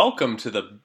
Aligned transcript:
Welcome 0.00 0.36
to 0.36 0.50
the 0.52 0.78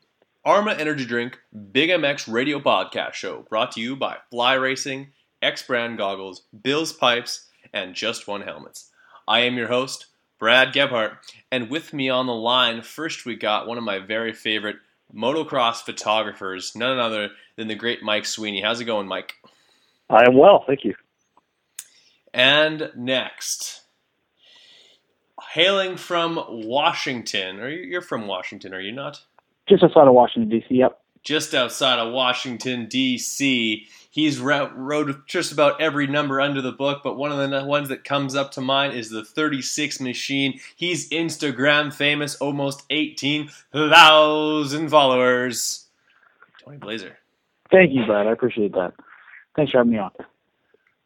Arma 0.43 0.73
Energy 0.73 1.05
Drink 1.05 1.37
Big 1.71 1.91
MX 1.91 2.33
Radio 2.33 2.59
Podcast 2.59 3.13
Show, 3.13 3.45
brought 3.47 3.71
to 3.73 3.79
you 3.79 3.95
by 3.95 4.17
Fly 4.31 4.55
Racing, 4.55 5.09
X 5.39 5.61
Brand 5.61 5.99
Goggles, 5.99 6.45
Bill's 6.63 6.91
Pipes, 6.91 7.47
and 7.73 7.93
Just 7.93 8.27
One 8.27 8.41
Helmets. 8.41 8.89
I 9.27 9.41
am 9.41 9.55
your 9.55 9.67
host, 9.67 10.07
Brad 10.39 10.73
Gebhardt, 10.73 11.17
and 11.51 11.69
with 11.69 11.93
me 11.93 12.09
on 12.09 12.25
the 12.25 12.33
line, 12.33 12.81
first 12.81 13.23
we 13.23 13.35
got 13.35 13.67
one 13.67 13.77
of 13.77 13.83
my 13.83 13.99
very 13.99 14.33
favorite 14.33 14.77
motocross 15.13 15.83
photographers, 15.83 16.75
none 16.75 16.97
other 16.97 17.29
than 17.55 17.67
the 17.67 17.75
great 17.75 18.01
Mike 18.01 18.25
Sweeney. 18.25 18.63
How's 18.63 18.81
it 18.81 18.85
going, 18.85 19.07
Mike? 19.07 19.35
I 20.09 20.25
am 20.25 20.35
well, 20.35 20.63
thank 20.65 20.83
you. 20.83 20.95
And 22.33 22.89
next, 22.95 23.82
hailing 25.53 25.97
from 25.97 26.43
Washington, 26.49 27.59
or 27.59 27.69
you're 27.69 28.01
from 28.01 28.25
Washington, 28.25 28.73
are 28.73 28.81
you 28.81 28.91
not? 28.91 29.21
Just 29.69 29.83
outside 29.83 30.07
of 30.07 30.13
Washington 30.15 30.49
D.C. 30.49 30.75
Yep. 30.75 30.99
Just 31.21 31.53
outside 31.53 31.99
of 31.99 32.11
Washington 32.11 32.87
D.C. 32.87 33.87
He's 34.09 34.39
wrote 34.39 35.27
just 35.27 35.51
about 35.51 35.79
every 35.79 36.07
number 36.07 36.41
under 36.41 36.61
the 36.61 36.71
book, 36.71 37.01
but 37.03 37.17
one 37.17 37.31
of 37.31 37.49
the 37.49 37.65
ones 37.65 37.89
that 37.89 38.03
comes 38.03 38.35
up 38.35 38.51
to 38.53 38.61
mind 38.61 38.93
is 38.93 39.09
the 39.09 39.23
36 39.23 39.99
machine. 39.99 40.59
He's 40.75 41.09
Instagram 41.09 41.93
famous, 41.93 42.35
almost 42.35 42.83
18,000 42.89 44.89
followers. 44.89 45.85
Tony 46.63 46.77
Blazer. 46.77 47.17
Thank 47.71 47.93
you, 47.93 48.05
Brad. 48.05 48.27
I 48.27 48.31
appreciate 48.31 48.73
that. 48.73 48.93
Thanks 49.55 49.71
for 49.71 49.79
having 49.79 49.93
me 49.93 49.99
on 49.99 50.11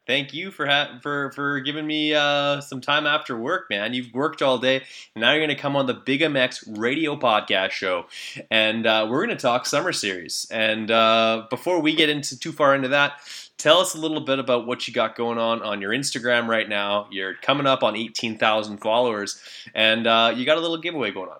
thank 0.08 0.34
you 0.34 0.50
for 0.50 0.66
ha- 0.66 0.98
for 1.00 1.30
for 1.32 1.60
giving 1.60 1.86
me 1.86 2.14
uh, 2.14 2.60
some 2.60 2.80
time 2.80 3.06
after 3.06 3.38
work, 3.38 3.70
man. 3.70 3.94
You've 3.94 4.12
worked 4.12 4.42
all 4.42 4.58
day, 4.58 4.82
and 5.14 5.22
now 5.22 5.30
you're 5.30 5.38
going 5.38 5.54
to 5.54 5.62
come 5.62 5.76
on 5.76 5.86
the 5.86 5.94
Big 5.94 6.22
MX 6.22 6.76
Radio 6.76 7.14
Podcast 7.14 7.70
Show, 7.70 8.06
and 8.50 8.86
uh, 8.86 9.06
we're 9.08 9.24
going 9.24 9.36
to 9.36 9.40
talk 9.40 9.66
Summer 9.66 9.92
Series. 9.92 10.48
And 10.50 10.90
uh, 10.90 11.46
before 11.50 11.80
we 11.80 11.94
get 11.94 12.08
into 12.08 12.36
too 12.36 12.50
far 12.50 12.74
into 12.74 12.88
that, 12.88 13.20
tell 13.58 13.78
us 13.78 13.94
a 13.94 14.00
little 14.00 14.20
bit 14.20 14.40
about 14.40 14.66
what 14.66 14.88
you 14.88 14.94
got 14.94 15.14
going 15.14 15.38
on 15.38 15.62
on 15.62 15.80
your 15.80 15.92
Instagram 15.92 16.48
right 16.48 16.68
now. 16.68 17.06
You're 17.12 17.34
coming 17.34 17.66
up 17.66 17.84
on 17.84 17.94
18,000 17.94 18.78
followers, 18.78 19.40
and 19.74 20.08
uh, 20.08 20.32
you 20.34 20.44
got 20.44 20.58
a 20.58 20.60
little 20.60 20.78
giveaway 20.78 21.12
going 21.12 21.30
on. 21.30 21.38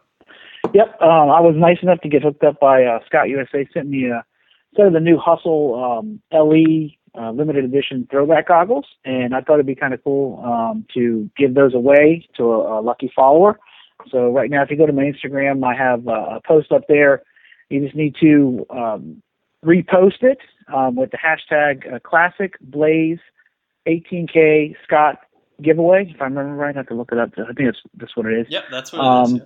Yep, 0.74 1.00
um, 1.00 1.30
I 1.30 1.40
was 1.40 1.54
nice 1.56 1.78
enough 1.82 2.00
to 2.02 2.08
get 2.08 2.22
hooked 2.22 2.44
up 2.44 2.60
by 2.60 2.84
uh, 2.84 2.98
Scott 3.06 3.30
USA. 3.30 3.66
Sent 3.72 3.88
me 3.88 4.10
a 4.10 4.24
set 4.76 4.86
of 4.86 4.92
the 4.92 5.00
new 5.00 5.16
Hustle 5.16 5.82
um, 5.82 6.20
LE 6.30 6.97
uh, 7.18 7.30
limited 7.30 7.64
edition 7.64 8.06
throwback 8.10 8.48
goggles, 8.48 8.86
and 9.04 9.34
I 9.34 9.40
thought 9.40 9.54
it'd 9.54 9.66
be 9.66 9.74
kind 9.74 9.94
of 9.94 10.02
cool 10.02 10.42
um, 10.44 10.86
to 10.94 11.30
give 11.36 11.54
those 11.54 11.74
away 11.74 12.28
to 12.36 12.44
a, 12.44 12.80
a, 12.80 12.82
lucky 12.82 13.10
follower. 13.14 13.58
So 14.10 14.30
right 14.30 14.50
now, 14.50 14.62
if 14.62 14.70
you 14.70 14.76
go 14.76 14.86
to 14.86 14.92
my 14.92 15.04
Instagram, 15.04 15.64
I 15.64 15.74
have 15.74 16.06
a 16.06 16.40
post 16.46 16.72
up 16.72 16.82
there. 16.88 17.22
You 17.68 17.80
just 17.80 17.96
need 17.96 18.16
to 18.20 18.66
um, 18.70 19.22
repost 19.64 20.22
it 20.22 20.38
um, 20.72 20.96
with 20.96 21.10
the 21.10 21.18
hashtag 21.18 21.92
uh, 21.92 21.98
Classic 22.00 22.54
Blaze 22.60 23.18
18K 23.86 24.74
Scott 24.84 25.20
giveaway. 25.62 26.12
If 26.14 26.20
I 26.20 26.24
remember 26.24 26.54
right, 26.54 26.74
I 26.74 26.78
have 26.78 26.88
to 26.88 26.94
look 26.94 27.10
it 27.12 27.18
up. 27.18 27.30
I 27.38 27.52
think 27.52 27.68
that's 27.68 27.82
that's 27.94 28.16
what 28.16 28.26
it 28.26 28.38
is. 28.38 28.46
Yep, 28.48 28.64
that's 28.70 28.92
what 28.92 29.00
it 29.00 29.32
is. 29.32 29.40
Yeah. 29.40 29.44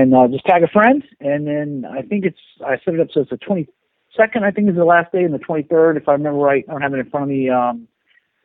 And 0.00 0.14
uh, 0.14 0.28
just 0.28 0.44
tag 0.44 0.62
a 0.62 0.68
friend, 0.68 1.02
and 1.20 1.46
then 1.46 1.86
I 1.90 2.02
think 2.02 2.24
it's 2.24 2.38
I 2.64 2.78
set 2.84 2.94
it 2.94 3.00
up 3.00 3.08
so 3.12 3.20
it's 3.20 3.30
the 3.30 3.38
20 3.38 3.68
second, 4.18 4.44
I 4.44 4.50
think, 4.50 4.68
is 4.68 4.76
the 4.76 4.84
last 4.84 5.12
day, 5.12 5.24
and 5.24 5.32
the 5.32 5.38
23rd, 5.38 5.96
if 5.96 6.08
I 6.08 6.12
remember 6.12 6.40
right. 6.40 6.64
I 6.68 6.72
don't 6.72 6.82
have 6.82 6.92
it 6.92 6.98
in 6.98 7.08
front 7.08 7.24
of 7.24 7.30
me. 7.30 7.48
Um, 7.48 7.88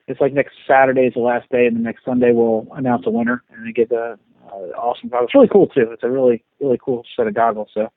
it's 0.08 0.22
like 0.22 0.34
next 0.34 0.54
Saturday 0.68 1.08
is 1.08 1.14
the 1.14 1.22
last 1.22 1.50
day, 1.50 1.66
and 1.66 1.76
the 1.76 1.82
next 1.82 2.06
Sunday 2.06 2.32
we'll 2.32 2.68
announce 2.76 3.06
a 3.06 3.10
winner 3.10 3.44
and 3.50 3.66
they 3.66 3.72
get 3.72 3.90
the 3.90 4.18
uh, 4.48 4.56
awesome 4.78 5.10
goggles. 5.10 5.28
It's 5.28 5.36
really 5.36 5.48
cool 5.48 5.68
too. 5.68 5.92
It's 5.92 6.04
a 6.04 6.10
really 6.10 6.44
really 6.60 6.80
cool 6.84 7.04
set 7.16 7.28
of 7.28 7.34
goggles. 7.34 7.70
So. 7.74 7.92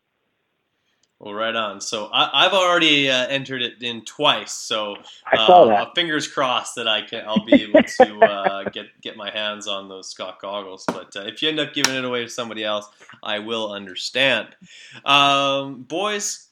Well, 1.19 1.33
right 1.33 1.57
on. 1.57 1.81
So 1.81 2.11
I, 2.13 2.45
have 2.45 2.53
already 2.53 3.09
uh, 3.09 3.27
entered 3.29 3.63
it 3.63 3.83
in 3.83 4.05
twice. 4.05 4.53
So 4.53 4.97
I 5.27 5.37
saw 5.47 5.65
uh. 5.65 5.91
Fingers 5.95 6.29
crossed 6.29 6.75
that 6.75 6.87
I 6.87 7.01
can. 7.01 7.25
I'll 7.27 7.43
be 7.43 7.63
able 7.63 7.83
to 7.83 8.19
uh, 8.23 8.69
get 8.69 8.87
get 9.01 9.17
my 9.17 9.31
hands 9.31 9.67
on 9.67 9.89
those 9.89 10.11
Scott 10.11 10.41
goggles. 10.43 10.85
But 10.87 11.17
uh, 11.17 11.23
if 11.23 11.41
you 11.43 11.49
end 11.49 11.59
up 11.59 11.73
giving 11.73 11.95
it 11.95 12.05
away 12.05 12.25
to 12.25 12.29
somebody 12.29 12.65
else, 12.65 12.87
I 13.23 13.39
will 13.39 13.73
understand. 13.73 14.49
Um, 15.07 15.85
boys, 15.85 16.46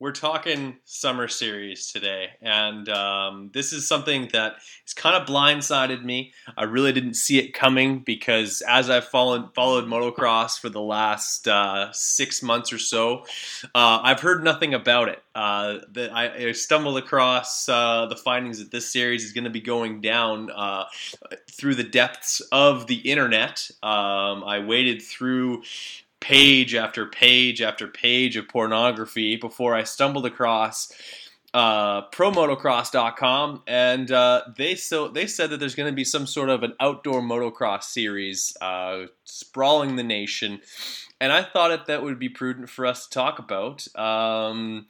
we're 0.00 0.12
talking 0.12 0.76
summer 0.84 1.26
series 1.26 1.90
today, 1.90 2.28
and 2.40 2.88
um, 2.88 3.50
this 3.52 3.72
is 3.72 3.88
something 3.88 4.28
that 4.32 4.54
has 4.84 4.94
kind 4.94 5.16
of 5.16 5.26
blindsided 5.26 6.04
me. 6.04 6.32
I 6.56 6.64
really 6.64 6.92
didn't 6.92 7.14
see 7.14 7.38
it 7.38 7.52
coming 7.52 8.00
because 8.00 8.62
as 8.68 8.90
I've 8.90 9.06
followed 9.06 9.54
followed 9.54 9.86
motocross 9.86 10.58
for 10.58 10.68
the 10.68 10.80
last 10.80 11.48
uh, 11.48 11.92
six 11.92 12.42
months 12.42 12.72
or 12.72 12.78
so, 12.78 13.24
uh, 13.74 14.00
I've 14.02 14.20
heard 14.20 14.44
nothing 14.44 14.72
about 14.72 15.08
it. 15.08 15.22
Uh, 15.34 15.78
that 15.92 16.12
I, 16.12 16.48
I, 16.48 16.52
stumbled 16.52 16.98
across 16.98 17.68
uh, 17.68 18.06
the 18.06 18.16
findings 18.16 18.58
that 18.58 18.72
this 18.72 18.92
series 18.92 19.24
is 19.24 19.32
going 19.32 19.44
to 19.44 19.50
be 19.50 19.60
going 19.60 20.00
down 20.00 20.50
uh, 20.50 20.86
through 21.52 21.76
the 21.76 21.84
depths 21.84 22.40
of 22.50 22.88
the 22.88 22.96
internet. 22.96 23.70
Um, 23.82 24.42
I 24.42 24.58
waded 24.66 25.00
through 25.00 25.62
page 26.20 26.74
after 26.74 27.06
page 27.06 27.62
after 27.62 27.86
page 27.86 28.36
of 28.36 28.48
pornography 28.48 29.36
before 29.36 29.74
I 29.74 29.84
stumbled 29.84 30.26
across 30.26 30.92
uh, 31.54 32.08
promotocross.com, 32.10 33.62
and 33.66 34.10
uh, 34.10 34.42
they 34.56 34.74
so 34.74 35.08
they 35.08 35.26
said 35.26 35.50
that 35.50 35.58
there's 35.58 35.74
going 35.74 35.90
to 35.90 35.96
be 35.96 36.04
some 36.04 36.26
sort 36.26 36.50
of 36.50 36.62
an 36.62 36.74
outdoor 36.78 37.22
motocross 37.22 37.84
series 37.84 38.56
uh, 38.60 39.06
sprawling 39.24 39.96
the 39.96 40.02
nation, 40.02 40.60
and 41.20 41.32
I 41.32 41.42
thought 41.42 41.70
it 41.70 41.86
that 41.86 42.02
would 42.02 42.18
be 42.18 42.28
prudent 42.28 42.68
for 42.68 42.84
us 42.84 43.06
to 43.06 43.10
talk 43.10 43.38
about. 43.38 43.86
Um, 43.96 44.86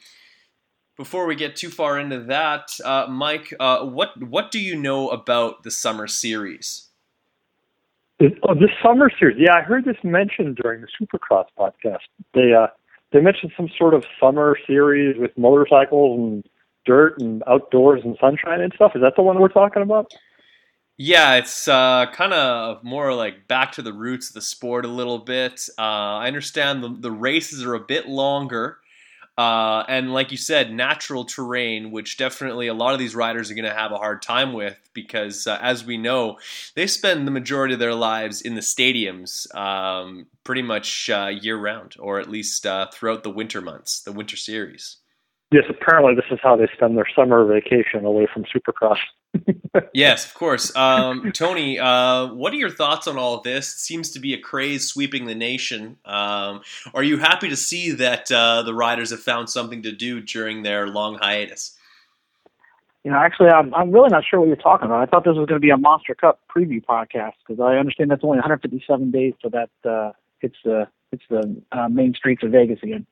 before 0.97 1.27
we 1.27 1.37
get 1.37 1.55
too 1.55 1.71
far 1.71 1.97
into 1.97 2.25
that, 2.25 2.72
uh, 2.84 3.06
Mike, 3.09 3.55
uh, 3.61 3.84
what 3.84 4.21
what 4.21 4.50
do 4.50 4.59
you 4.59 4.75
know 4.75 5.11
about 5.11 5.62
the 5.62 5.71
summer 5.71 6.09
series? 6.09 6.88
Oh, 8.21 8.55
this 8.55 8.71
summer 8.83 9.11
series. 9.17 9.37
Yeah, 9.39 9.55
I 9.55 9.61
heard 9.61 9.84
this 9.84 9.97
mentioned 10.03 10.59
during 10.62 10.81
the 10.81 10.89
Supercross 11.01 11.47
podcast. 11.56 11.99
They 12.34 12.53
uh, 12.53 12.67
they 13.12 13.21
mentioned 13.21 13.53
some 13.56 13.69
sort 13.79 13.95
of 13.95 14.05
summer 14.21 14.56
series 14.67 15.17
with 15.19 15.31
motorcycles 15.39 16.19
and 16.19 16.45
dirt 16.84 17.21
and 17.21 17.45
outdoors 17.47 18.03
and 18.05 18.17
sunshine 18.21 18.61
and 18.61 18.73
stuff. 18.75 18.93
Is 18.97 19.03
that 19.03 19.15
the 19.17 19.23
one 19.23 19.39
we're 19.39 19.49
talking 19.49 19.83
about? 19.83 20.12
Yeah, 20.97 21.37
it's 21.37 21.69
uh, 21.69 22.06
kind 22.12 22.33
of 22.33 22.83
more 22.83 23.15
like 23.15 23.47
back 23.47 23.71
to 23.73 23.83
the 23.83 23.93
roots 23.93 24.31
of 24.31 24.35
the 24.35 24.43
sport 24.43 24.85
a 24.85 24.88
little 24.88 25.19
bit. 25.19 25.69
Uh, 25.79 25.82
I 26.19 26.26
understand 26.26 26.82
the, 26.82 26.88
the 26.88 27.12
races 27.12 27.62
are 27.62 27.75
a 27.75 27.81
bit 27.81 28.09
longer. 28.09 28.79
Uh, 29.38 29.85
and 29.87 30.12
like 30.12 30.32
you 30.32 30.37
said, 30.37 30.73
natural 30.73 31.25
terrain, 31.25 31.93
which 31.93 32.17
definitely 32.17 32.67
a 32.67 32.75
lot 32.75 32.93
of 32.93 32.99
these 32.99 33.14
riders 33.14 33.52
are 33.52 33.55
going 33.55 33.64
to 33.64 33.73
have 33.73 33.93
a 33.93 33.96
hard 33.96 34.20
time 34.20 34.52
with 34.52 34.76
because, 34.93 35.46
uh, 35.46 35.56
as 35.62 35.85
we 35.85 35.96
know, 35.96 36.37
they 36.75 36.88
spend 36.88 37.25
the 37.25 37.31
majority 37.31 37.73
of 37.73 37.79
their 37.79 37.94
lives 37.94 38.43
in 38.43 38.56
the 38.56 38.61
stadiums 38.61 39.55
um, 39.55 40.26
pretty 40.43 40.62
much 40.62 41.08
uh, 41.08 41.26
year 41.29 41.56
round, 41.56 41.94
or 42.00 42.19
at 42.19 42.29
least 42.29 42.67
uh, 42.67 42.88
throughout 42.93 43.23
the 43.23 43.31
winter 43.31 43.61
months, 43.61 44.02
the 44.02 44.11
winter 44.11 44.37
series. 44.37 44.96
Yes, 45.52 45.64
apparently 45.70 46.17
this 46.17 46.25
is 46.32 46.40
how 46.43 46.56
they 46.56 46.67
spend 46.75 46.96
their 46.96 47.08
summer 47.14 47.46
vacation 47.46 48.05
away 48.05 48.26
from 48.35 48.44
Supercross. 48.44 48.99
Yes, 49.94 50.26
of 50.26 50.34
course. 50.34 50.75
Um, 50.76 51.32
Tony, 51.32 51.78
uh, 51.78 52.32
what 52.32 52.52
are 52.52 52.56
your 52.56 52.70
thoughts 52.70 53.06
on 53.06 53.16
all 53.16 53.40
this? 53.40 53.75
It 53.75 53.78
seems 53.78 54.10
to 54.10 54.20
be 54.20 54.34
a 54.34 54.38
craze 54.38 54.86
sweeping 54.86 55.26
the 55.26 55.34
nation. 55.34 55.98
Um, 56.04 56.62
are 56.94 57.02
you 57.02 57.19
happy 57.19 57.48
to 57.48 57.56
see 57.56 57.92
that 57.92 58.30
uh, 58.32 58.62
the 58.62 58.75
riders 58.75 59.10
have 59.10 59.20
found 59.20 59.50
something 59.50 59.82
to 59.82 59.92
do 59.92 60.20
during 60.20 60.62
their 60.62 60.86
long 60.86 61.19
hiatus? 61.19 61.76
You 63.04 63.12
know, 63.12 63.19
actually, 63.19 63.48
I'm, 63.48 63.72
I'm 63.75 63.90
really 63.90 64.10
not 64.10 64.25
sure 64.28 64.40
what 64.40 64.48
you're 64.48 64.56
talking 64.56 64.86
about. 64.86 65.00
I 65.00 65.06
thought 65.06 65.25
this 65.25 65.36
was 65.36 65.46
going 65.46 65.60
to 65.60 65.64
be 65.64 65.70
a 65.70 65.76
Monster 65.76 66.14
Cup 66.14 66.40
preview 66.54 66.84
podcast 66.84 67.34
because 67.46 67.60
I 67.60 67.76
understand 67.76 68.10
that's 68.10 68.25
only 68.25 68.36
157 68.36 69.10
days 69.10 69.34
till 69.40 69.50
that 69.50 69.70
uh, 69.88 70.12
hits 70.40 70.56
the 70.64 70.88
it's 71.10 71.22
the 71.30 71.56
uh, 71.72 71.88
main 71.88 72.12
streets 72.12 72.42
of 72.42 72.50
Vegas 72.50 72.80
again. 72.82 73.06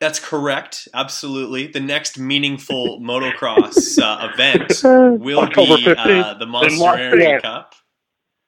That's 0.00 0.20
correct. 0.20 0.86
Absolutely. 0.94 1.66
The 1.66 1.80
next 1.80 2.18
meaningful 2.18 3.00
motocross 3.02 3.98
uh, 4.00 4.30
event 4.32 4.70
will 5.20 5.46
be 5.48 5.94
uh, 5.96 6.34
the 6.34 6.46
Monster 6.46 6.88
Energy 6.88 7.42
Cup. 7.42 7.74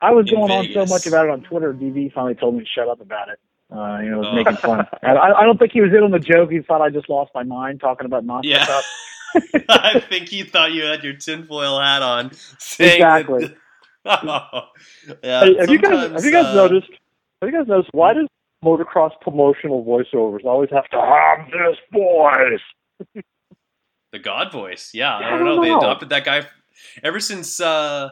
I 0.00 0.12
was 0.12 0.30
going 0.30 0.50
on 0.50 0.66
so 0.72 0.86
much 0.86 1.06
about 1.06 1.26
it 1.26 1.30
on 1.30 1.42
Twitter. 1.42 1.74
DV 1.74 2.12
finally 2.12 2.34
told 2.34 2.54
me 2.54 2.60
to 2.60 2.66
shut 2.66 2.88
up 2.88 3.00
about 3.00 3.28
it. 3.28 3.38
Uh, 3.70 4.00
you 4.02 4.10
know, 4.10 4.18
was 4.18 4.28
oh. 4.30 4.34
making 4.34 4.56
fun. 4.56 4.86
I, 5.02 5.14
I 5.14 5.44
don't 5.44 5.58
think 5.58 5.72
he 5.72 5.80
was 5.80 5.90
in 5.90 6.02
on 6.02 6.10
the 6.10 6.18
joke. 6.18 6.50
He 6.50 6.60
thought 6.60 6.80
I 6.80 6.90
just 6.90 7.08
lost 7.08 7.30
my 7.34 7.42
mind 7.42 7.80
talking 7.80 8.06
about 8.06 8.24
Monster 8.24 8.48
yeah. 8.48 8.66
Cup. 8.66 8.84
I 9.68 10.00
think 10.00 10.28
he 10.28 10.42
thought 10.42 10.72
you 10.72 10.84
had 10.84 11.04
your 11.04 11.12
tinfoil 11.12 11.78
hat 11.78 12.02
on. 12.02 12.26
Exactly. 12.26 13.54
That, 14.04 14.24
oh, 14.24 14.62
yeah. 15.22 15.44
Hey, 15.44 15.56
have 15.58 15.70
you 15.70 15.78
guys 15.78 16.10
have 16.10 16.24
you 16.24 16.32
guys 16.32 16.46
uh, 16.46 16.54
noticed? 16.54 16.90
Have 17.40 17.50
you 17.50 17.58
guys 17.58 17.68
noticed 17.68 17.90
why 17.92 18.14
does 18.14 18.26
motocross 18.64 19.12
promotional 19.20 19.84
voiceovers 19.84 20.44
always 20.44 20.70
have 20.70 20.88
to 20.90 21.00
have 21.00 21.46
this 21.50 21.76
voice? 21.92 23.24
the 24.12 24.18
God 24.18 24.52
voice, 24.52 24.90
yeah. 24.94 25.16
I 25.16 25.20
don't, 25.20 25.32
I 25.32 25.36
don't 25.38 25.44
know. 25.44 25.56
know. 25.56 25.62
They 25.62 25.70
adopted 25.72 26.08
that 26.10 26.24
guy 26.24 26.46
ever 27.02 27.20
since. 27.20 27.60
Uh, 27.60 28.10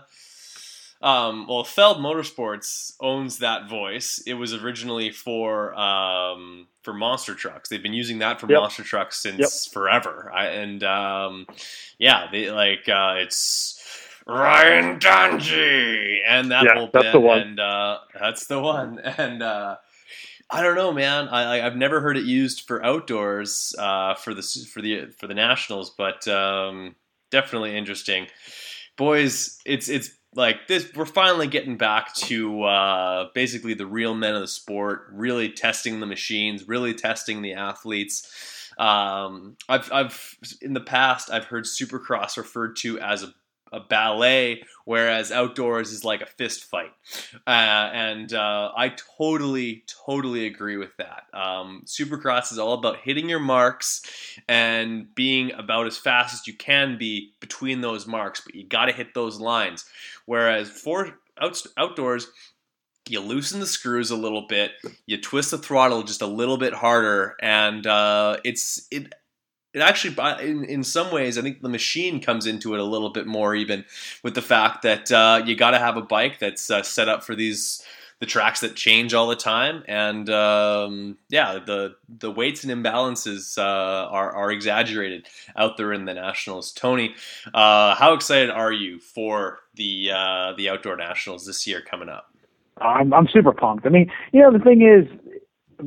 um, 1.00 1.46
well, 1.46 1.62
Feld 1.62 1.98
Motorsports 1.98 2.94
owns 3.00 3.38
that 3.38 3.68
voice. 3.68 4.20
It 4.26 4.34
was 4.34 4.52
originally 4.52 5.12
for 5.12 5.72
um, 5.78 6.66
for 6.82 6.92
monster 6.92 7.34
trucks. 7.34 7.68
They've 7.68 7.82
been 7.82 7.92
using 7.92 8.18
that 8.18 8.40
for 8.40 8.50
yep. 8.50 8.60
monster 8.60 8.82
trucks 8.82 9.22
since 9.22 9.38
yep. 9.38 9.72
forever. 9.72 10.32
I, 10.34 10.46
and 10.46 10.82
um, 10.82 11.46
yeah, 11.98 12.26
they 12.32 12.50
like 12.50 12.88
uh, 12.88 13.14
it's 13.18 13.80
Ryan 14.26 14.98
Dungey 14.98 16.18
and 16.26 16.50
that 16.50 16.64
yeah, 16.64 16.74
whole 16.74 16.90
that's 16.92 17.04
bit, 17.04 17.12
the 17.12 17.20
one. 17.20 17.40
and 17.40 17.60
uh, 17.60 17.98
that's 18.18 18.46
the 18.46 18.60
one. 18.60 19.00
And 19.18 19.42
uh, 19.42 19.76
I 20.50 20.62
don't 20.62 20.76
know, 20.76 20.92
man. 20.92 21.28
I, 21.28 21.58
have 21.58 21.76
never 21.76 22.00
heard 22.00 22.16
it 22.16 22.24
used 22.24 22.62
for 22.62 22.84
outdoors 22.84 23.74
uh, 23.78 24.14
for 24.14 24.32
the 24.32 24.42
for 24.42 24.80
the 24.80 25.06
for 25.18 25.26
the 25.26 25.34
nationals, 25.34 25.90
but 25.90 26.26
um, 26.26 26.96
definitely 27.30 27.76
interesting. 27.76 28.28
Boys, 28.96 29.60
it's 29.66 29.88
it's 29.88 30.10
like 30.34 30.66
this 30.66 30.90
we're 30.94 31.04
finally 31.04 31.46
getting 31.46 31.76
back 31.76 32.14
to 32.14 32.62
uh, 32.62 33.28
basically 33.34 33.74
the 33.74 33.86
real 33.86 34.14
men 34.14 34.34
of 34.34 34.40
the 34.40 34.48
sport 34.48 35.06
really 35.12 35.50
testing 35.50 36.00
the 36.00 36.06
machines 36.06 36.68
really 36.68 36.94
testing 36.94 37.42
the 37.42 37.54
athletes 37.54 38.70
um, 38.78 39.56
I've, 39.68 39.90
I've 39.92 40.36
in 40.60 40.74
the 40.74 40.80
past 40.80 41.30
i've 41.30 41.46
heard 41.46 41.64
supercross 41.64 42.36
referred 42.36 42.76
to 42.76 42.98
as 43.00 43.22
a 43.22 43.32
a 43.72 43.80
ballet, 43.80 44.62
whereas 44.84 45.32
outdoors 45.32 45.92
is 45.92 46.04
like 46.04 46.20
a 46.20 46.26
fist 46.26 46.64
fight. 46.64 46.92
Uh, 47.46 47.50
and 47.50 48.32
uh, 48.32 48.70
I 48.76 48.94
totally, 49.18 49.84
totally 50.06 50.46
agree 50.46 50.76
with 50.76 50.96
that. 50.98 51.24
Um, 51.32 51.82
Supercross 51.86 52.52
is 52.52 52.58
all 52.58 52.74
about 52.74 52.98
hitting 53.02 53.28
your 53.28 53.40
marks 53.40 54.02
and 54.48 55.14
being 55.14 55.52
about 55.52 55.86
as 55.86 55.96
fast 55.96 56.34
as 56.34 56.46
you 56.46 56.54
can 56.54 56.98
be 56.98 57.32
between 57.40 57.80
those 57.80 58.06
marks, 58.06 58.40
but 58.40 58.54
you 58.54 58.66
got 58.66 58.86
to 58.86 58.92
hit 58.92 59.14
those 59.14 59.40
lines. 59.40 59.84
Whereas 60.26 60.68
for 60.70 61.18
out, 61.40 61.62
outdoors, 61.76 62.28
you 63.08 63.20
loosen 63.20 63.60
the 63.60 63.66
screws 63.66 64.10
a 64.10 64.16
little 64.16 64.46
bit, 64.46 64.72
you 65.06 65.20
twist 65.20 65.50
the 65.50 65.58
throttle 65.58 66.02
just 66.02 66.22
a 66.22 66.26
little 66.26 66.58
bit 66.58 66.74
harder, 66.74 67.36
and 67.40 67.86
uh, 67.86 68.36
it's 68.44 68.86
it 68.90 69.12
it 69.74 69.80
actually 69.80 70.16
in, 70.46 70.64
in 70.64 70.82
some 70.82 71.12
ways 71.12 71.38
i 71.38 71.42
think 71.42 71.60
the 71.60 71.68
machine 71.68 72.20
comes 72.20 72.46
into 72.46 72.74
it 72.74 72.80
a 72.80 72.84
little 72.84 73.10
bit 73.10 73.26
more 73.26 73.54
even 73.54 73.84
with 74.22 74.34
the 74.34 74.42
fact 74.42 74.82
that 74.82 75.10
uh, 75.12 75.42
you 75.44 75.54
got 75.54 75.72
to 75.72 75.78
have 75.78 75.96
a 75.96 76.02
bike 76.02 76.38
that's 76.38 76.70
uh, 76.70 76.82
set 76.82 77.08
up 77.08 77.22
for 77.22 77.34
these 77.34 77.82
the 78.20 78.26
tracks 78.26 78.60
that 78.60 78.74
change 78.74 79.14
all 79.14 79.28
the 79.28 79.36
time. 79.36 79.84
And 79.86 80.28
um, 80.30 81.18
yeah 81.28 81.58
the 81.64 81.96
the 82.08 82.30
weights 82.30 82.64
and 82.64 82.72
imbalances 82.72 83.58
uh, 83.58 83.62
are, 84.08 84.34
are 84.34 84.50
exaggerated 84.50 85.28
out 85.56 85.76
there 85.76 85.92
in 85.92 86.04
the 86.04 86.14
nationals. 86.14 86.72
Tony 86.72 87.14
uh, 87.54 87.94
how 87.94 88.12
excited 88.14 88.50
are 88.50 88.72
you 88.72 88.98
for 88.98 89.60
the 89.74 90.10
uh, 90.12 90.52
the 90.56 90.68
outdoor 90.68 90.96
nationals 90.96 91.46
this 91.46 91.66
year 91.66 91.80
coming 91.80 92.08
up? 92.08 92.32
I'm, 92.80 93.12
I'm 93.12 93.26
super 93.28 93.52
pumped. 93.52 93.86
I 93.86 93.88
mean, 93.88 94.10
you 94.32 94.40
know, 94.40 94.52
the 94.52 94.60
thing 94.60 94.82
is, 94.82 95.08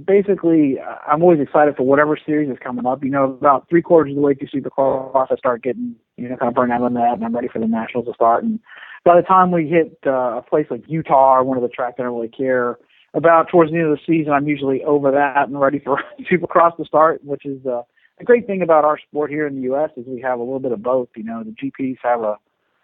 basically, 0.05 0.77
I'm 1.07 1.21
always 1.21 1.39
excited 1.39 1.75
for 1.75 1.83
whatever 1.83 2.17
series 2.25 2.49
is 2.49 2.57
coming 2.63 2.85
up. 2.85 3.03
You 3.03 3.11
know, 3.11 3.25
about 3.25 3.67
three 3.69 3.81
quarters 3.81 4.11
of 4.11 4.15
the 4.15 4.21
way 4.21 4.33
through 4.33 4.47
Supercross, 4.47 5.31
I 5.31 5.35
start 5.35 5.63
getting, 5.63 5.95
you 6.17 6.29
know, 6.29 6.37
kind 6.37 6.49
of 6.49 6.55
burning 6.55 6.73
out 6.73 6.81
on 6.81 6.93
that, 6.95 7.13
and 7.13 7.25
I'm 7.25 7.35
ready 7.35 7.47
for 7.47 7.59
the 7.59 7.67
Nationals 7.67 8.07
to 8.07 8.13
start. 8.13 8.43
And 8.43 8.59
by 9.03 9.15
the 9.15 9.21
time 9.21 9.51
we 9.51 9.67
hit 9.67 9.97
uh, 10.05 10.37
a 10.37 10.41
place 10.41 10.67
like 10.69 10.83
Utah 10.87 11.37
or 11.37 11.43
one 11.43 11.57
of 11.57 11.63
the 11.63 11.69
tracks 11.69 11.95
I 11.99 12.03
don't 12.03 12.15
really 12.15 12.29
care 12.29 12.77
about 13.13 13.49
towards 13.49 13.71
the 13.71 13.77
end 13.77 13.87
of 13.87 13.97
the 13.97 14.03
season, 14.05 14.33
I'm 14.33 14.47
usually 14.47 14.83
over 14.83 15.11
that 15.11 15.47
and 15.47 15.59
ready 15.59 15.79
for 15.79 16.01
Supercross 16.31 16.77
to 16.77 16.85
start, 16.85 17.23
which 17.23 17.45
is 17.45 17.65
uh, 17.65 17.81
a 18.19 18.23
great 18.23 18.47
thing 18.47 18.61
about 18.61 18.85
our 18.85 18.97
sport 18.99 19.31
here 19.31 19.47
in 19.47 19.55
the 19.55 19.61
U.S. 19.63 19.89
is 19.97 20.05
we 20.07 20.21
have 20.21 20.39
a 20.39 20.43
little 20.43 20.59
bit 20.59 20.71
of 20.71 20.81
both. 20.81 21.09
You 21.15 21.23
know, 21.23 21.43
the 21.43 21.51
GPs 21.51 21.97
have 22.03 22.21
a, 22.21 22.37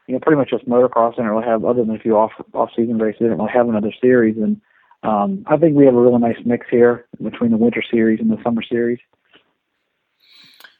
you 0.07 0.13
know, 0.13 0.19
pretty 0.19 0.37
much 0.37 0.49
just 0.49 0.67
motocross. 0.67 1.15
They 1.15 1.23
don't 1.23 1.31
really 1.31 1.47
have, 1.47 1.63
other 1.63 1.85
than 1.85 1.95
a 1.95 1.99
few 1.99 2.17
off 2.17 2.31
off 2.53 2.69
season 2.75 2.97
races, 2.97 3.19
they 3.21 3.27
don't 3.27 3.37
really 3.37 3.51
have 3.53 3.69
another 3.69 3.93
series. 4.01 4.35
And 4.37 4.59
um, 5.03 5.43
I 5.47 5.57
think 5.57 5.75
we 5.75 5.85
have 5.85 5.95
a 5.95 6.01
really 6.01 6.19
nice 6.19 6.37
mix 6.45 6.67
here 6.69 7.05
between 7.21 7.51
the 7.51 7.57
winter 7.57 7.83
series 7.89 8.19
and 8.19 8.29
the 8.29 8.41
summer 8.43 8.61
series. 8.63 8.99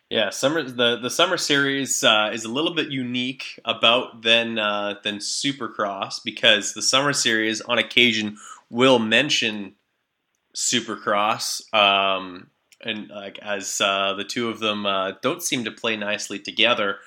Yeah, 0.10 0.30
summer 0.30 0.64
the, 0.64 0.98
the 0.98 1.10
summer 1.10 1.36
series 1.36 2.02
uh, 2.02 2.32
is 2.34 2.46
a 2.46 2.50
little 2.50 2.74
bit 2.74 2.90
unique 2.90 3.60
about 3.66 4.22
than 4.22 4.58
uh, 4.58 4.96
than 5.04 5.18
Supercross 5.18 6.24
because 6.24 6.74
the 6.74 6.82
summer 6.82 7.12
series 7.12 7.60
on 7.62 7.78
occasion 7.78 8.38
will 8.70 9.00
mention 9.00 9.76
Supercross, 10.56 11.74
um, 11.74 12.48
and 12.82 13.10
like 13.10 13.38
as 13.40 13.82
uh, 13.82 14.14
the 14.14 14.24
two 14.24 14.50
of 14.50 14.60
them 14.60 14.86
uh, 14.86 15.12
don't 15.22 15.44
seem 15.44 15.66
to 15.66 15.72
play 15.72 15.98
nicely 15.98 16.40
together 16.40 17.00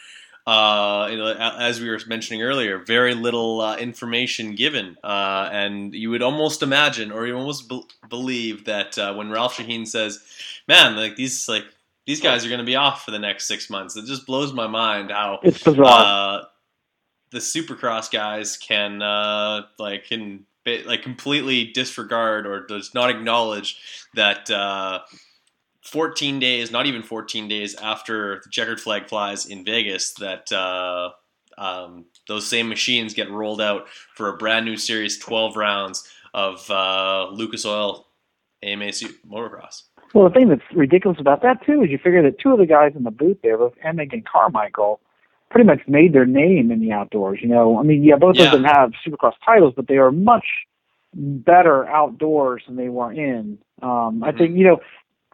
uh, 0.51 1.55
as 1.61 1.81
we 1.81 1.89
were 1.89 2.01
mentioning 2.09 2.43
earlier, 2.43 2.79
very 2.79 3.15
little 3.15 3.61
uh, 3.61 3.77
information 3.77 4.57
given, 4.57 4.97
uh, 5.05 5.49
and 5.53 5.95
you 5.95 6.11
would 6.11 6.23
almost 6.23 6.65
imagine, 6.65 7.13
or 7.13 7.25
you 7.25 7.37
almost 7.37 7.69
be- 7.69 7.85
believe 8.09 8.65
that 8.65 8.99
uh, 8.99 9.15
when 9.15 9.31
Ralph 9.31 9.57
Sheheen 9.57 9.87
says, 9.87 10.19
"Man, 10.67 10.97
like 10.97 11.15
these 11.15 11.49
like 11.49 11.65
these 12.05 12.21
guys 12.21 12.45
are 12.45 12.49
going 12.49 12.59
to 12.59 12.67
be 12.67 12.75
off 12.75 13.05
for 13.05 13.13
the 13.13 13.19
next 13.21 13.47
six 13.47 13.71
months," 13.71 13.97
it 13.97 14.07
just 14.07 14.27
blows 14.27 14.53
my 14.53 14.67
mind 14.67 15.13
how 15.13 15.39
it's 15.45 15.63
bizarre. 15.63 16.41
Uh, 16.41 16.45
the 17.31 17.39
Supercross 17.39 18.11
guys 18.11 18.57
can 18.57 19.03
uh, 19.03 19.63
like 19.79 20.07
can 20.07 20.47
like 20.85 21.03
completely 21.03 21.67
disregard 21.67 22.49
or 22.49 22.67
does 22.67 22.93
not 22.93 23.09
acknowledge 23.09 23.79
that 24.15 24.51
14 25.83 26.39
days, 26.39 26.71
not 26.71 26.87
even 26.87 27.03
14 27.03 27.49
days 27.49 27.75
after 27.77 28.41
the 28.45 28.51
checkered 28.51 28.81
flag 28.81 29.09
flies 29.09 29.47
in 29.47 29.65
Vegas, 29.65 30.15
that 30.15 30.51
uh, 30.53 31.11
um, 31.59 32.07
those 32.29 32.47
same 32.47 32.69
machines 32.69 33.15
get 33.15 33.31
rolled 33.31 33.61
out 33.61 33.89
for 34.15 34.29
a 34.29 34.37
brand 34.37 34.67
new 34.67 34.77
series, 34.77 35.19
12 35.19 35.57
rounds 35.57 36.09
of 36.35 36.71
uh, 36.71 37.29
Lucas 37.33 37.65
Oil 37.65 38.07
AMA 38.63 38.87
motocross. 39.29 39.83
Well, 40.15 40.29
the 40.29 40.35
thing 40.35 40.49
that's 40.49 40.63
ridiculous 40.75 41.21
about 41.21 41.43
that 41.43 41.65
too 41.65 41.83
is 41.83 41.91
you 41.91 41.99
figure 41.99 42.23
that 42.23 42.39
two 42.41 42.53
of 42.53 42.59
the 42.59 42.67
guys 42.67 42.93
in 42.97 43.05
the 43.05 43.11
booth 43.11 43.39
there, 43.43 43.57
both 43.57 43.75
Emig 43.85 44.13
and 44.13 44.27
Carmichael, 44.27 45.01
pretty 45.51 45.67
much 45.67 45.81
made 45.87 46.13
their 46.13 46.27
name 46.27 46.71
in 46.71 46.81
the 46.81 46.93
outdoors. 46.93 47.39
You 47.43 47.49
know, 47.49 47.79
I 47.79 47.83
mean, 47.83 48.03
yeah, 48.03 48.17
both 48.17 48.37
yeah. 48.37 48.47
of 48.47 48.53
them 48.53 48.65
have 48.65 48.93
Supercross 49.07 49.35
titles, 49.45 49.75
but 49.77 49.87
they 49.87 49.99
are 49.99 50.11
much 50.11 50.45
better 51.15 51.87
outdoors 51.87 52.63
than 52.67 52.77
they 52.77 52.89
were 52.89 53.13
in. 53.13 53.59
Um, 53.83 53.89
mm-hmm. 53.89 54.25
I 54.25 54.33
think 54.33 54.57
you 54.57 54.65
know 54.65 54.81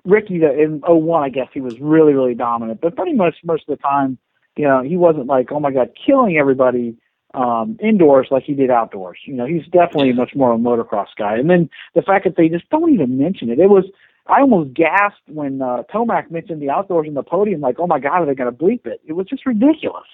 Ricky 0.06 0.36
in 0.36 0.80
01, 0.86 1.22
I 1.22 1.28
guess 1.28 1.48
he 1.52 1.60
was 1.60 1.78
really, 1.80 2.14
really 2.14 2.34
dominant, 2.34 2.80
but 2.80 2.96
pretty 2.96 3.14
much 3.14 3.36
most 3.44 3.64
of 3.68 3.76
the 3.76 3.82
time, 3.82 4.18
you 4.56 4.64
know, 4.64 4.82
he 4.82 4.96
wasn't 4.96 5.26
like, 5.26 5.52
oh 5.52 5.60
my 5.60 5.70
God, 5.70 5.90
killing 6.06 6.36
everybody 6.36 6.96
um, 7.34 7.76
indoors 7.82 8.28
like 8.30 8.44
he 8.44 8.54
did 8.54 8.70
outdoors. 8.70 9.18
You 9.26 9.34
know, 9.34 9.44
he's 9.44 9.66
definitely 9.66 10.12
much 10.12 10.34
more 10.34 10.52
of 10.52 10.60
a 10.60 10.62
motocross 10.62 11.08
guy. 11.18 11.36
And 11.36 11.50
then 11.50 11.68
the 11.94 12.02
fact 12.02 12.24
that 12.24 12.36
they 12.36 12.48
just 12.48 12.68
don't 12.70 12.92
even 12.92 13.18
mention 13.18 13.50
it, 13.50 13.58
it 13.58 13.68
was, 13.68 13.84
I 14.26 14.40
almost 14.40 14.74
gasped 14.74 15.28
when 15.28 15.60
uh, 15.60 15.82
Tomac 15.92 16.30
mentioned 16.30 16.62
the 16.62 16.70
outdoors 16.70 17.06
in 17.06 17.14
the 17.14 17.22
podium, 17.22 17.60
like, 17.60 17.76
oh 17.78 17.86
my 17.86 18.00
God, 18.00 18.22
are 18.22 18.26
they 18.26 18.34
going 18.34 18.50
to 18.50 18.56
bleep 18.56 18.86
it? 18.86 19.00
It 19.06 19.12
was 19.12 19.26
just 19.26 19.44
ridiculous. 19.44 20.06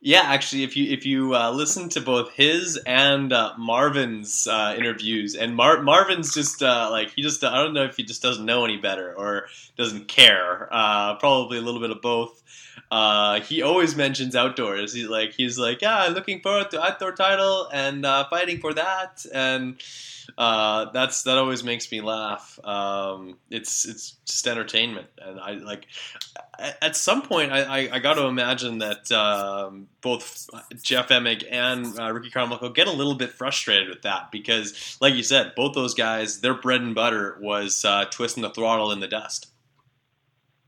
Yeah, 0.00 0.20
actually, 0.22 0.62
if 0.62 0.76
you 0.76 0.92
if 0.92 1.06
you 1.06 1.34
uh, 1.34 1.50
listen 1.50 1.88
to 1.90 2.00
both 2.00 2.30
his 2.32 2.76
and 2.86 3.32
uh, 3.32 3.54
Marvin's 3.58 4.46
uh, 4.46 4.74
interviews, 4.78 5.34
and 5.34 5.56
Mar- 5.56 5.82
Marvin's 5.82 6.34
just 6.34 6.62
uh, 6.62 6.88
like 6.90 7.10
he 7.14 7.22
just 7.22 7.42
I 7.42 7.56
don't 7.56 7.72
know 7.74 7.84
if 7.84 7.96
he 7.96 8.04
just 8.04 8.22
doesn't 8.22 8.44
know 8.44 8.64
any 8.64 8.76
better 8.76 9.14
or 9.16 9.46
doesn't 9.76 10.06
care. 10.06 10.68
Uh, 10.70 11.16
probably 11.16 11.58
a 11.58 11.62
little 11.62 11.80
bit 11.80 11.90
of 11.90 12.02
both. 12.02 12.42
Uh, 12.90 13.40
he 13.40 13.62
always 13.62 13.96
mentions 13.96 14.36
outdoors. 14.36 14.92
He's 14.92 15.08
like, 15.08 15.32
he's 15.32 15.58
like, 15.58 15.82
yeah, 15.82 15.98
I'm 15.98 16.14
looking 16.14 16.40
forward 16.40 16.70
to 16.70 16.82
outdoor 16.82 17.12
title 17.12 17.68
and 17.72 18.06
uh, 18.06 18.28
fighting 18.28 18.58
for 18.60 18.72
that, 18.74 19.24
and 19.32 19.80
uh, 20.38 20.90
that's 20.92 21.22
that 21.22 21.38
always 21.38 21.64
makes 21.64 21.90
me 21.90 22.00
laugh. 22.00 22.58
Um, 22.64 23.38
it's 23.50 23.86
it's 23.86 24.12
just 24.26 24.46
entertainment, 24.46 25.08
and 25.20 25.40
I 25.40 25.52
like. 25.52 25.86
At 26.58 26.96
some 26.96 27.20
point, 27.20 27.52
I, 27.52 27.62
I, 27.62 27.88
I 27.92 27.98
got 27.98 28.14
to 28.14 28.24
imagine 28.24 28.78
that 28.78 29.12
um, 29.12 29.88
both 30.00 30.48
Jeff 30.82 31.08
Emig 31.08 31.46
and 31.50 31.98
uh, 32.00 32.10
Ricky 32.10 32.30
Carmichael 32.30 32.70
get 32.70 32.86
a 32.86 32.92
little 32.92 33.14
bit 33.14 33.30
frustrated 33.30 33.90
with 33.90 34.02
that 34.02 34.32
because, 34.32 34.96
like 35.00 35.14
you 35.14 35.22
said, 35.22 35.52
both 35.54 35.74
those 35.74 35.92
guys, 35.92 36.40
their 36.40 36.54
bread 36.54 36.80
and 36.80 36.94
butter 36.94 37.36
was 37.42 37.84
uh, 37.84 38.06
twisting 38.06 38.42
the 38.42 38.48
throttle 38.48 38.90
in 38.90 39.00
the 39.00 39.08
dust. 39.08 39.48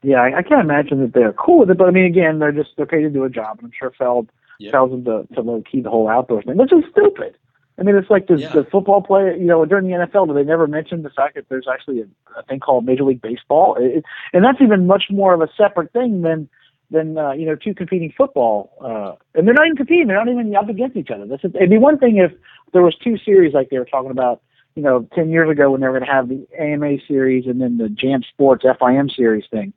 Yeah, 0.02 0.18
I, 0.18 0.38
I 0.38 0.42
can't 0.42 0.60
imagine 0.60 1.00
that 1.00 1.12
they're 1.12 1.32
cool 1.32 1.60
with 1.60 1.70
it, 1.70 1.78
but 1.78 1.88
I 1.88 1.90
mean, 1.90 2.04
again, 2.04 2.38
they're 2.38 2.52
just 2.52 2.70
they're 2.76 2.86
paid 2.86 3.02
to 3.02 3.10
do 3.10 3.24
a 3.24 3.30
job, 3.30 3.58
and 3.58 3.66
I'm 3.66 3.72
sure 3.76 3.92
Feld 3.98 4.30
yep. 4.58 4.72
tells 4.72 4.90
them 4.90 5.04
to 5.04 5.26
to 5.34 5.40
low 5.40 5.62
key 5.70 5.80
the 5.80 5.90
whole 5.90 6.08
outdoors 6.08 6.44
thing, 6.46 6.56
which 6.56 6.72
is 6.72 6.84
stupid. 6.90 7.36
I 7.78 7.84
mean, 7.84 7.94
it's 7.94 8.10
like 8.10 8.26
the, 8.26 8.36
yeah. 8.36 8.52
the 8.52 8.66
football 8.70 9.02
player, 9.02 9.36
you 9.36 9.46
know, 9.46 9.64
during 9.64 9.86
the 9.86 9.92
NFL, 9.92 10.26
do 10.26 10.34
they 10.34 10.42
never 10.42 10.66
mention 10.66 11.02
the 11.02 11.10
fact 11.10 11.36
that 11.36 11.48
there's 11.48 11.66
actually 11.72 12.00
a, 12.00 12.38
a 12.38 12.42
thing 12.42 12.58
called 12.58 12.84
Major 12.84 13.04
League 13.04 13.22
Baseball? 13.22 13.76
It, 13.78 14.04
and 14.32 14.44
that's 14.44 14.60
even 14.60 14.86
much 14.86 15.04
more 15.10 15.32
of 15.32 15.40
a 15.40 15.48
separate 15.56 15.92
thing 15.92 16.22
than, 16.22 16.48
than 16.90 17.16
uh, 17.16 17.32
you 17.32 17.46
know, 17.46 17.54
two 17.54 17.74
competing 17.74 18.12
football. 18.16 18.72
Uh, 18.80 19.14
and 19.38 19.46
they're 19.46 19.54
not 19.54 19.66
even 19.66 19.76
competing. 19.76 20.08
They're 20.08 20.16
not 20.16 20.28
even 20.28 20.54
up 20.56 20.68
against 20.68 20.96
each 20.96 21.10
other. 21.10 21.24
This 21.24 21.40
is, 21.44 21.52
it'd 21.54 21.70
be 21.70 21.78
one 21.78 21.98
thing 21.98 22.16
if 22.16 22.32
there 22.72 22.82
was 22.82 22.96
two 22.96 23.16
series 23.16 23.54
like 23.54 23.70
they 23.70 23.78
were 23.78 23.84
talking 23.84 24.10
about, 24.10 24.42
you 24.78 24.84
know, 24.84 25.08
10 25.14 25.30
years 25.30 25.50
ago 25.50 25.72
when 25.72 25.80
they 25.80 25.88
were 25.88 25.98
going 25.98 26.06
to 26.06 26.12
have 26.12 26.28
the 26.28 26.46
AMA 26.56 26.98
series 27.08 27.46
and 27.46 27.60
then 27.60 27.78
the 27.78 27.88
Jam 27.88 28.22
Sports 28.22 28.64
FIM 28.64 29.10
series 29.14 29.44
thing. 29.50 29.72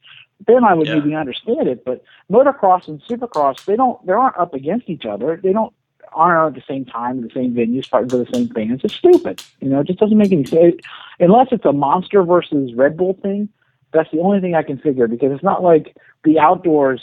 Then 0.46 0.64
I 0.64 0.76
would 0.76 0.86
yeah. 0.86 1.00
maybe 1.00 1.16
understand 1.16 1.68
it, 1.68 1.84
but 1.84 2.04
motocross 2.32 2.88
and 2.88 3.02
supercross, 3.04 3.66
they 3.66 3.76
don't, 3.76 4.04
they 4.06 4.14
aren't 4.14 4.38
up 4.38 4.54
against 4.54 4.90
each 4.90 5.06
other. 5.06 5.40
They 5.42 5.54
don't, 5.54 5.74
aren't 6.14 6.56
at 6.56 6.62
the 6.62 6.72
same 6.72 6.86
time 6.86 7.22
the 7.22 7.32
same 7.34 7.56
venues, 7.56 7.88
fighting 7.88 8.10
for 8.10 8.18
the 8.18 8.28
same 8.32 8.48
fans. 8.50 8.82
It's 8.84 8.94
stupid. 8.94 9.42
You 9.60 9.70
know, 9.70 9.80
it 9.80 9.88
just 9.88 9.98
doesn't 9.98 10.18
make 10.18 10.32
any 10.32 10.46
sense. 10.46 10.76
Unless 11.20 11.48
it's 11.52 11.66
a 11.66 11.74
Monster 11.74 12.24
versus 12.24 12.74
Red 12.76 12.96
Bull 12.96 13.18
thing, 13.24 13.50
that's 13.94 14.12
the 14.12 14.20
only 14.20 14.40
thing 14.40 14.54
I 14.54 14.62
can 14.62 14.78
figure 14.78 15.08
because 15.08 15.32
it's 15.32 15.44
not 15.44 15.64
like 15.64 15.96
the 16.24 16.38
outdoors. 16.38 17.02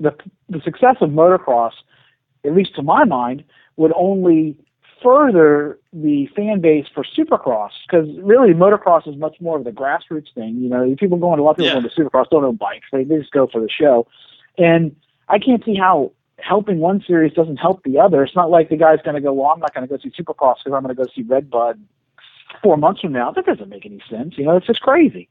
The 0.00 0.14
the 0.48 0.60
success 0.60 0.96
of 1.00 1.10
motocross, 1.10 1.72
at 2.44 2.54
least 2.54 2.76
to 2.76 2.82
my 2.82 3.04
mind, 3.04 3.42
would 3.76 3.92
only 3.96 4.56
further 5.02 5.78
the 5.92 6.28
fan 6.34 6.60
base 6.60 6.86
for 6.94 7.04
Supercross 7.04 7.70
because 7.86 8.08
really 8.22 8.52
motocross 8.52 9.08
is 9.08 9.16
much 9.16 9.36
more 9.40 9.58
of 9.58 9.64
the 9.64 9.70
grassroots 9.70 10.32
thing. 10.34 10.56
You 10.56 10.68
know, 10.68 10.94
people 10.98 11.18
going 11.18 11.38
a 11.38 11.42
lot 11.42 11.52
of 11.52 11.56
people 11.56 11.68
yeah. 11.68 11.80
going 11.80 11.88
to 11.88 12.00
Supercross 12.02 12.30
don't 12.30 12.42
know 12.42 12.52
bikes; 12.52 12.86
they, 12.92 13.04
they 13.04 13.18
just 13.18 13.32
go 13.32 13.46
for 13.46 13.60
the 13.60 13.70
show, 13.70 14.06
and 14.56 14.94
I 15.28 15.38
can't 15.38 15.64
see 15.64 15.74
how 15.74 16.12
helping 16.38 16.78
one 16.78 17.02
series 17.06 17.32
doesn't 17.32 17.56
help 17.56 17.82
the 17.84 17.98
other. 17.98 18.22
It's 18.22 18.36
not 18.36 18.50
like 18.50 18.68
the 18.68 18.76
guy's 18.76 19.00
going 19.04 19.16
to 19.16 19.20
go, 19.20 19.32
well, 19.32 19.50
I'm 19.50 19.60
not 19.60 19.74
going 19.74 19.86
to 19.86 19.88
go 19.88 20.00
see 20.00 20.10
Supercross 20.10 20.56
because 20.64 20.72
I'm 20.74 20.82
going 20.82 20.94
to 20.94 21.02
go 21.02 21.04
see 21.14 21.22
Red 21.22 21.50
Bud 21.50 21.80
four 22.62 22.76
months 22.76 23.00
from 23.00 23.12
now. 23.12 23.32
That 23.32 23.46
doesn't 23.46 23.68
make 23.68 23.84
any 23.84 24.00
sense. 24.08 24.34
You 24.38 24.44
know, 24.44 24.56
it's 24.56 24.66
just 24.66 24.80
crazy. 24.80 25.28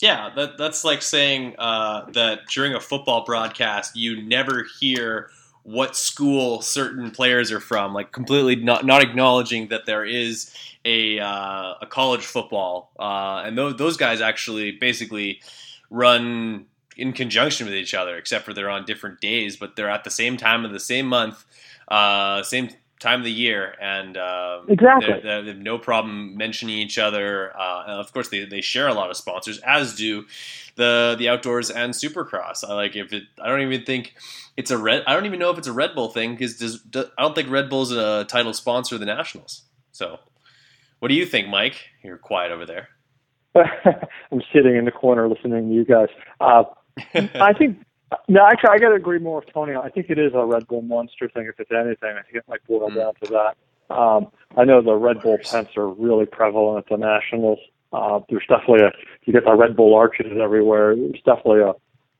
Yeah, 0.00 0.30
that, 0.34 0.58
that's 0.58 0.84
like 0.84 1.02
saying 1.02 1.54
uh, 1.58 2.10
that 2.12 2.46
during 2.48 2.74
a 2.74 2.80
football 2.80 3.24
broadcast, 3.24 3.96
you 3.96 4.22
never 4.22 4.66
hear 4.80 5.30
what 5.64 5.96
school 5.96 6.60
certain 6.60 7.10
players 7.10 7.50
are 7.50 7.60
from, 7.60 7.92
like 7.92 8.12
completely 8.12 8.54
not 8.54 8.84
not 8.84 9.02
acknowledging 9.02 9.68
that 9.68 9.86
there 9.86 10.04
is 10.04 10.54
a 10.84 11.18
uh, 11.18 11.74
a 11.80 11.86
college 11.88 12.24
football, 12.24 12.92
uh, 12.98 13.42
and 13.44 13.58
those 13.58 13.76
those 13.76 13.96
guys 13.96 14.20
actually 14.20 14.72
basically 14.72 15.40
run 15.90 16.66
in 16.96 17.12
conjunction 17.12 17.66
with 17.66 17.74
each 17.74 17.94
other, 17.94 18.16
except 18.16 18.44
for 18.44 18.52
they're 18.52 18.70
on 18.70 18.84
different 18.84 19.20
days, 19.20 19.56
but 19.56 19.74
they're 19.74 19.90
at 19.90 20.04
the 20.04 20.10
same 20.10 20.36
time 20.36 20.64
of 20.64 20.72
the 20.72 20.78
same 20.78 21.06
month, 21.06 21.44
uh, 21.88 22.42
same 22.42 22.68
time 23.00 23.20
of 23.20 23.24
the 23.24 23.32
year, 23.32 23.74
and 23.80 24.16
um, 24.16 24.66
exactly 24.68 25.20
they 25.22 25.46
have 25.46 25.56
no 25.58 25.78
problem 25.78 26.36
mentioning 26.36 26.78
each 26.78 26.98
other. 26.98 27.56
Uh, 27.58 27.84
and 27.86 28.00
of 28.00 28.12
course, 28.12 28.28
they, 28.28 28.44
they 28.44 28.60
share 28.60 28.88
a 28.88 28.94
lot 28.94 29.10
of 29.10 29.16
sponsors, 29.16 29.58
as 29.60 29.94
do 29.94 30.24
the 30.76 31.16
the 31.18 31.28
outdoors 31.28 31.70
and 31.70 31.92
Supercross. 31.92 32.64
I 32.68 32.74
like 32.74 32.96
if 32.96 33.12
it. 33.12 33.24
I 33.40 33.48
don't 33.48 33.60
even 33.60 33.84
think 33.84 34.14
it's 34.56 34.70
a 34.70 34.78
red. 34.78 35.02
I 35.06 35.14
don't 35.14 35.26
even 35.26 35.38
know 35.38 35.50
if 35.50 35.58
it's 35.58 35.68
a 35.68 35.72
Red 35.72 35.94
Bull 35.94 36.08
thing 36.08 36.32
because 36.32 36.82
I 36.94 37.22
don't 37.22 37.34
think 37.34 37.50
Red 37.50 37.68
Bull's 37.68 37.92
a 37.92 38.24
title 38.24 38.52
sponsor 38.52 38.96
of 38.96 39.00
the 39.00 39.06
Nationals. 39.06 39.62
So, 39.92 40.18
what 41.00 41.08
do 41.08 41.14
you 41.14 41.26
think, 41.26 41.48
Mike? 41.48 41.76
You're 42.02 42.18
quiet 42.18 42.52
over 42.52 42.66
there. 42.66 42.88
I'm 43.54 44.42
sitting 44.52 44.76
in 44.76 44.84
the 44.84 44.90
corner 44.90 45.28
listening 45.28 45.68
to 45.68 45.74
you 45.74 45.84
guys. 45.84 46.08
Uh, 46.40 46.64
I 47.34 47.52
think 47.52 47.83
no, 48.28 48.46
actually, 48.46 48.70
I 48.70 48.78
got 48.78 48.90
to 48.90 48.94
agree 48.94 49.18
more 49.18 49.40
with 49.40 49.52
Tony. 49.52 49.74
I 49.74 49.88
think 49.88 50.10
it 50.10 50.18
is 50.18 50.32
a 50.34 50.44
Red 50.44 50.66
Bull 50.66 50.82
Monster 50.82 51.28
thing. 51.28 51.46
If 51.46 51.58
it's 51.58 51.70
anything, 51.70 52.16
I 52.18 52.22
think 52.22 52.36
it 52.36 52.44
might 52.48 52.66
boil 52.66 52.90
mm. 52.90 52.96
down 52.96 53.14
to 53.22 53.30
that. 53.32 53.94
Um, 53.94 54.28
I 54.56 54.64
know 54.64 54.82
the 54.82 54.94
Red 54.94 55.20
Bull 55.20 55.38
pens 55.38 55.68
are 55.76 55.88
really 55.88 56.26
prevalent 56.26 56.84
at 56.84 56.90
the 56.90 56.96
Nationals. 56.96 57.58
Uh, 57.92 58.20
there's 58.28 58.44
definitely 58.48 58.86
a 58.86 58.92
you 59.24 59.32
get 59.32 59.44
the 59.44 59.54
Red 59.54 59.76
Bull 59.76 59.94
arches 59.94 60.32
everywhere. 60.40 60.96
There's 60.96 61.22
definitely 61.24 61.60
a 61.60 61.74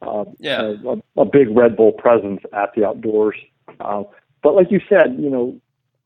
uh, 0.07 0.25
yeah 0.39 0.75
a, 0.87 1.21
a 1.21 1.25
big 1.25 1.49
Red 1.51 1.77
Bull 1.77 1.93
presence 1.93 2.41
at 2.53 2.75
the 2.75 2.87
outdoors. 2.87 3.37
Uh, 3.81 4.05
but 4.43 4.55
like 4.55 4.71
you 4.71 4.81
said, 4.89 5.17
you 5.19 5.31
know, 5.31 5.59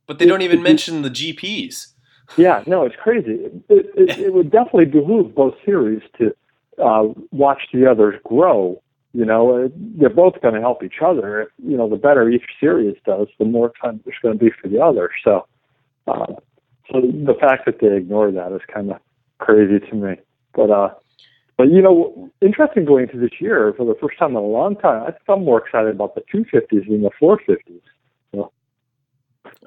but 0.06 0.18
they 0.18 0.26
don't 0.26 0.42
even 0.42 0.60
it, 0.60 0.62
mention 0.62 1.02
the 1.02 1.10
GPs. 1.10 1.88
Yeah, 2.36 2.62
no, 2.66 2.84
it's 2.84 2.96
crazy. 2.96 3.50
It, 3.68 3.90
it, 3.96 4.18
it 4.18 4.32
would 4.32 4.50
definitely 4.50 4.86
behoove 4.86 5.34
both 5.34 5.54
series 5.64 6.02
to 6.18 6.34
uh, 6.82 7.08
watch 7.30 7.62
the 7.72 7.90
others 7.90 8.20
grow. 8.24 8.82
You 9.12 9.24
know, 9.24 9.70
they're 9.74 10.10
both 10.10 10.40
going 10.42 10.54
to 10.54 10.60
help 10.60 10.82
each 10.82 11.00
other. 11.04 11.50
You 11.58 11.76
know, 11.76 11.88
the 11.88 11.96
better 11.96 12.28
each 12.28 12.44
series 12.60 12.96
does, 13.06 13.28
the 13.38 13.44
more 13.44 13.72
time 13.82 14.00
there's 14.04 14.18
going 14.22 14.38
to 14.38 14.44
be 14.44 14.50
for 14.50 14.68
the 14.68 14.80
other. 14.80 15.10
So, 15.24 15.46
uh, 16.06 16.34
so 16.90 17.00
the 17.00 17.34
fact 17.40 17.66
that 17.66 17.80
they 17.80 17.96
ignore 17.96 18.30
that 18.30 18.52
is 18.52 18.60
kind 18.72 18.90
of 18.90 18.98
crazy 19.38 19.80
to 19.80 19.94
me. 19.94 20.16
But, 20.54 20.70
uh, 20.70 20.90
but 21.56 21.70
you 21.70 21.82
know, 21.82 22.30
interesting 22.40 22.84
going 22.84 23.08
into 23.08 23.18
this 23.18 23.40
year 23.40 23.72
for 23.76 23.84
the 23.84 23.94
first 24.00 24.18
time 24.18 24.30
in 24.30 24.36
a 24.36 24.40
long 24.40 24.76
time. 24.76 25.02
I 25.02 25.10
think 25.10 25.22
I'm 25.28 25.44
more 25.44 25.64
excited 25.64 25.94
about 25.94 26.14
the 26.14 26.22
250s 26.32 26.86
than 26.88 27.02
the 27.02 27.10
450s. 27.20 27.80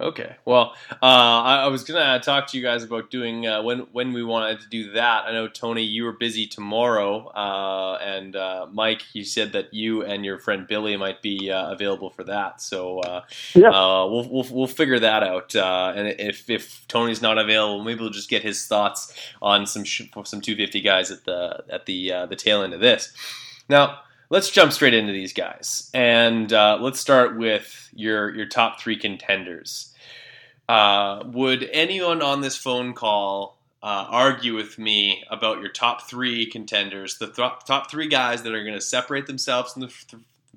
Okay. 0.02 0.36
Well, 0.46 0.74
uh, 0.92 0.96
I, 1.06 1.56
I, 1.66 1.68
was 1.68 1.84
gonna 1.84 2.20
talk 2.20 2.48
to 2.48 2.58
you 2.58 2.64
guys 2.64 2.84
about 2.84 3.12
doing 3.12 3.46
uh, 3.46 3.62
when 3.62 3.82
when 3.92 4.14
we 4.14 4.24
wanted 4.24 4.60
to 4.62 4.68
do 4.68 4.92
that. 4.94 5.26
I 5.28 5.32
know 5.32 5.48
Tony, 5.48 5.84
you 5.84 6.06
were 6.06 6.14
busy 6.14 6.48
tomorrow, 6.48 7.28
uh, 7.28 8.00
and 8.02 8.36
uh, 8.36 8.66
Mike, 8.72 9.04
you 9.14 9.24
said 9.24 9.52
that 9.52 9.74
you 9.76 10.04
and 10.04 10.26
your 10.26 10.40
friend 10.40 10.68
Billy 10.68 10.98
might 10.98 11.22
be 11.22 11.52
uh, 11.52 11.72
available 11.72 12.10
for 12.10 12.24
that. 12.24 12.62
So 12.62 13.00
uh, 13.02 13.22
yeah. 13.54 13.70
we'll, 13.70 14.28
we'll 14.28 14.48
we'll 14.52 14.68
figure 14.68 15.00
that 15.00 15.22
out. 15.22 15.54
and 15.56 16.08
if 16.20 16.50
if 16.50 16.88
Tony's 16.88 17.22
not 17.22 17.38
available, 17.38 17.84
maybe 17.84 18.02
we'll 18.02 18.10
just 18.10 18.30
get 18.30 18.42
his 18.42 18.66
thoughts 18.66 19.14
on 19.40 19.68
some 19.68 19.84
sh- 19.84 20.10
some 20.24 20.42
250 20.42 20.82
guys 20.82 21.12
at 21.12 21.26
the 21.26 21.64
at 21.70 21.86
the 21.86 22.26
the 22.28 22.36
tail 22.36 22.64
end 22.64 22.74
of 22.74 22.80
this. 22.80 23.14
Now 23.70 24.00
let's 24.32 24.50
jump 24.50 24.72
straight 24.72 24.96
into 24.96 25.12
these 25.12 25.34
guys, 25.34 25.92
and 25.94 26.52
uh, 26.52 26.80
let's 26.82 27.00
start 27.00 27.38
with 27.38 27.90
your 27.94 28.34
your 28.34 28.48
top 28.48 28.80
three 28.82 28.98
contenders. 28.98 29.94
Uh, 30.68 31.24
would 31.28 31.70
anyone 31.72 32.22
on 32.24 32.42
this 32.42 32.58
phone 32.58 32.94
call 32.94 33.60
uh, 33.84 34.08
argue 34.10 34.56
with 34.56 34.80
me 34.80 35.24
about 35.30 35.60
your 35.60 35.70
top 35.70 36.10
three 36.10 36.46
contenders, 36.46 37.18
the 37.18 37.28
th- 37.28 37.52
top 37.68 37.92
three 37.92 38.08
guys 38.08 38.42
that 38.44 38.54
are 38.54 38.64
going 38.64 38.76
to 38.76 38.82
separate 38.82 39.28
themselves 39.28 39.74
from 39.74 39.82
the, 39.82 39.90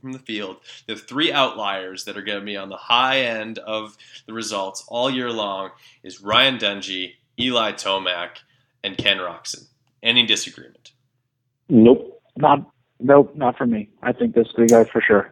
from 0.01 0.13
the 0.13 0.19
field, 0.21 0.59
the 0.87 0.95
three 0.95 1.33
outliers 1.33 2.05
that 2.05 2.17
are 2.17 2.23
going 2.23 2.39
to 2.39 2.45
be 2.45 2.57
on 2.57 2.69
the 2.69 2.77
high 2.77 3.23
end 3.23 3.59
of 3.59 3.97
the 4.27 4.33
results 4.33 4.85
all 4.89 5.11
year 5.11 5.33
long 5.33 5.71
is 6.05 6.21
Ryan 6.21 6.59
Dungey, 6.59 7.15
Eli 7.41 7.73
Tomac, 7.73 8.43
and 8.85 8.97
Ken 8.97 9.17
Roczen. 9.17 9.67
Any 10.03 10.27
disagreement? 10.27 10.93
Nope. 11.69 12.23
Not 12.37 12.74
Nope, 13.05 13.37
not 13.37 13.59
for 13.59 13.67
me. 13.67 13.91
I 14.03 14.13
think 14.13 14.35
those 14.35 14.51
three 14.57 14.67
guys 14.67 14.89
for 14.89 15.03
sure. 15.03 15.31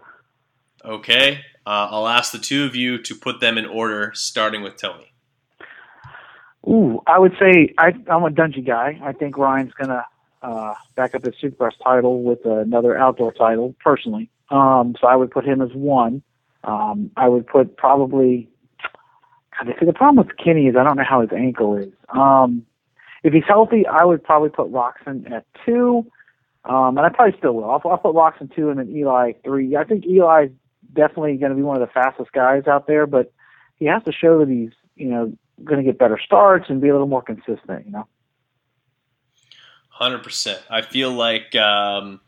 Okay. 0.85 1.41
Uh, 1.65 1.89
I'll 1.91 2.07
ask 2.07 2.31
the 2.31 2.39
two 2.39 2.65
of 2.67 2.77
you 2.77 3.03
to 3.03 3.15
put 3.15 3.41
them 3.41 3.57
in 3.57 3.65
order, 3.65 4.13
starting 4.15 4.61
with 4.61 4.77
Tony. 4.77 5.15
Ooh, 6.69 7.01
I 7.07 7.19
would 7.19 7.33
say 7.41 7.73
I, 7.79 7.95
I'm 8.11 8.25
a 8.25 8.31
Dungey 8.31 8.67
guy. 8.67 9.01
I 9.03 9.13
think 9.13 9.39
Ryan's 9.39 9.73
gonna 9.73 10.05
uh, 10.43 10.75
back 10.97 11.15
up 11.15 11.25
his 11.25 11.35
Supercross 11.43 11.73
title 11.83 12.23
with 12.23 12.45
another 12.45 12.99
outdoor 12.99 13.33
title, 13.33 13.75
personally. 13.83 14.29
Um, 14.51 14.95
so 15.01 15.07
I 15.07 15.17
would 15.17 15.31
put 15.31 15.47
him 15.47 15.63
as 15.63 15.71
one. 15.73 16.23
Um, 16.65 17.11
I 17.17 17.29
would 17.29 17.47
put 17.47 17.79
probably. 17.79 18.51
God, 19.57 19.75
see, 19.81 19.87
the 19.87 19.95
problem 19.95 20.27
with 20.27 20.37
Kenny 20.37 20.67
is 20.67 20.77
I 20.77 20.85
don't 20.85 20.99
know 20.99 21.05
how 21.09 21.23
his 21.23 21.31
ankle 21.35 21.79
is. 21.79 21.93
Um, 22.11 22.67
if 23.23 23.33
he's 23.33 23.45
healthy, 23.49 23.87
I 23.87 24.05
would 24.05 24.23
probably 24.23 24.51
put 24.51 24.71
Roczen 24.71 25.31
at 25.33 25.47
two. 25.65 26.07
Um, 26.65 26.97
and 26.97 27.01
I 27.01 27.09
probably 27.09 27.37
still 27.39 27.55
will. 27.55 27.71
I'll, 27.71 27.83
I'll 27.85 27.99
put 27.99 28.15
Roczen 28.15 28.55
two 28.55 28.71
and 28.71 28.79
then 28.79 28.89
Eli 28.95 29.33
three. 29.45 29.77
I 29.77 29.85
think 29.85 30.05
Eli's 30.07 30.51
definitely 30.93 31.37
going 31.37 31.51
to 31.51 31.57
be 31.57 31.63
one 31.63 31.81
of 31.81 31.87
the 31.87 31.93
fastest 31.93 32.33
guys 32.33 32.67
out 32.67 32.87
there, 32.87 33.07
but 33.07 33.33
he 33.77 33.87
has 33.87 34.03
to 34.05 34.13
show 34.13 34.39
that 34.39 34.49
he's, 34.49 34.71
you 34.95 35.09
know, 35.09 35.33
going 35.65 35.79
to 35.79 35.85
get 35.85 35.99
better 35.99 36.21
starts 36.25 36.67
and 36.69 36.81
be 36.81 36.89
a 36.89 36.93
little 36.93 37.09
more 37.09 37.23
consistent, 37.23 37.87
you 37.87 37.93
know? 37.93 38.07
100%. 40.01 40.59
I 40.71 40.83
feel 40.83 41.13
like 41.13 41.55
um, 41.55 42.21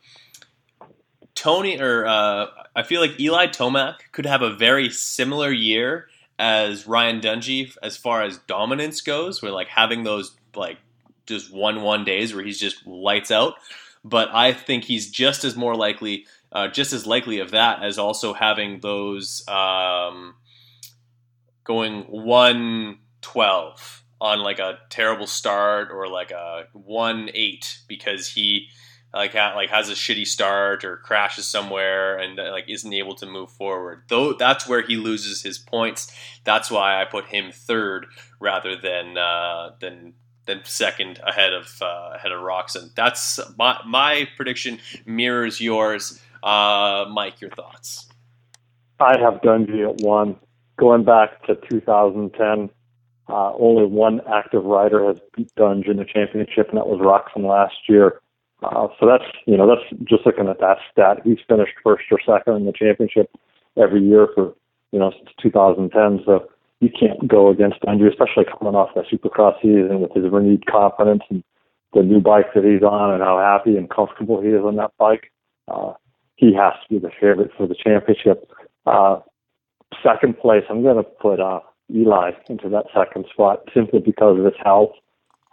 Tony 1.35 1.81
or 1.81 2.07
uh, 2.07 2.47
I 2.76 2.83
feel 2.83 3.00
like 3.00 3.19
Eli 3.19 3.47
Tomac 3.47 3.97
could 4.12 4.26
have 4.26 4.43
a 4.43 4.55
very 4.55 4.91
similar 4.91 5.50
year 5.50 6.09
as 6.38 6.87
Ryan 6.87 7.21
Dungey 7.21 7.76
as 7.83 7.97
far 7.97 8.23
as 8.23 8.38
dominance 8.38 9.00
goes, 9.00 9.43
where 9.43 9.53
like 9.53 9.69
having 9.69 10.05
those 10.05 10.37
like 10.55 10.79
just 11.26 11.53
one 11.53 11.83
one 11.83 12.05
days 12.05 12.35
where 12.35 12.45
he's 12.45 12.59
just 12.59 12.87
lights 12.87 13.31
out. 13.31 13.55
But 14.04 14.28
I 14.34 14.52
think 14.52 14.84
he's 14.84 15.11
just 15.11 15.44
as 15.44 15.56
more 15.56 15.75
likely, 15.75 16.26
uh, 16.52 16.68
just 16.68 16.92
as 16.92 17.06
likely 17.06 17.38
of 17.40 17.52
that 17.52 17.82
as 17.82 17.99
also 17.99 18.34
having 18.34 18.80
those 18.80 19.42
um, 19.49 20.34
going 21.64 22.02
one 22.02 22.99
twelve 23.23 24.02
on 24.20 24.40
like 24.40 24.58
a 24.58 24.78
terrible 24.90 25.26
start 25.26 25.88
or 25.90 26.06
like 26.08 26.30
a 26.30 26.64
one 26.73 27.30
eight 27.32 27.78
because 27.88 28.28
he 28.28 28.68
like 29.14 29.32
ha- 29.32 29.54
like 29.54 29.70
has 29.70 29.88
a 29.88 29.94
shitty 29.94 30.26
start 30.26 30.84
or 30.84 30.96
crashes 30.99 31.46
somewhere 31.46 32.18
and 32.18 32.38
uh, 32.38 32.50
like 32.50 32.64
isn't 32.68 32.92
able 32.92 33.14
to 33.14 33.26
move 33.26 33.50
forward. 33.50 34.02
Though 34.08 34.34
that's 34.34 34.68
where 34.68 34.82
he 34.82 34.96
loses 34.96 35.42
his 35.42 35.58
points. 35.58 36.12
That's 36.44 36.70
why 36.70 37.00
I 37.00 37.04
put 37.04 37.26
him 37.26 37.52
third 37.52 38.06
rather 38.40 38.76
than 38.76 39.16
uh, 39.16 39.70
than 39.80 40.14
than 40.47 40.61
second 40.65 41.21
ahead 41.27 41.53
of 41.53 41.81
uh, 41.81 42.13
ahead 42.15 42.33
of 42.33 42.41
Roczen. 42.41 42.95
That's 42.95 43.41
my 43.59 43.79
my 43.87 44.29
prediction 44.37 44.79
mirrors 45.07 45.61
yours. 45.61 46.21
Uh, 46.43 47.07
Mike, 47.11 47.41
your 47.41 47.51
thoughts? 47.51 48.09
I 49.01 49.19
have 49.19 49.41
Dungey 49.43 49.89
at 49.89 50.05
one. 50.05 50.37
Going 50.77 51.05
back 51.05 51.45
to 51.47 51.57
2010, 51.71 52.69
uh, 53.29 53.53
only 53.55 53.87
one 53.87 54.21
active 54.33 54.65
rider 54.65 55.07
has 55.07 55.19
beat 55.35 55.55
Dunge 55.55 55.87
in 55.87 55.97
the 55.97 56.05
championship, 56.05 56.69
and 56.69 56.79
that 56.79 56.87
was 56.87 57.01
Roczen 57.01 57.49
last 57.49 57.89
year. 57.89 58.21
Uh, 58.63 58.89
so 58.99 59.07
that's 59.07 59.25
you 59.47 59.57
know 59.57 59.67
that's 59.67 60.03
just 60.05 60.27
looking 60.27 60.49
at 60.49 60.61
that 60.61 60.79
stat. 60.91 61.21
He's 61.25 61.39
finished 61.49 61.75
first 61.83 62.05
or 62.11 62.21
second 62.25 62.57
in 62.57 62.67
the 62.67 62.73
championship 62.73 63.31
every 63.77 64.03
year 64.03 64.29
for 64.35 64.55
you 64.93 64.99
know 64.99 65.11
since 65.11 65.31
2010. 65.43 66.25
So 66.25 66.49
you 66.85 66.91
can't 66.91 67.26
go 67.26 67.49
against 67.49 67.79
Andrew, 67.88 68.11
especially 68.11 68.45
coming 68.45 68.75
off 68.75 68.91
that 68.95 69.07
Supercross 69.11 69.61
season 69.62 70.00
with 70.00 70.12
his 70.12 70.31
renewed 70.31 70.67
confidence 70.67 71.23
and 71.31 71.43
the 71.95 72.03
new 72.03 72.21
bike 72.21 72.53
that 72.55 72.64
he's 72.64 72.83
on 72.83 73.14
and 73.14 73.23
how 73.23 73.38
happy 73.38 73.76
and 73.79 73.88
comfortable 73.88 74.43
he 74.43 74.49
is 74.49 74.62
on 74.62 74.76
that 74.76 74.93
bike. 74.99 75.33
Uh, 75.67 75.95
he 76.37 76.53
has 76.53 76.75
to 76.83 76.88
be 76.91 76.99
the 76.99 77.11
favorite 77.21 77.50
for 77.57 77.67
the 77.67 77.75
championship. 77.75 78.50
Uh, 78.85 79.21
second 80.03 80.38
place, 80.38 80.64
I'm 80.69 80.83
going 80.83 80.97
to 80.97 81.03
put 81.03 81.41
uh, 81.41 81.61
Eli 81.91 82.33
into 82.50 82.69
that 82.69 82.87
second 82.95 83.25
spot 83.33 83.62
simply 83.73 84.00
because 84.00 84.38
of 84.38 84.45
his 84.45 84.55
health. 84.62 84.93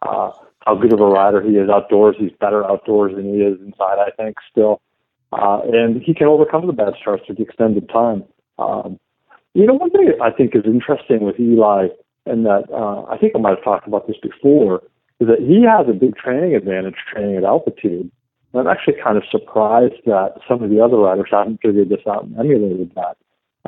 Uh, 0.02 0.32
how 0.66 0.76
good 0.76 0.94
of 0.94 1.00
a 1.00 1.06
rider 1.06 1.42
he 1.42 1.56
is 1.56 1.70
outdoors. 1.70 2.16
He's 2.20 2.32
better 2.40 2.66
outdoors 2.70 3.16
than 3.16 3.26
he 3.26 3.42
is 3.42 3.60
inside, 3.62 3.98
I 4.00 4.12
think, 4.18 4.38
still. 4.50 4.82
Uh, 5.32 5.62
and 5.72 6.02
he 6.02 6.14
can 6.14 6.28
overcome 6.28 6.68
the 6.68 6.74
bad 6.74 6.94
starts 7.00 7.24
with 7.28 7.38
the 7.38 7.44
extended 7.44 7.88
time. 7.90 8.24
Um, 8.60 9.00
you 9.54 9.66
know, 9.66 9.74
one 9.74 9.90
thing 9.90 10.12
I 10.22 10.32
think 10.32 10.56
is 10.56 10.64
interesting 10.66 11.22
with 11.22 11.40
Eli, 11.40 11.88
and 12.26 12.46
that 12.46 12.64
uh, 12.72 13.04
I 13.12 13.18
think 13.18 13.34
I 13.36 13.40
might 13.40 13.56
have 13.56 13.64
talked 13.64 13.88
about 13.88 14.08
this 14.08 14.18
before, 14.22 14.82
is 15.20 15.28
that 15.28 15.40
he 15.40 15.64
has 15.64 15.88
a 15.90 15.94
big 15.98 16.16
training 16.16 16.56
advantage 16.56 16.96
training 17.12 17.38
at 17.38 17.44
altitude. 17.44 18.12
And 18.54 18.60
I'm 18.60 18.68
actually 18.68 18.96
kind 19.04 19.18
of 19.18 19.24
surprised 19.30 20.02
that 20.06 20.36
some 20.48 20.64
of 20.64 20.70
the 20.70 20.84
other 20.84 20.98
riders 20.98 21.30
haven't 21.32 21.62
figured 21.62 21.90
this 21.90 22.06
out 22.08 22.26
and 22.26 22.38
emulated 22.38 22.92
that. 22.96 23.18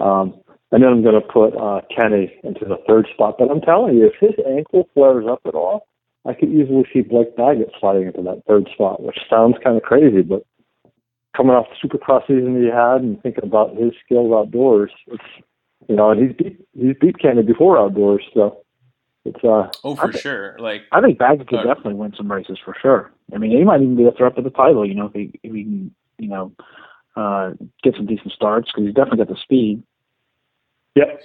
Um, 0.04 0.36
and 0.72 0.82
then 0.82 0.90
I'm 0.90 1.04
going 1.04 1.22
to 1.22 1.22
put 1.22 1.56
uh, 1.56 1.82
Kenny 1.96 2.34
into 2.44 2.66
the 2.66 2.78
third 2.88 3.08
spot. 3.14 3.36
But 3.38 3.52
I'm 3.52 3.62
telling 3.62 3.96
you, 3.96 4.08
if 4.08 4.14
his 4.20 4.34
ankle 4.46 4.90
flares 4.94 5.26
up 5.30 5.42
at 5.46 5.54
all, 5.54 5.88
I 6.26 6.34
could 6.34 6.50
easily 6.50 6.86
see 6.92 7.02
Blake 7.02 7.36
Baggett 7.36 7.72
sliding 7.80 8.08
into 8.08 8.24
that 8.24 8.44
third 8.48 8.68
spot, 8.74 9.04
which 9.04 9.20
sounds 9.30 9.56
kind 9.64 9.78
of 9.78 9.84
crazy, 9.84 10.22
but 10.22 10.44
coming 11.36 11.54
off 11.54 11.68
the 11.70 11.88
Supercross 11.88 12.26
season 12.28 12.54
that 12.54 12.62
he 12.62 12.72
had 12.72 13.02
and 13.02 13.22
thinking 13.22 13.44
about 13.44 13.76
his 13.76 13.92
skills 14.04 14.32
outdoors, 14.34 14.92
it's 15.08 15.24
you 15.88 15.96
know, 15.96 16.12
and 16.12 16.22
he's 16.22 16.36
beat 16.36 16.66
he's 16.74 16.96
beat 17.00 17.20
Kenny 17.20 17.44
before 17.44 17.78
outdoors, 17.78 18.24
so 18.34 18.64
it's 19.26 19.44
uh. 19.44 19.70
Oh, 19.84 19.96
for 19.96 20.12
sure. 20.14 20.58
Like 20.60 20.84
I 20.92 21.02
think 21.02 21.18
Baggett 21.18 21.48
could 21.48 21.60
uh, 21.60 21.64
definitely 21.64 21.96
win 21.96 22.14
some 22.16 22.32
races 22.32 22.60
for 22.64 22.76
sure. 22.82 23.12
I 23.34 23.38
mean, 23.38 23.52
he 23.52 23.64
might 23.64 23.82
even 23.82 23.96
be 23.96 24.06
a 24.06 24.12
threat 24.12 24.36
for 24.36 24.42
the 24.42 24.50
title. 24.50 24.88
You 24.88 24.96
know, 24.96 25.06
if 25.08 25.14
he 25.14 25.40
if 25.44 25.54
he 25.54 25.64
can, 25.64 25.96
you 26.20 26.28
know, 26.28 26.52
uh, 27.16 27.52
get 27.84 27.96
some 27.96 28.06
decent 28.06 28.34
starts 28.34 28.70
because 28.72 28.86
he's 28.86 28.96
definitely 28.96 29.26
got 29.26 29.30
the 29.30 29.42
speed. 29.42 29.84
Yep. 30.96 31.22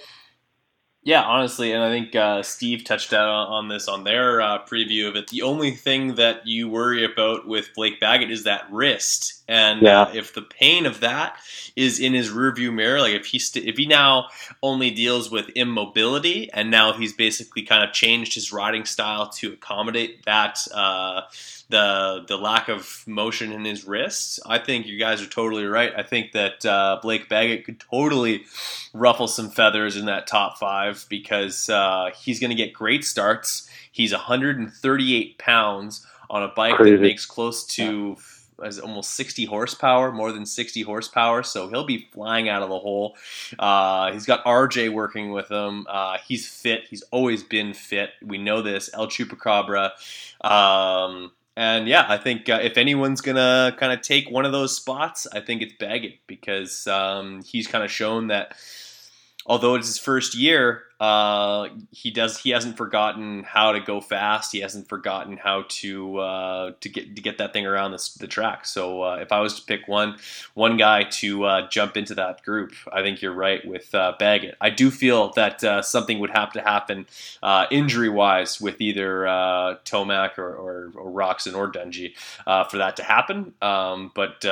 Yeah, 1.01 1.23
honestly, 1.23 1.71
and 1.71 1.81
I 1.81 1.89
think 1.89 2.13
uh, 2.13 2.43
Steve 2.43 2.83
touched 2.83 3.13
out 3.13 3.25
on 3.25 3.69
this 3.69 3.87
on 3.87 4.03
their 4.03 4.41
uh, 4.41 4.65
preview 4.65 5.07
of 5.07 5.15
it. 5.15 5.27
The 5.29 5.43
only 5.43 5.71
thing 5.71 6.15
that 6.15 6.45
you 6.45 6.67
worry 6.67 7.05
about 7.05 7.47
with 7.47 7.73
Blake 7.73 8.01
Baggett 8.01 8.29
is 8.29 8.43
that 8.43 8.69
wrist, 8.69 9.41
and 9.47 9.81
yeah. 9.81 10.01
uh, 10.01 10.11
if 10.13 10.33
the 10.33 10.41
pain 10.41 10.85
of 10.85 10.99
that 10.99 11.37
is 11.77 12.01
in 12.01 12.13
his 12.13 12.29
rearview 12.29 12.73
mirror, 12.73 12.99
like 12.99 13.13
if 13.13 13.27
he 13.27 13.39
st- 13.39 13.65
if 13.65 13.77
he 13.77 13.85
now 13.85 14.27
only 14.61 14.91
deals 14.91 15.31
with 15.31 15.47
immobility, 15.55 16.51
and 16.51 16.69
now 16.69 16.91
he's 16.91 17.13
basically 17.13 17.61
kind 17.61 17.81
of 17.81 17.93
changed 17.93 18.33
his 18.33 18.51
riding 18.51 18.83
style 18.83 19.29
to 19.29 19.53
accommodate 19.53 20.25
that 20.25 20.59
uh, 20.73 21.21
the 21.69 22.25
the 22.27 22.35
lack 22.35 22.67
of 22.67 23.03
motion 23.07 23.53
in 23.53 23.63
his 23.63 23.85
wrists. 23.85 24.39
I 24.45 24.57
think 24.59 24.85
you 24.85 24.99
guys 24.99 25.21
are 25.21 25.27
totally 25.27 25.65
right. 25.65 25.93
I 25.95 26.03
think 26.03 26.33
that 26.33 26.65
uh, 26.65 26.99
Blake 27.01 27.29
Baggett 27.29 27.63
could 27.63 27.79
totally 27.79 28.43
ruffle 28.93 29.27
some 29.27 29.49
feathers 29.49 29.95
in 29.95 30.07
that 30.07 30.27
top 30.27 30.57
five 30.57 30.88
because 31.09 31.69
uh, 31.69 32.09
he's 32.19 32.39
going 32.39 32.49
to 32.49 32.55
get 32.55 32.73
great 32.73 33.03
starts. 33.03 33.69
He's 33.91 34.11
138 34.11 35.37
pounds 35.37 36.05
on 36.29 36.43
a 36.43 36.47
bike 36.49 36.75
Crazy. 36.75 36.95
that 36.95 37.01
makes 37.01 37.25
close 37.25 37.65
to 37.75 38.17
has 38.63 38.79
almost 38.79 39.11
60 39.11 39.45
horsepower, 39.45 40.11
more 40.11 40.31
than 40.31 40.45
60 40.45 40.81
horsepower. 40.81 41.43
So 41.43 41.69
he'll 41.69 41.85
be 41.85 42.07
flying 42.11 42.49
out 42.49 42.61
of 42.61 42.69
the 42.69 42.79
hole. 42.79 43.15
Uh, 43.57 44.11
he's 44.11 44.25
got 44.25 44.43
RJ 44.43 44.91
working 44.91 45.31
with 45.31 45.49
him. 45.49 45.85
Uh, 45.89 46.17
he's 46.25 46.47
fit. 46.47 46.81
He's 46.89 47.01
always 47.11 47.43
been 47.43 47.73
fit. 47.73 48.11
We 48.21 48.37
know 48.37 48.61
this. 48.61 48.89
El 48.93 49.07
Chupacabra. 49.07 49.91
Um, 50.41 51.31
and 51.55 51.87
yeah, 51.87 52.05
I 52.07 52.17
think 52.17 52.47
uh, 52.47 52.59
if 52.61 52.77
anyone's 52.77 53.19
gonna 53.19 53.75
kind 53.77 53.91
of 53.91 54.01
take 54.01 54.29
one 54.31 54.45
of 54.45 54.53
those 54.53 54.75
spots, 54.75 55.27
I 55.33 55.41
think 55.41 55.61
it's 55.61 55.73
Baggett 55.73 56.19
because 56.25 56.87
um, 56.87 57.41
he's 57.43 57.67
kind 57.67 57.83
of 57.83 57.91
shown 57.91 58.27
that 58.27 58.55
although 59.45 59.75
it's 59.75 59.87
his 59.87 59.97
first 59.97 60.35
year, 60.35 60.83
uh, 60.99 61.69
he 61.91 62.11
does 62.11 62.37
he 62.39 62.49
hasn't 62.49 62.75
forgotten 62.75 63.43
how 63.43 63.71
to 63.71 63.79
go 63.79 64.01
fast. 64.01 64.51
He 64.51 64.59
hasn't 64.59 64.89
forgotten 64.89 65.37
how 65.37 65.63
to 65.69 66.17
uh, 66.17 66.71
to 66.81 66.89
get 66.89 67.15
to 67.15 67.21
get 67.21 67.37
that 67.37 67.53
thing 67.53 67.65
around 67.65 67.91
the, 67.91 68.09
the 68.19 68.27
track. 68.27 68.65
So 68.65 69.03
uh, 69.03 69.15
if 69.21 69.31
I 69.31 69.39
was 69.39 69.55
to 69.59 69.65
pick 69.65 69.87
one 69.87 70.17
one 70.55 70.75
guy 70.75 71.03
to 71.03 71.45
uh, 71.45 71.69
jump 71.69 71.95
into 71.95 72.15
that 72.15 72.43
group, 72.43 72.73
I 72.91 73.01
think 73.01 73.21
you're 73.21 73.33
right 73.33 73.65
with 73.65 73.95
uh, 73.95 74.13
Baggett. 74.19 74.57
I 74.59 74.71
do 74.71 74.91
feel 74.91 75.31
that 75.33 75.63
uh, 75.63 75.81
something 75.81 76.19
would 76.19 76.31
have 76.31 76.51
to 76.53 76.61
happen 76.61 77.05
injury 77.71 78.09
wise 78.09 78.59
with 78.59 78.81
either 78.81 79.23
Tomac 79.85 80.37
or, 80.37 80.53
or, 80.53 80.91
or 80.95 81.11
Roczen 81.11 81.55
or 81.55 81.71
Dungey 81.71 82.17
for 82.69 82.77
that 82.77 82.97
to 82.97 83.03
happen. 83.03 83.53
Um, 83.61 84.11
but 84.13 84.43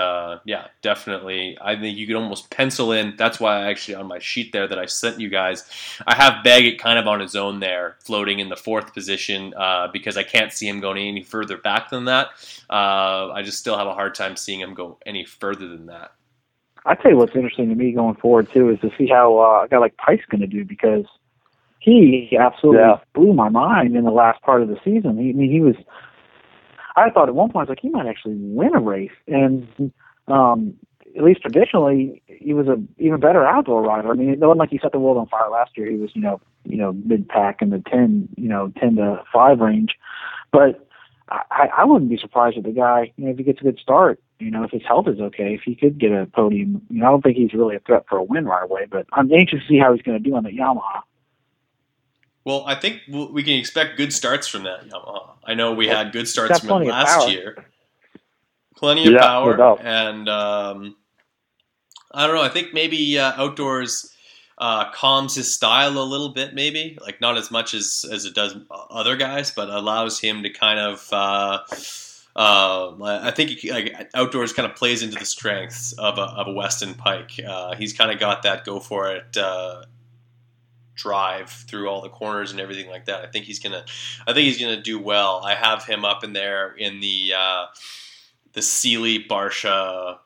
yeah, 0.46 0.68
definitely, 0.82 1.58
I 1.60 1.76
think 1.76 1.98
you 1.98 2.08
could 2.08 2.16
almost 2.16 2.50
pencil 2.50 2.94
in. 2.94 3.16
That's 3.18 3.40
why 3.40 3.64
I 3.64 3.70
actually 3.70 3.96
on 3.96 4.08
my 4.08 4.20
sheet 4.20 4.54
there 4.54 4.68
that 4.68 4.80
I 4.80 4.86
sent 4.86 5.20
you 5.20 5.30
guys, 5.30 5.70
I 6.06 6.16
have 6.16 6.37
Baggett 6.44 6.80
kind 6.80 7.00
of 7.00 7.08
on 7.08 7.20
his 7.20 7.36
own 7.36 7.60
there, 7.60 7.98
floating 8.00 8.40
in 8.40 8.50
the 8.50 8.56
fourth 8.56 8.94
position 8.94 9.54
uh, 9.56 9.88
because 9.92 10.18
I 10.18 10.24
can't 10.24 10.52
see 10.52 10.68
him 10.68 10.80
going 10.80 10.98
any 10.98 11.24
further 11.24 11.58
back 11.58 11.90
than 11.90 12.06
that. 12.06 12.28
Uh, 12.70 13.32
I 13.32 13.42
just 13.44 13.58
still 13.58 13.78
have 13.78 13.88
a 13.88 13.94
hard 13.94 14.16
time 14.16 14.36
seeing 14.36 14.60
him 14.60 14.74
go 14.74 14.98
any 15.06 15.26
further 15.26 15.68
than 15.68 15.88
that. 15.88 16.14
I 16.86 16.96
tell 16.96 17.12
you 17.12 17.18
what's 17.18 17.36
interesting 17.36 17.70
to 17.70 17.76
me 17.76 17.92
going 17.92 18.16
forward 18.16 18.52
too 18.54 18.70
is 18.70 18.80
to 18.80 18.90
see 18.98 19.08
how 19.08 19.40
uh, 19.40 19.66
a 19.66 19.68
guy 19.68 19.78
like 19.78 19.98
Price 19.98 20.22
going 20.30 20.42
to 20.42 20.48
do 20.48 20.64
because 20.64 21.06
he 21.80 22.38
absolutely 22.40 22.82
yeah. 22.82 23.00
blew 23.14 23.34
my 23.34 23.50
mind 23.50 23.96
in 23.96 24.04
the 24.06 24.12
last 24.12 24.42
part 24.42 24.62
of 24.62 24.70
the 24.70 24.78
season. 24.84 25.18
He, 25.18 25.30
I 25.30 25.34
mean, 25.34 25.52
he 25.52 25.60
was. 25.60 25.76
I 26.96 27.10
thought 27.12 27.30
at 27.30 27.36
one 27.36 27.52
point 27.52 27.68
I 27.68 27.70
was 27.70 27.70
like 27.70 27.80
he 27.82 27.90
might 27.90 28.08
actually 28.08 28.36
win 28.38 28.76
a 28.76 28.80
race, 28.80 29.12
and 29.28 29.92
um, 30.28 30.74
at 31.18 31.24
least 31.24 31.42
traditionally, 31.42 32.22
he 32.28 32.54
was 32.54 32.68
a 32.68 32.82
even 33.00 33.20
better 33.20 33.46
outdoor 33.46 33.82
rider. 33.82 34.12
I 34.12 34.14
mean, 34.14 34.30
it 34.30 34.40
wasn't 34.40 34.60
like 34.60 34.70
he 34.70 34.80
set 34.82 34.92
the 34.92 35.00
world 35.00 35.18
on 35.18 35.28
fire 35.28 35.50
last 35.50 35.76
year. 35.76 35.90
He 35.90 35.98
was, 35.98 36.12
you 36.14 36.22
know, 36.22 36.40
you 36.64 36.78
know, 36.78 36.94
mid 36.94 37.28
pack 37.28 37.62
in 37.62 37.72
the 37.72 37.80
ten, 37.80 38.30
you 38.38 38.48
know, 38.48 38.72
ten 38.80 38.96
to 38.96 39.24
five 39.34 39.60
range. 39.60 39.96
But 40.52 40.88
I, 41.30 41.70
I 41.80 41.86
wouldn't 41.86 42.10
be 42.10 42.18
surprised 42.18 42.58
if 42.58 42.64
the 42.64 42.72
guy, 42.72 43.12
you 43.18 43.26
know, 43.26 43.32
if 43.32 43.38
he 43.38 43.44
gets 43.44 43.60
a 43.60 43.64
good 43.64 43.80
start, 43.80 44.22
you 44.40 44.52
know, 44.52 44.64
if 44.64 44.72
his 44.72 44.84
health 44.88 45.08
is 45.08 45.20
okay, 45.20 45.56
if 45.56 45.62
he 45.62 45.76
could 45.76 45.98
get 45.98 46.12
a 46.12 46.28
podium. 46.28 46.84
You 46.90 47.00
know, 47.02 47.08
I 47.08 47.10
don't 47.10 47.24
think 47.24 47.36
he's 47.36 47.54
really 47.54 47.76
a 47.76 47.80
threat 47.80 48.06
for 48.08 48.18
a 48.20 48.24
win 48.24 48.46
right 48.46 48.64
away. 48.64 48.86
But 48.90 49.08
I'm 49.12 49.32
anxious 49.34 49.62
to 49.62 49.68
see 49.68 49.80
how 49.80 49.94
he's 49.94 50.04
going 50.04 50.22
to 50.22 50.30
do 50.30 50.36
on 50.36 50.44
the 50.44 50.52
Yamaha. 50.52 51.02
Well, 52.46 52.64
I 52.66 52.76
think 52.76 53.02
we 53.10 53.44
can 53.44 53.54
expect 53.54 53.98
good 53.98 54.14
starts 54.14 54.48
from 54.48 54.64
that 54.64 54.88
Yamaha. 54.88 55.32
I 55.44 55.56
know 55.56 55.74
we 55.74 55.88
had 55.88 56.12
good 56.12 56.28
starts 56.28 56.60
from 56.60 56.84
last 56.84 57.30
year. 57.30 57.66
Plenty 58.78 59.08
of 59.08 59.14
yeah, 59.14 59.22
power, 59.22 59.58
no 59.58 59.76
and 59.78 60.30
um, 60.30 60.96
I 62.12 62.28
don't 62.28 62.36
know. 62.36 62.42
I 62.42 62.50
think 62.50 62.74
maybe 62.74 63.20
uh, 63.20 63.34
outdoors 63.36 64.14
uh, 64.58 64.92
calms 64.92 65.36
his 65.36 65.54
style 65.54 65.98
a 65.98 66.04
little 66.04 66.30
bit, 66.30 66.54
maybe 66.54 66.98
like 67.02 67.22
not 67.22 67.38
as 67.38 67.52
much 67.52 67.74
as 67.74 68.06
as 68.12 68.26
it 68.26 68.34
does 68.34 68.56
other 68.72 69.16
guys, 69.16 69.52
but 69.52 69.70
allows 69.70 70.20
him 70.20 70.44
to 70.44 70.50
kind 70.50 70.80
of 70.80 71.08
uh, 71.12 71.60
uh, 72.36 72.96
I 73.02 73.32
think 73.32 73.52
he, 73.52 73.72
like 73.72 74.10
outdoors 74.14 74.54
kind 74.54 74.70
of 74.70 74.78
plays 74.78 75.02
into 75.02 75.18
the 75.18 75.26
strengths 75.26 75.94
of 75.94 76.18
a, 76.18 76.22
of 76.22 76.48
a 76.48 76.54
Weston 76.54 76.94
Peick. 76.94 77.44
Uh, 77.44 77.76
he's 77.76 77.94
kind 77.94 78.12
of 78.12 78.20
got 78.20 78.44
that 78.44 78.64
go 78.64 78.80
for 78.80 79.12
it 79.12 79.36
uh, 79.38 79.84
drive 80.94 81.50
through 81.50 81.88
all 81.90 82.02
the 82.02 82.10
corners 82.10 82.52
and 82.52 82.60
everything 82.60 82.90
like 82.90 83.06
that. 83.06 83.24
I 83.24 83.28
think 83.28 83.46
he's 83.46 83.60
gonna 83.60 83.86
I 84.28 84.34
think 84.34 84.46
he's 84.46 84.60
gonna 84.60 84.82
do 84.82 85.00
well. 85.00 85.42
I 85.44 85.56
have 85.56 85.86
him 85.86 86.06
up 86.06 86.24
in 86.24 86.34
there 86.34 86.74
in 86.76 87.00
the 87.00 87.34
uh, 87.38 87.66
the 88.54 88.62
Seely 88.62 89.24
Barcia 89.24 90.16
uh, 90.16 90.18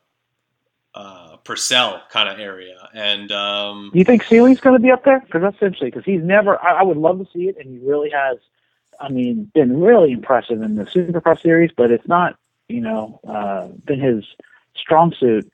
Pourcel 1.43 2.01
kind 2.09 2.29
of 2.29 2.39
area. 2.39 2.89
And 2.93 3.31
um, 3.31 3.89
do 3.93 3.99
you 3.99 4.05
think 4.05 4.23
Seely's 4.23 4.59
going 4.59 4.75
to 4.75 4.81
be 4.81 4.91
up 4.91 5.03
there? 5.03 5.19
Because 5.19 5.41
that's 5.41 5.61
interesting. 5.61 5.89
Because 5.89 6.05
he's 6.05 6.21
never. 6.21 6.61
I, 6.61 6.79
I 6.79 6.83
would 6.83 6.97
love 6.97 7.19
to 7.19 7.27
see 7.33 7.47
it, 7.49 7.57
and 7.59 7.69
he 7.69 7.79
really 7.85 8.09
has. 8.11 8.37
I 8.99 9.09
mean, 9.09 9.51
been 9.55 9.81
really 9.81 10.11
impressive 10.11 10.61
in 10.61 10.75
the 10.75 10.83
Supercross 10.83 11.41
series, 11.41 11.71
but 11.75 11.89
it's 11.89 12.07
not, 12.07 12.37
you 12.69 12.81
know, 12.81 13.19
uh, 13.27 13.67
been 13.85 13.99
his 13.99 14.23
strong 14.75 15.11
suit 15.19 15.51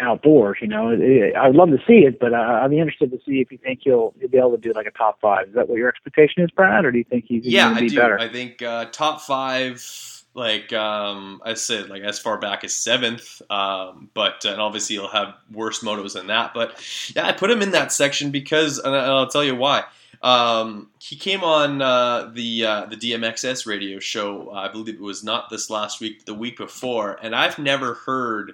outdoors. 0.00 0.58
You 0.60 0.68
know, 0.68 0.90
it, 0.90 1.00
it, 1.00 1.36
I'd 1.36 1.54
love 1.54 1.70
to 1.70 1.78
see 1.86 2.04
it, 2.04 2.20
but 2.20 2.34
uh, 2.34 2.60
I'd 2.62 2.70
be 2.70 2.78
interested 2.78 3.10
to 3.12 3.18
see 3.24 3.40
if 3.40 3.50
you 3.50 3.56
think 3.56 3.80
he'll, 3.84 4.12
he'll 4.20 4.28
be 4.28 4.36
able 4.36 4.50
to 4.50 4.58
do 4.58 4.72
like 4.74 4.86
a 4.86 4.90
top 4.90 5.18
five. 5.20 5.48
Is 5.48 5.54
that 5.54 5.68
what 5.70 5.78
your 5.78 5.88
expectation 5.88 6.42
is, 6.42 6.50
Brad, 6.50 6.84
or 6.84 6.92
do 6.92 6.98
you 6.98 7.04
think 7.04 7.24
he's 7.26 7.46
yeah, 7.46 7.72
going 7.72 7.76
to 7.76 7.78
I 7.78 7.84
be 7.84 7.88
do. 7.88 7.96
better? 7.96 8.18
I 8.18 8.28
think 8.28 8.60
uh, 8.60 8.84
top 8.86 9.22
five. 9.22 10.09
Like 10.32 10.72
um, 10.72 11.42
I 11.44 11.54
said, 11.54 11.90
like 11.90 12.02
as 12.02 12.20
far 12.20 12.38
back 12.38 12.62
as 12.62 12.72
seventh, 12.72 13.42
um, 13.50 14.10
but 14.14 14.44
and 14.44 14.60
obviously 14.60 14.96
he'll 14.96 15.08
have 15.08 15.34
worse 15.52 15.80
motos 15.80 16.14
than 16.14 16.28
that. 16.28 16.54
But 16.54 16.80
yeah, 17.16 17.26
I 17.26 17.32
put 17.32 17.50
him 17.50 17.62
in 17.62 17.72
that 17.72 17.92
section 17.92 18.30
because, 18.30 18.78
and 18.78 18.94
I'll 18.94 19.26
tell 19.26 19.44
you 19.44 19.56
why. 19.56 19.84
Um, 20.22 20.90
he 21.00 21.16
came 21.16 21.42
on 21.42 21.80
uh, 21.80 22.30
the 22.32 22.64
uh, 22.64 22.86
the 22.86 22.96
DMXS 22.96 23.66
radio 23.66 23.98
show. 23.98 24.50
I 24.50 24.68
believe 24.68 24.94
it 24.94 25.00
was 25.00 25.24
not 25.24 25.50
this 25.50 25.70
last 25.70 26.00
week, 26.00 26.26
the 26.26 26.34
week 26.34 26.56
before, 26.58 27.18
and 27.22 27.34
I've 27.34 27.58
never 27.58 27.94
heard 27.94 28.52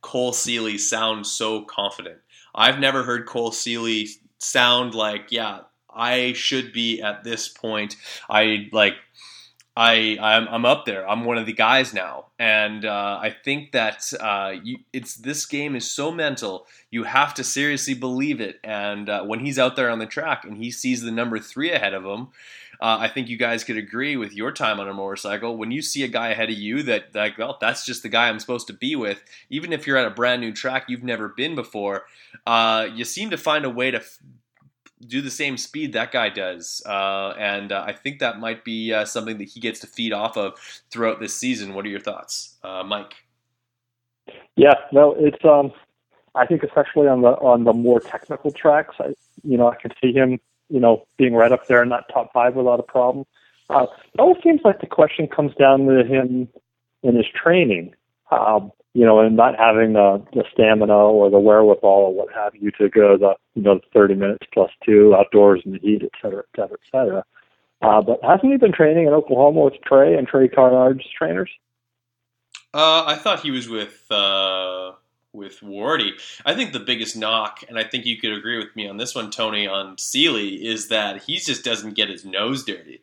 Cole 0.00 0.32
Seely 0.32 0.78
sound 0.78 1.26
so 1.26 1.62
confident. 1.62 2.18
I've 2.54 2.78
never 2.78 3.02
heard 3.02 3.26
Cole 3.26 3.52
Seely 3.52 4.08
sound 4.38 4.94
like, 4.94 5.30
yeah, 5.30 5.60
I 5.92 6.32
should 6.34 6.72
be 6.72 7.02
at 7.02 7.24
this 7.24 7.48
point. 7.48 7.96
I 8.30 8.68
like. 8.72 8.94
I 9.78 10.18
I'm, 10.20 10.48
I'm 10.48 10.64
up 10.64 10.86
there. 10.86 11.08
I'm 11.08 11.24
one 11.24 11.38
of 11.38 11.46
the 11.46 11.52
guys 11.52 11.94
now, 11.94 12.26
and 12.36 12.84
uh, 12.84 13.20
I 13.22 13.30
think 13.30 13.70
that 13.70 14.12
uh, 14.18 14.54
you, 14.60 14.78
it's 14.92 15.14
this 15.14 15.46
game 15.46 15.76
is 15.76 15.88
so 15.88 16.10
mental. 16.10 16.66
You 16.90 17.04
have 17.04 17.32
to 17.34 17.44
seriously 17.44 17.94
believe 17.94 18.40
it. 18.40 18.58
And 18.64 19.08
uh, 19.08 19.22
when 19.22 19.38
he's 19.38 19.56
out 19.56 19.76
there 19.76 19.88
on 19.88 20.00
the 20.00 20.06
track 20.06 20.44
and 20.44 20.56
he 20.56 20.72
sees 20.72 21.02
the 21.02 21.12
number 21.12 21.38
three 21.38 21.70
ahead 21.70 21.94
of 21.94 22.04
him, 22.04 22.22
uh, 22.80 22.96
I 22.98 23.08
think 23.08 23.28
you 23.28 23.36
guys 23.36 23.62
could 23.62 23.76
agree 23.76 24.16
with 24.16 24.32
your 24.32 24.50
time 24.50 24.80
on 24.80 24.88
a 24.88 24.92
motorcycle. 24.94 25.56
When 25.56 25.70
you 25.70 25.80
see 25.80 26.02
a 26.02 26.08
guy 26.08 26.30
ahead 26.30 26.50
of 26.50 26.58
you 26.58 26.82
that 26.82 27.14
like, 27.14 27.38
well, 27.38 27.56
that's 27.60 27.86
just 27.86 28.02
the 28.02 28.08
guy 28.08 28.28
I'm 28.28 28.40
supposed 28.40 28.66
to 28.66 28.72
be 28.72 28.96
with. 28.96 29.22
Even 29.48 29.72
if 29.72 29.86
you're 29.86 29.96
at 29.96 30.08
a 30.08 30.10
brand 30.10 30.40
new 30.40 30.52
track 30.52 30.86
you've 30.88 31.04
never 31.04 31.28
been 31.28 31.54
before, 31.54 32.06
uh, 32.48 32.88
you 32.92 33.04
seem 33.04 33.30
to 33.30 33.36
find 33.36 33.64
a 33.64 33.70
way 33.70 33.92
to 33.92 33.98
f- 33.98 34.18
do 35.06 35.20
the 35.20 35.30
same 35.30 35.56
speed 35.56 35.92
that 35.92 36.12
guy 36.12 36.28
does. 36.28 36.82
Uh, 36.86 37.34
and 37.38 37.72
uh, 37.72 37.84
I 37.86 37.92
think 37.92 38.18
that 38.18 38.40
might 38.40 38.64
be 38.64 38.92
uh, 38.92 39.04
something 39.04 39.38
that 39.38 39.48
he 39.48 39.60
gets 39.60 39.80
to 39.80 39.86
feed 39.86 40.12
off 40.12 40.36
of 40.36 40.58
throughout 40.90 41.20
this 41.20 41.34
season. 41.34 41.74
What 41.74 41.84
are 41.84 41.88
your 41.88 42.00
thoughts, 42.00 42.56
uh, 42.62 42.82
Mike? 42.84 43.14
Yeah, 44.56 44.74
no, 44.92 45.14
it's 45.18 45.42
um, 45.44 45.72
I 46.34 46.46
think 46.46 46.62
especially 46.62 47.08
on 47.08 47.22
the 47.22 47.30
on 47.30 47.64
the 47.64 47.72
more 47.72 48.00
technical 48.00 48.50
tracks, 48.50 48.96
I 49.00 49.14
you 49.44 49.56
know 49.56 49.68
I 49.68 49.76
can 49.76 49.92
see 50.02 50.12
him 50.12 50.38
you 50.68 50.80
know 50.80 51.06
being 51.16 51.34
right 51.34 51.52
up 51.52 51.66
there 51.66 51.82
in 51.82 51.88
that 51.90 52.04
top 52.12 52.32
five 52.32 52.54
without 52.54 52.80
a 52.80 52.84
problem. 52.84 53.24
Uh, 53.70 53.86
it 54.14 54.20
always 54.20 54.42
seems 54.42 54.60
like 54.64 54.80
the 54.80 54.86
question 54.86 55.28
comes 55.28 55.54
down 55.54 55.86
to 55.86 56.04
him 56.04 56.48
in 57.02 57.16
his 57.16 57.26
training. 57.34 57.94
Um, 58.30 58.72
you 58.94 59.04
know, 59.04 59.20
and 59.20 59.36
not 59.36 59.56
having 59.56 59.92
the, 59.92 60.24
the 60.32 60.44
stamina 60.52 60.92
or 60.92 61.30
the 61.30 61.38
wherewithal 61.38 61.88
or 61.88 62.14
what 62.14 62.34
have 62.34 62.54
you 62.56 62.70
to 62.72 62.88
go 62.88 63.16
the 63.16 63.34
you 63.54 63.62
know 63.62 63.80
30 63.92 64.14
minutes 64.14 64.46
plus 64.52 64.70
two 64.84 65.14
outdoors 65.14 65.62
in 65.64 65.72
the 65.72 65.78
heat, 65.78 66.02
et 66.02 66.10
cetera, 66.20 66.40
et 66.40 66.56
cetera, 66.56 66.76
et 66.82 66.90
cetera. 66.90 67.24
Uh, 67.80 68.02
but 68.02 68.18
hasn't 68.22 68.50
he 68.50 68.58
been 68.58 68.72
training 68.72 69.06
in 69.06 69.12
Oklahoma 69.12 69.60
with 69.60 69.74
Trey 69.86 70.14
and 70.14 70.26
Trey 70.26 70.48
Canard's 70.48 71.04
trainers? 71.16 71.50
Uh, 72.74 73.04
I 73.06 73.14
thought 73.14 73.40
he 73.40 73.50
was 73.50 73.68
with 73.68 74.04
uh, 74.10 74.92
with 75.32 75.60
Wardy. 75.60 76.12
I 76.44 76.54
think 76.54 76.72
the 76.72 76.80
biggest 76.80 77.16
knock, 77.16 77.62
and 77.68 77.78
I 77.78 77.84
think 77.84 78.04
you 78.04 78.18
could 78.18 78.32
agree 78.32 78.58
with 78.58 78.74
me 78.74 78.88
on 78.88 78.96
this 78.96 79.14
one, 79.14 79.30
Tony, 79.30 79.66
on 79.66 79.96
Seely, 79.96 80.66
is 80.66 80.88
that 80.88 81.22
he 81.22 81.36
just 81.36 81.64
doesn't 81.64 81.94
get 81.94 82.08
his 82.08 82.24
nose 82.24 82.64
dirty. 82.64 83.00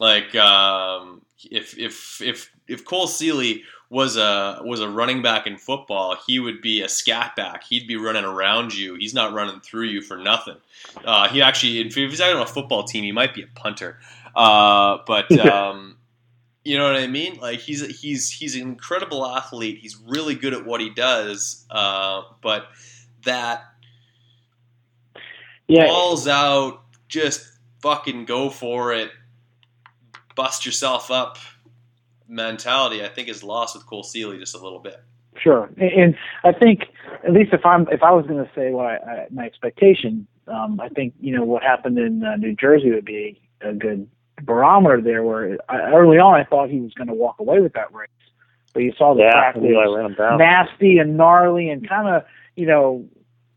Like 0.00 0.34
um, 0.34 1.22
if 1.50 1.78
if 1.78 2.20
if 2.22 2.50
if 2.68 2.84
Cole 2.84 3.06
Seely 3.06 3.62
was 3.90 4.16
a 4.16 4.60
was 4.64 4.80
a 4.80 4.88
running 4.88 5.22
back 5.22 5.46
in 5.46 5.56
football, 5.56 6.16
he 6.26 6.40
would 6.40 6.60
be 6.60 6.82
a 6.82 6.88
scat 6.88 7.36
back. 7.36 7.64
He'd 7.64 7.86
be 7.86 7.96
running 7.96 8.24
around 8.24 8.74
you. 8.74 8.96
He's 8.96 9.14
not 9.14 9.32
running 9.32 9.60
through 9.60 9.84
you 9.84 10.02
for 10.02 10.16
nothing. 10.16 10.56
Uh, 11.04 11.28
he 11.28 11.42
actually, 11.42 11.80
if 11.80 11.94
he's 11.94 12.20
on 12.20 12.42
a 12.42 12.46
football 12.46 12.84
team, 12.84 13.04
he 13.04 13.12
might 13.12 13.34
be 13.34 13.42
a 13.42 13.46
punter. 13.54 13.98
Uh, 14.34 14.98
but 15.06 15.30
um, 15.46 15.96
you 16.64 16.78
know 16.78 16.90
what 16.90 17.00
I 17.00 17.06
mean? 17.06 17.38
Like 17.40 17.60
he's 17.60 18.00
he's 18.00 18.30
he's 18.30 18.56
an 18.56 18.62
incredible 18.62 19.26
athlete. 19.26 19.78
He's 19.78 19.96
really 19.96 20.34
good 20.34 20.54
at 20.54 20.64
what 20.64 20.80
he 20.80 20.90
does. 20.90 21.64
Uh, 21.70 22.22
but 22.42 22.66
that 23.24 23.62
yeah, 25.68 25.86
balls 25.86 26.26
out, 26.26 26.82
just 27.08 27.46
fucking 27.80 28.24
go 28.24 28.50
for 28.50 28.92
it, 28.92 29.10
bust 30.34 30.64
yourself 30.66 31.10
up 31.10 31.38
mentality, 32.28 33.04
I 33.04 33.08
think, 33.08 33.28
is 33.28 33.42
lost 33.42 33.74
with 33.74 33.86
Cole 33.86 34.02
Seely 34.02 34.38
just 34.38 34.54
a 34.54 34.58
little 34.58 34.78
bit. 34.78 35.02
Sure, 35.36 35.68
and 35.78 36.14
I 36.44 36.52
think 36.52 36.84
at 37.24 37.32
least 37.32 37.52
if 37.52 37.66
I'm 37.66 37.88
if 37.88 38.02
I 38.02 38.12
was 38.12 38.26
going 38.26 38.44
to 38.44 38.50
say 38.54 38.70
what 38.70 38.86
I, 38.86 38.96
I, 38.96 39.26
my 39.30 39.44
expectation, 39.44 40.26
um, 40.46 40.80
I 40.80 40.88
think 40.88 41.14
you 41.20 41.36
know 41.36 41.44
what 41.44 41.62
happened 41.62 41.98
in 41.98 42.22
uh, 42.22 42.36
New 42.36 42.54
Jersey 42.54 42.92
would 42.92 43.04
be 43.04 43.40
a 43.60 43.72
good 43.72 44.08
barometer 44.42 45.00
there. 45.00 45.24
Where 45.24 45.58
I, 45.68 45.92
early 45.92 46.18
on 46.18 46.34
I 46.40 46.44
thought 46.44 46.70
he 46.70 46.80
was 46.80 46.94
going 46.94 47.08
to 47.08 47.14
walk 47.14 47.40
away 47.40 47.60
with 47.60 47.72
that 47.72 47.92
race, 47.92 48.08
but 48.72 48.84
you 48.84 48.92
saw 48.96 49.14
the 49.14 49.22
yeah, 49.22 49.30
track 49.30 49.56
was 49.56 50.16
nasty 50.38 50.98
and 50.98 51.16
gnarly 51.16 51.68
and 51.68 51.88
kind 51.88 52.08
of 52.08 52.22
you 52.54 52.66
know 52.66 53.04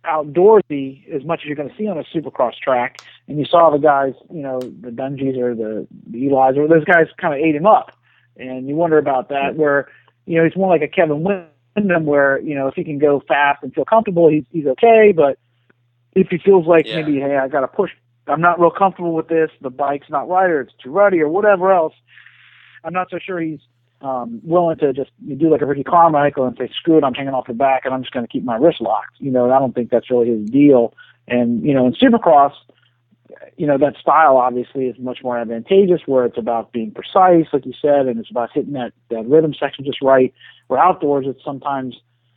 outdoorsy 0.07 1.07
as 1.09 1.23
much 1.25 1.41
as 1.41 1.45
you're 1.45 1.55
going 1.55 1.69
to 1.69 1.75
see 1.75 1.87
on 1.87 1.97
a 1.97 2.03
supercross 2.03 2.53
track. 2.55 3.01
And 3.27 3.37
you 3.37 3.45
saw 3.45 3.69
the 3.69 3.77
guys, 3.77 4.13
you 4.31 4.41
know, 4.41 4.59
the 4.59 4.89
Dungeys 4.89 5.37
or 5.37 5.53
the, 5.53 5.87
the 6.09 6.29
Eli's 6.29 6.57
or 6.57 6.67
those 6.67 6.85
guys 6.85 7.07
kind 7.17 7.33
of 7.33 7.39
ate 7.39 7.55
him 7.55 7.65
up. 7.65 7.91
And 8.39 8.67
you 8.67 8.75
wonder 8.75 8.97
about 8.97 9.29
that, 9.29 9.55
where 9.55 9.87
you 10.25 10.37
know 10.37 10.45
he's 10.45 10.55
more 10.55 10.69
like 10.69 10.81
a 10.81 10.87
Kevin 10.87 11.23
Windham, 11.23 12.05
where 12.05 12.39
you 12.41 12.55
know 12.55 12.67
if 12.67 12.75
he 12.75 12.83
can 12.83 12.99
go 12.99 13.21
fast 13.27 13.63
and 13.63 13.73
feel 13.73 13.85
comfortable, 13.85 14.29
he's 14.29 14.45
he's 14.51 14.65
okay. 14.67 15.11
But 15.15 15.37
if 16.13 16.27
he 16.29 16.37
feels 16.37 16.65
like 16.65 16.85
Yeah. 16.85 17.01
maybe 17.01 17.19
hey, 17.19 17.37
I 17.37 17.47
got 17.47 17.61
to 17.61 17.67
push, 17.67 17.91
I'm 18.27 18.41
not 18.41 18.59
real 18.59 18.71
comfortable 18.71 19.13
with 19.13 19.27
this, 19.27 19.49
the 19.61 19.69
bike's 19.69 20.09
not 20.09 20.27
right, 20.27 20.49
or 20.49 20.61
it's 20.61 20.73
too 20.83 20.91
ruddy, 20.91 21.21
or 21.21 21.29
whatever 21.29 21.71
else, 21.71 21.93
I'm 22.83 22.93
not 22.93 23.09
so 23.09 23.19
sure 23.19 23.39
he's 23.39 23.59
um, 24.01 24.39
willing 24.43 24.77
to 24.77 24.93
just 24.93 25.11
do 25.37 25.49
like 25.49 25.61
a 25.61 25.65
Ricky 25.65 25.83
Carmichael 25.83 26.45
and 26.45 26.55
say, 26.57 26.69
screw 26.77 26.97
it, 26.97 27.03
I'm 27.03 27.13
hanging 27.13 27.33
off 27.33 27.47
the 27.47 27.53
back 27.53 27.85
and 27.85 27.93
I'm 27.93 28.03
just 28.03 28.13
going 28.13 28.25
to 28.25 28.31
keep 28.31 28.43
my 28.43 28.55
wrist 28.55 28.79
locked. 28.81 29.15
You 29.19 29.31
know, 29.31 29.51
I 29.51 29.59
don't 29.59 29.73
think 29.73 29.89
that's 29.89 30.09
really 30.11 30.29
his 30.29 30.49
deal. 30.49 30.93
And 31.27 31.63
you 31.63 31.73
know, 31.73 31.87
in 31.87 31.93
Supercross, 31.93 32.53
you 33.57 33.67
know 33.67 33.77
that 33.77 33.95
style 33.99 34.37
obviously 34.37 34.85
is 34.85 34.95
much 34.99 35.19
more 35.23 35.37
advantageous 35.37 36.01
where 36.05 36.25
it's 36.25 36.37
about 36.37 36.71
being 36.71 36.91
precise 36.91 37.45
like 37.51 37.65
you 37.65 37.73
said 37.81 38.07
and 38.07 38.19
it's 38.19 38.31
about 38.31 38.49
hitting 38.53 38.73
that 38.73 38.93
that 39.09 39.27
rhythm 39.27 39.53
section 39.53 39.85
just 39.85 40.01
right. 40.01 40.33
Where 40.67 40.79
outdoors 40.79 41.25
it's 41.27 41.43
sometimes 41.43 41.95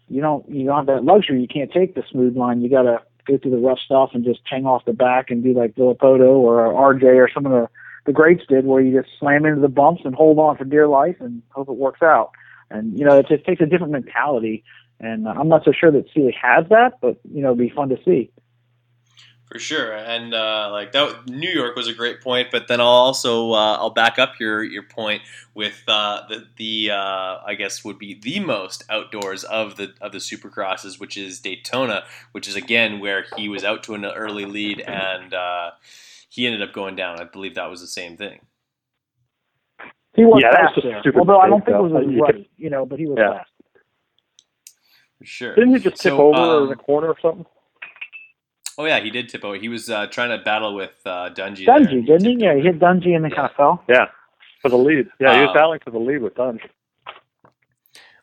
you 0.08 0.20
don't 0.20 0.48
you 0.48 0.66
don't 0.66 0.76
have 0.76 0.86
that 0.86 1.04
luxury. 1.04 1.40
You 1.40 1.48
can't 1.48 1.72
take 1.72 1.94
the 1.94 2.02
smooth 2.10 2.36
line. 2.36 2.60
You 2.60 2.70
got 2.70 2.82
to 2.82 3.00
go 3.26 3.38
through 3.38 3.52
the 3.52 3.58
rough 3.58 3.78
stuff 3.84 4.10
and 4.12 4.24
just 4.24 4.40
hang 4.44 4.66
off 4.66 4.84
the 4.84 4.92
back 4.92 5.30
and 5.30 5.42
do 5.42 5.52
like 5.52 5.74
Villopoto 5.74 6.36
or 6.38 6.72
RJ 6.72 7.04
or 7.16 7.28
some 7.32 7.46
of 7.46 7.52
the 7.52 7.68
the 8.06 8.12
greats 8.12 8.42
did 8.48 8.64
where 8.64 8.80
you 8.80 8.98
just 8.98 9.12
slam 9.18 9.44
into 9.44 9.60
the 9.60 9.68
bumps 9.68 10.02
and 10.04 10.14
hold 10.14 10.38
on 10.38 10.56
for 10.56 10.64
dear 10.64 10.88
life 10.88 11.16
and 11.20 11.42
hope 11.50 11.68
it 11.68 11.76
works 11.76 12.02
out. 12.02 12.30
And 12.70 12.98
you 12.98 13.04
know 13.04 13.18
it 13.18 13.28
just 13.28 13.44
takes 13.44 13.60
a 13.60 13.66
different 13.66 13.92
mentality. 13.92 14.64
And 15.02 15.26
I'm 15.26 15.48
not 15.48 15.64
so 15.64 15.72
sure 15.72 15.90
that 15.92 16.06
Seely 16.12 16.36
has 16.40 16.66
that 16.70 17.00
but 17.00 17.18
you 17.32 17.42
know 17.42 17.48
it'd 17.48 17.58
be 17.58 17.70
fun 17.70 17.88
to 17.90 17.98
see 18.04 18.30
For 19.50 19.58
sure, 19.60 19.94
and 19.94 20.34
uh, 20.34 20.68
like 20.72 20.92
that, 20.92 21.26
New 21.26 21.50
York 21.50 21.76
was 21.76 21.88
a 21.88 21.94
great 21.94 22.20
point. 22.20 22.50
But 22.52 22.68
then 22.68 22.80
I'll 22.82 22.86
also 22.88 23.52
uh, 23.52 23.78
I'll 23.78 23.90
back 23.90 24.18
up 24.18 24.40
your 24.40 24.62
your 24.62 24.84
point 24.84 25.22
with 25.54 25.82
uh, 25.88 26.22
the 26.28 26.46
the 26.58 26.90
uh, 26.92 27.38
I 27.46 27.54
guess 27.58 27.84
would 27.84 27.98
be 27.98 28.14
the 28.14 28.40
most 28.40 28.84
outdoors 28.90 29.44
of 29.44 29.76
the 29.76 29.94
of 30.02 30.12
the 30.12 30.18
Supercrosses, 30.18 31.00
which 31.00 31.16
is 31.16 31.40
Daytona, 31.40 32.04
which 32.32 32.48
is 32.48 32.56
again 32.56 33.00
where 33.00 33.26
he 33.36 33.48
was 33.48 33.64
out 33.64 33.82
to 33.84 33.94
an 33.94 34.04
early 34.04 34.46
lead 34.46 34.82
and 34.82 35.34
uh, 35.34 35.72
he 36.28 36.46
ended 36.46 36.62
up 36.62 36.74
going 36.74 36.96
down. 36.96 37.20
I 37.20 37.24
believe 37.24 37.56
that 37.56 37.70
was 37.70 37.80
the 37.80 37.88
same 37.88 38.18
thing. 38.18 38.40
he 40.16 40.24
was 40.24 40.42
Yeah, 40.42 40.50
that 40.52 40.62
was 40.62 40.72
fast 40.72 40.82
there 40.82 41.04
although 41.16 41.40
I 41.40 41.48
don't 41.48 41.64
mistake, 41.64 41.66
think 41.66 41.78
it 41.78 41.82
was 41.82 41.92
though. 41.92 42.00
as 42.00 42.06
You 42.58 42.70
know 42.70 42.86
but 42.86 42.98
he 43.00 43.06
was 43.06 43.18
Yeah. 43.18 43.24
fast 43.24 43.50
For 45.18 45.26
sure. 45.26 45.56
Didn't 45.56 45.74
he 45.74 45.80
just 45.80 46.00
tip 46.02 46.14
So, 46.14 46.18
over 46.18 46.62
um, 46.62 46.64
in 46.64 46.70
the 46.70 46.76
corner 46.76 47.08
or 47.08 47.16
something? 47.22 47.46
Oh 48.78 48.86
yeah, 48.86 49.00
he 49.00 49.10
did 49.10 49.28
tip 49.28 49.44
over. 49.44 49.56
He 49.56 49.68
was 49.68 49.90
uh, 49.90 50.06
trying 50.08 50.36
to 50.36 50.44
battle 50.44 50.74
with 50.74 50.94
uh, 51.06 51.30
Dungey. 51.34 51.74
there, 51.74 51.88
Dungey 51.88 52.06
and 52.06 52.06
didn't 52.06 52.26
he 52.26 52.36
tipped 52.36 52.42
yeah 52.42 52.54
he 52.56 52.62
over. 52.62 52.62
hit 52.62 52.78
Dungey 52.80 53.14
and 53.16 53.24
then 53.24 53.30
Yeah. 53.30 53.36
kind 53.36 53.48
of 53.50 53.56
fell 53.56 53.84
Yeah, 53.88 54.06
for 54.62 54.70
the 54.70 54.76
lead. 54.78 55.08
Yeah, 55.20 55.34
he 55.34 55.40
was 55.42 55.50
Um, 55.50 55.54
battling 55.54 55.80
for 55.84 55.90
the 55.90 55.98
lead 55.98 56.22
with 56.22 56.34
Dunge. 56.36 56.62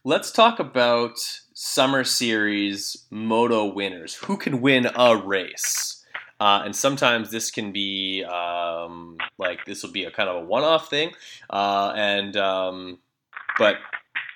let's 0.03 0.31
talk 0.31 0.59
about 0.59 1.17
Summer 1.53 2.03
Series 2.03 3.05
Moto 3.11 3.65
winners. 3.73 4.15
Who 4.15 4.37
can 4.37 4.61
win 4.61 4.87
a 4.95 5.17
race? 5.17 6.05
Uh, 6.39 6.61
and 6.65 6.75
sometimes 6.75 7.31
this 7.31 7.51
can 7.51 7.71
be 7.71 8.23
um, 8.25 9.17
like 9.39 9.65
this 9.65 9.83
will 9.83 9.91
be 9.91 10.05
a 10.05 10.11
kind 10.11 10.29
of 10.29 10.37
a 10.37 10.45
one-off 10.45 10.89
thing, 10.89 11.11
uh, 11.49 11.93
and 11.95 12.37
um, 12.37 12.99
but 13.57 13.77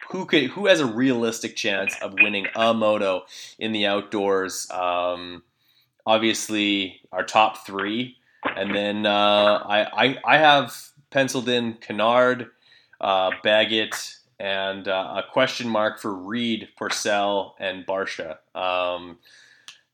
who 0.09 0.25
could 0.25 0.45
who 0.51 0.67
has 0.67 0.79
a 0.79 0.85
realistic 0.85 1.55
chance 1.55 1.95
of 2.01 2.13
winning 2.15 2.47
a 2.55 2.73
moto 2.73 3.23
in 3.59 3.71
the 3.71 3.85
outdoors? 3.87 4.69
Um, 4.71 5.43
obviously, 6.05 7.01
our 7.11 7.23
top 7.23 7.65
three, 7.65 8.17
and 8.55 8.73
then 8.73 9.05
uh, 9.05 9.63
I, 9.65 10.05
I 10.05 10.17
I 10.25 10.37
have 10.37 10.75
penciled 11.09 11.49
in 11.49 11.73
Canard, 11.75 12.47
uh, 12.99 13.31
Baggett, 13.43 14.15
and 14.39 14.87
uh, 14.87 15.21
a 15.23 15.31
question 15.31 15.69
mark 15.69 15.99
for 15.99 16.13
Reed, 16.15 16.69
Pourcel, 16.79 17.53
and 17.59 17.85
Barcia. 17.85 18.37
Um, 18.55 19.19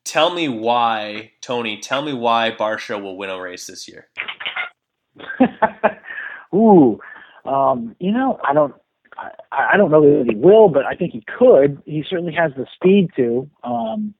tell 0.05 0.33
me 0.33 0.47
why, 0.47 1.31
Tony. 1.41 1.79
Tell 1.79 2.01
me 2.01 2.13
why 2.13 2.51
Barcia 2.57 3.01
will 3.01 3.17
win 3.17 3.29
a 3.29 3.39
race 3.39 3.67
this 3.67 3.87
year. 3.87 4.07
Ooh, 6.55 6.99
um, 7.45 7.95
you 7.99 8.11
know, 8.11 8.39
I 8.47 8.53
don't, 8.53 8.73
I, 9.17 9.31
I 9.73 9.77
don't 9.77 9.91
know 9.91 10.01
that 10.01 10.29
he 10.29 10.35
will, 10.35 10.69
but 10.69 10.85
I 10.85 10.95
think 10.95 11.13
he 11.13 11.23
could. 11.37 11.81
He 11.85 12.03
certainly 12.09 12.33
has 12.33 12.51
the 12.55 12.67
speed 12.75 13.09
to. 13.17 13.49
Um, 13.63 14.13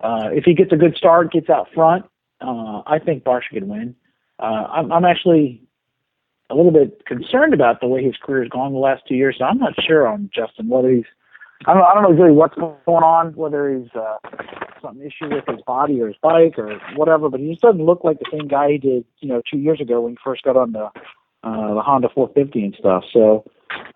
uh, 0.00 0.28
if 0.32 0.44
he 0.44 0.54
gets 0.54 0.72
a 0.72 0.76
good 0.76 0.96
start, 0.96 1.32
gets 1.32 1.48
out 1.48 1.68
front, 1.74 2.04
uh, 2.40 2.82
I 2.86 2.98
think 3.04 3.24
Barcia 3.24 3.50
could 3.54 3.68
win. 3.68 3.94
Uh, 4.38 4.66
I'm, 4.70 4.92
I'm 4.92 5.04
actually 5.04 5.62
a 6.50 6.54
little 6.54 6.70
bit 6.70 7.04
concerned 7.06 7.54
about 7.54 7.80
the 7.80 7.88
way 7.88 8.04
his 8.04 8.14
career 8.22 8.42
has 8.42 8.50
gone 8.50 8.72
the 8.72 8.78
last 8.78 9.02
two 9.08 9.14
years. 9.14 9.36
So 9.38 9.44
I'm 9.44 9.58
not 9.58 9.72
sure 9.86 10.06
on 10.06 10.30
Justin 10.34 10.68
whether 10.68 10.90
he's 10.90 11.04
I 11.66 11.72
don't 11.72 11.82
I 11.82 11.94
don't 11.94 12.02
know 12.02 12.22
really 12.22 12.36
what's 12.36 12.54
going 12.54 12.76
on, 12.86 13.34
whether 13.34 13.74
he's 13.74 13.88
uh, 13.94 14.18
some 14.82 15.00
issue 15.00 15.34
with 15.34 15.44
his 15.48 15.62
body 15.66 16.00
or 16.00 16.08
his 16.08 16.16
bike 16.22 16.58
or 16.58 16.78
whatever. 16.96 17.30
But 17.30 17.40
he 17.40 17.50
just 17.50 17.62
doesn't 17.62 17.84
look 17.84 18.04
like 18.04 18.18
the 18.18 18.26
same 18.30 18.46
guy 18.46 18.72
he 18.72 18.78
did, 18.78 19.04
you 19.20 19.28
know, 19.28 19.40
two 19.50 19.58
years 19.58 19.80
ago 19.80 20.02
when 20.02 20.12
he 20.12 20.18
first 20.22 20.42
got 20.42 20.56
on 20.56 20.72
the 20.72 20.90
uh, 21.42 21.74
the 21.74 21.80
Honda 21.80 22.08
450 22.14 22.62
and 22.62 22.76
stuff. 22.78 23.04
So 23.12 23.44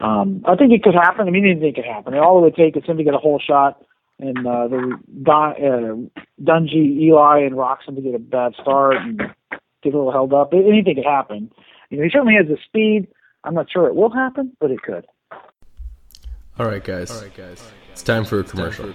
um, 0.01 0.43
I 0.47 0.57
think 0.57 0.73
it 0.73 0.83
could 0.83 0.95
happen. 0.95 1.29
I 1.29 1.31
mean, 1.31 1.45
anything 1.45 1.75
could 1.75 1.85
happen. 1.85 2.15
All 2.15 2.39
it 2.39 2.43
would 2.43 2.57
take 2.57 2.77
is 2.77 2.85
him 2.85 2.97
to 2.97 3.05
get 3.05 3.15
a 3.15 3.19
whole 3.19 3.39
shot, 3.39 3.85
and 4.21 4.47
uh, 4.47 4.69
the 4.69 4.99
Don, 5.23 5.51
uh, 5.53 6.23
Dungey, 6.43 7.01
Eli, 7.03 7.41
and 7.41 7.55
Roczen 7.55 7.97
to 7.97 8.03
get 8.03 8.15
a 8.15 8.19
bad 8.19 8.55
start 8.61 8.97
and 8.97 9.19
get 9.83 9.95
a 9.95 9.97
little 9.97 10.13
held 10.13 10.33
up. 10.33 10.53
Anything 10.53 10.97
could 10.97 11.05
happen. 11.05 11.51
You 11.89 11.99
know, 11.99 12.05
he 12.05 12.11
certainly 12.11 12.35
has 12.35 12.47
the 12.47 12.59
speed. 12.67 13.09
I'm 13.45 13.55
not 13.55 13.71
sure 13.71 13.87
it 13.87 13.95
will 13.95 14.11
happen, 14.11 14.57
but 14.61 14.71
it 14.71 14.83
could. 14.83 15.07
All 16.59 16.67
right, 16.67 16.85
guys. 16.85 17.11
All 17.11 17.23
right, 17.23 17.35
guys. 17.35 17.63
It's 17.93 18.03
time 18.03 18.25
for 18.25 18.41
a 18.41 18.45
commercial. 18.45 18.93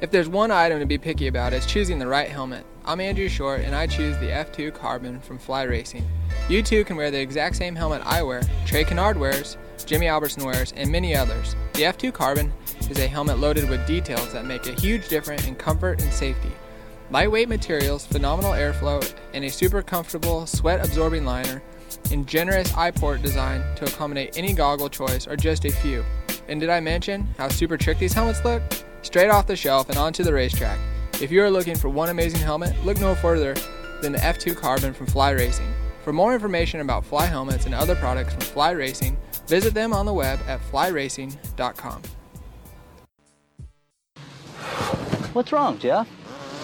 If 0.00 0.12
there's 0.12 0.28
one 0.28 0.50
item 0.50 0.78
to 0.78 0.86
be 0.86 0.98
picky 0.98 1.26
about, 1.26 1.52
it's 1.52 1.66
choosing 1.66 1.98
the 1.98 2.06
right 2.06 2.28
helmet. 2.28 2.64
I'm 2.84 3.00
Andrew 3.00 3.28
Short, 3.28 3.62
and 3.62 3.74
I 3.74 3.86
choose 3.86 4.16
the 4.18 4.26
F2 4.26 4.72
Carbon 4.72 5.20
from 5.20 5.38
Fly 5.38 5.64
Racing. 5.64 6.06
You 6.48 6.62
too 6.62 6.84
can 6.84 6.96
wear 6.96 7.10
the 7.10 7.20
exact 7.20 7.56
same 7.56 7.74
helmet 7.74 8.02
I 8.04 8.22
wear, 8.22 8.42
Trey 8.64 8.84
Canard 8.84 9.18
wears, 9.18 9.56
Jimmy 9.86 10.06
Albertson 10.06 10.44
wears, 10.44 10.72
and 10.72 10.92
many 10.92 11.16
others. 11.16 11.56
The 11.72 11.82
F2 11.82 12.12
Carbon 12.12 12.52
is 12.90 12.98
a 12.98 13.06
helmet 13.06 13.38
loaded 13.38 13.68
with 13.68 13.86
details 13.86 14.32
that 14.32 14.44
make 14.44 14.66
a 14.66 14.80
huge 14.80 15.08
difference 15.08 15.46
in 15.46 15.54
comfort 15.54 16.00
and 16.02 16.12
safety. 16.12 16.52
Lightweight 17.10 17.48
materials, 17.48 18.06
phenomenal 18.06 18.52
airflow, 18.52 19.02
and 19.32 19.44
a 19.44 19.50
super 19.50 19.82
comfortable 19.82 20.46
sweat 20.46 20.84
absorbing 20.84 21.24
liner 21.24 21.62
and 22.10 22.26
generous 22.26 22.72
eye 22.74 22.90
port 22.90 23.22
design 23.22 23.62
to 23.76 23.84
accommodate 23.84 24.36
any 24.36 24.52
goggle 24.52 24.88
choice 24.88 25.26
are 25.26 25.36
just 25.36 25.64
a 25.64 25.72
few. 25.72 26.04
And 26.48 26.60
did 26.60 26.70
I 26.70 26.80
mention 26.80 27.26
how 27.36 27.48
super 27.48 27.76
trick 27.76 27.98
these 27.98 28.12
helmets 28.12 28.44
look? 28.44 28.62
Straight 29.02 29.30
off 29.30 29.46
the 29.46 29.56
shelf 29.56 29.88
and 29.88 29.98
onto 29.98 30.22
the 30.22 30.32
racetrack. 30.32 30.78
If 31.20 31.30
you 31.30 31.42
are 31.42 31.50
looking 31.50 31.76
for 31.76 31.88
one 31.88 32.08
amazing 32.08 32.40
helmet, 32.40 32.74
look 32.84 33.00
no 33.00 33.14
further 33.14 33.54
than 34.00 34.12
the 34.12 34.18
F2 34.18 34.56
Carbon 34.56 34.94
from 34.94 35.06
Fly 35.06 35.30
Racing. 35.30 35.72
For 36.04 36.12
more 36.12 36.32
information 36.32 36.80
about 36.80 37.04
Fly 37.04 37.26
helmets 37.26 37.66
and 37.66 37.74
other 37.74 37.94
products 37.96 38.32
from 38.32 38.42
Fly 38.42 38.70
Racing, 38.70 39.16
visit 39.46 39.74
them 39.74 39.92
on 39.92 40.06
the 40.06 40.12
web 40.12 40.38
at 40.46 40.60
flyracing.com. 40.70 42.02
What's 45.38 45.52
wrong, 45.52 45.78
Jeff? 45.78 46.08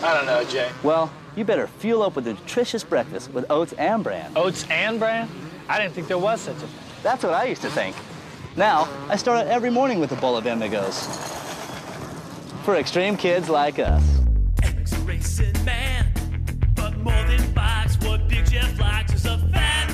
I 0.02 0.14
don't 0.14 0.26
know, 0.26 0.42
Jay. 0.42 0.68
Well, 0.82 1.08
you 1.36 1.44
better 1.44 1.68
fuel 1.68 2.02
up 2.02 2.16
with 2.16 2.26
a 2.26 2.32
nutritious 2.32 2.82
breakfast 2.82 3.32
with 3.32 3.48
oats 3.48 3.72
and 3.74 4.02
bran. 4.02 4.32
Oats 4.34 4.66
and 4.68 4.98
bran? 4.98 5.28
I 5.68 5.78
didn't 5.78 5.94
think 5.94 6.08
there 6.08 6.18
was 6.18 6.40
such 6.40 6.56
a 6.56 6.58
thing. 6.58 6.70
That's 7.04 7.22
what 7.22 7.34
I 7.34 7.44
used 7.44 7.62
to 7.62 7.70
think. 7.70 7.94
Now, 8.56 8.88
I 9.08 9.14
start 9.14 9.38
out 9.38 9.46
every 9.46 9.70
morning 9.70 10.00
with 10.00 10.10
a 10.10 10.16
bowl 10.16 10.36
of 10.36 10.42
Emigos. 10.46 11.06
For 12.64 12.74
extreme 12.74 13.16
kids 13.16 13.48
like 13.48 13.78
us. 13.78 14.02
Racing 15.04 15.64
man, 15.64 16.12
but 16.74 16.98
more 16.98 17.12
than 17.28 17.52
bikes, 17.52 17.96
what 17.98 18.26
Big 18.26 18.44
Jeff 18.50 18.76
likes 18.80 19.14
is 19.14 19.24
a 19.24 19.38
fat 19.52 19.93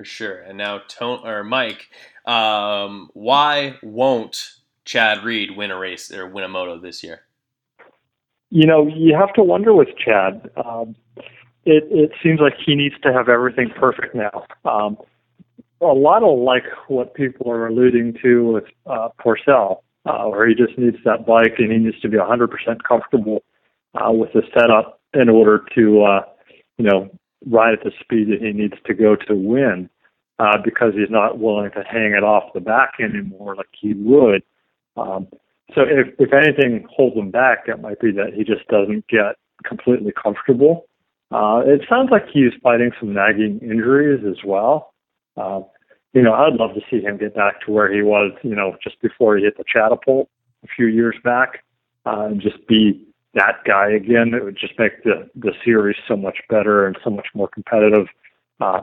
For 0.00 0.04
sure. 0.06 0.38
And 0.38 0.56
now, 0.56 0.80
Tone 0.88 1.26
or 1.26 1.44
Mike, 1.44 1.90
um, 2.24 3.10
why 3.12 3.76
won't 3.82 4.52
Chad 4.86 5.22
Reed 5.24 5.54
win 5.54 5.70
a 5.70 5.76
race 5.76 6.10
or 6.10 6.26
win 6.26 6.42
a 6.42 6.48
moto 6.48 6.80
this 6.80 7.04
year? 7.04 7.20
You 8.48 8.66
know, 8.66 8.86
you 8.86 9.14
have 9.14 9.34
to 9.34 9.42
wonder 9.42 9.74
with 9.74 9.88
Chad. 10.02 10.50
Um, 10.56 10.96
it 11.66 11.84
it 11.90 12.12
seems 12.22 12.40
like 12.40 12.54
he 12.64 12.76
needs 12.76 12.94
to 13.02 13.12
have 13.12 13.28
everything 13.28 13.68
perfect 13.78 14.14
now. 14.14 14.46
Um, 14.64 14.96
a 15.82 15.84
lot 15.84 16.22
of 16.22 16.38
like 16.38 16.64
what 16.88 17.12
people 17.12 17.50
are 17.50 17.66
alluding 17.66 18.16
to 18.22 18.52
with 18.52 18.64
uh, 18.86 19.10
Pourcel, 19.22 19.82
uh, 20.06 20.24
where 20.28 20.48
he 20.48 20.54
just 20.54 20.78
needs 20.78 20.96
that 21.04 21.26
bike 21.26 21.56
and 21.58 21.70
he 21.70 21.76
needs 21.76 22.00
to 22.00 22.08
be 22.08 22.16
100% 22.16 22.48
comfortable 22.88 23.42
uh, 24.00 24.10
with 24.10 24.32
the 24.32 24.44
setup 24.54 24.98
in 25.12 25.28
order 25.28 25.62
to, 25.74 26.04
uh, 26.04 26.22
you 26.78 26.86
know, 26.86 27.10
ride 27.46 27.74
at 27.74 27.84
the 27.84 27.92
speed 28.00 28.28
that 28.28 28.40
he 28.40 28.52
needs 28.52 28.74
to 28.86 28.94
go 28.94 29.16
to 29.16 29.34
win, 29.34 29.88
uh, 30.38 30.58
because 30.64 30.92
he's 30.94 31.10
not 31.10 31.38
willing 31.38 31.70
to 31.70 31.82
hang 31.82 32.12
it 32.12 32.24
off 32.24 32.52
the 32.54 32.60
back 32.60 32.94
anymore 33.00 33.54
like 33.56 33.68
he 33.78 33.94
would. 33.94 34.42
Um, 34.96 35.28
so 35.74 35.82
if 35.82 36.08
if 36.18 36.32
anything 36.32 36.86
holds 36.90 37.16
him 37.16 37.30
back, 37.30 37.64
it 37.66 37.80
might 37.80 38.00
be 38.00 38.10
that 38.12 38.32
he 38.34 38.44
just 38.44 38.66
doesn't 38.68 39.06
get 39.08 39.36
completely 39.64 40.12
comfortable. 40.12 40.86
Uh, 41.30 41.62
it 41.64 41.82
sounds 41.88 42.10
like 42.10 42.24
he's 42.32 42.52
fighting 42.62 42.90
some 42.98 43.14
nagging 43.14 43.60
injuries 43.62 44.24
as 44.28 44.44
well. 44.44 44.92
Uh, 45.36 45.60
you 46.12 46.22
know, 46.22 46.32
I'd 46.32 46.54
love 46.54 46.74
to 46.74 46.80
see 46.90 47.00
him 47.00 47.18
get 47.18 47.36
back 47.36 47.64
to 47.66 47.70
where 47.70 47.92
he 47.92 48.02
was, 48.02 48.32
you 48.42 48.56
know, 48.56 48.76
just 48.82 49.00
before 49.00 49.36
he 49.36 49.44
hit 49.44 49.56
the 49.56 49.64
catapult 49.64 50.28
a 50.64 50.66
few 50.74 50.86
years 50.86 51.14
back, 51.22 51.62
uh, 52.04 52.26
and 52.26 52.40
just 52.40 52.66
be 52.66 53.06
that 53.34 53.62
guy 53.64 53.90
again. 53.90 54.34
It 54.34 54.44
would 54.44 54.56
just 54.56 54.78
make 54.78 55.02
the 55.04 55.28
the 55.34 55.52
series 55.64 55.96
so 56.08 56.16
much 56.16 56.38
better 56.48 56.86
and 56.86 56.96
so 57.04 57.10
much 57.10 57.28
more 57.34 57.48
competitive, 57.48 58.06
uh, 58.60 58.80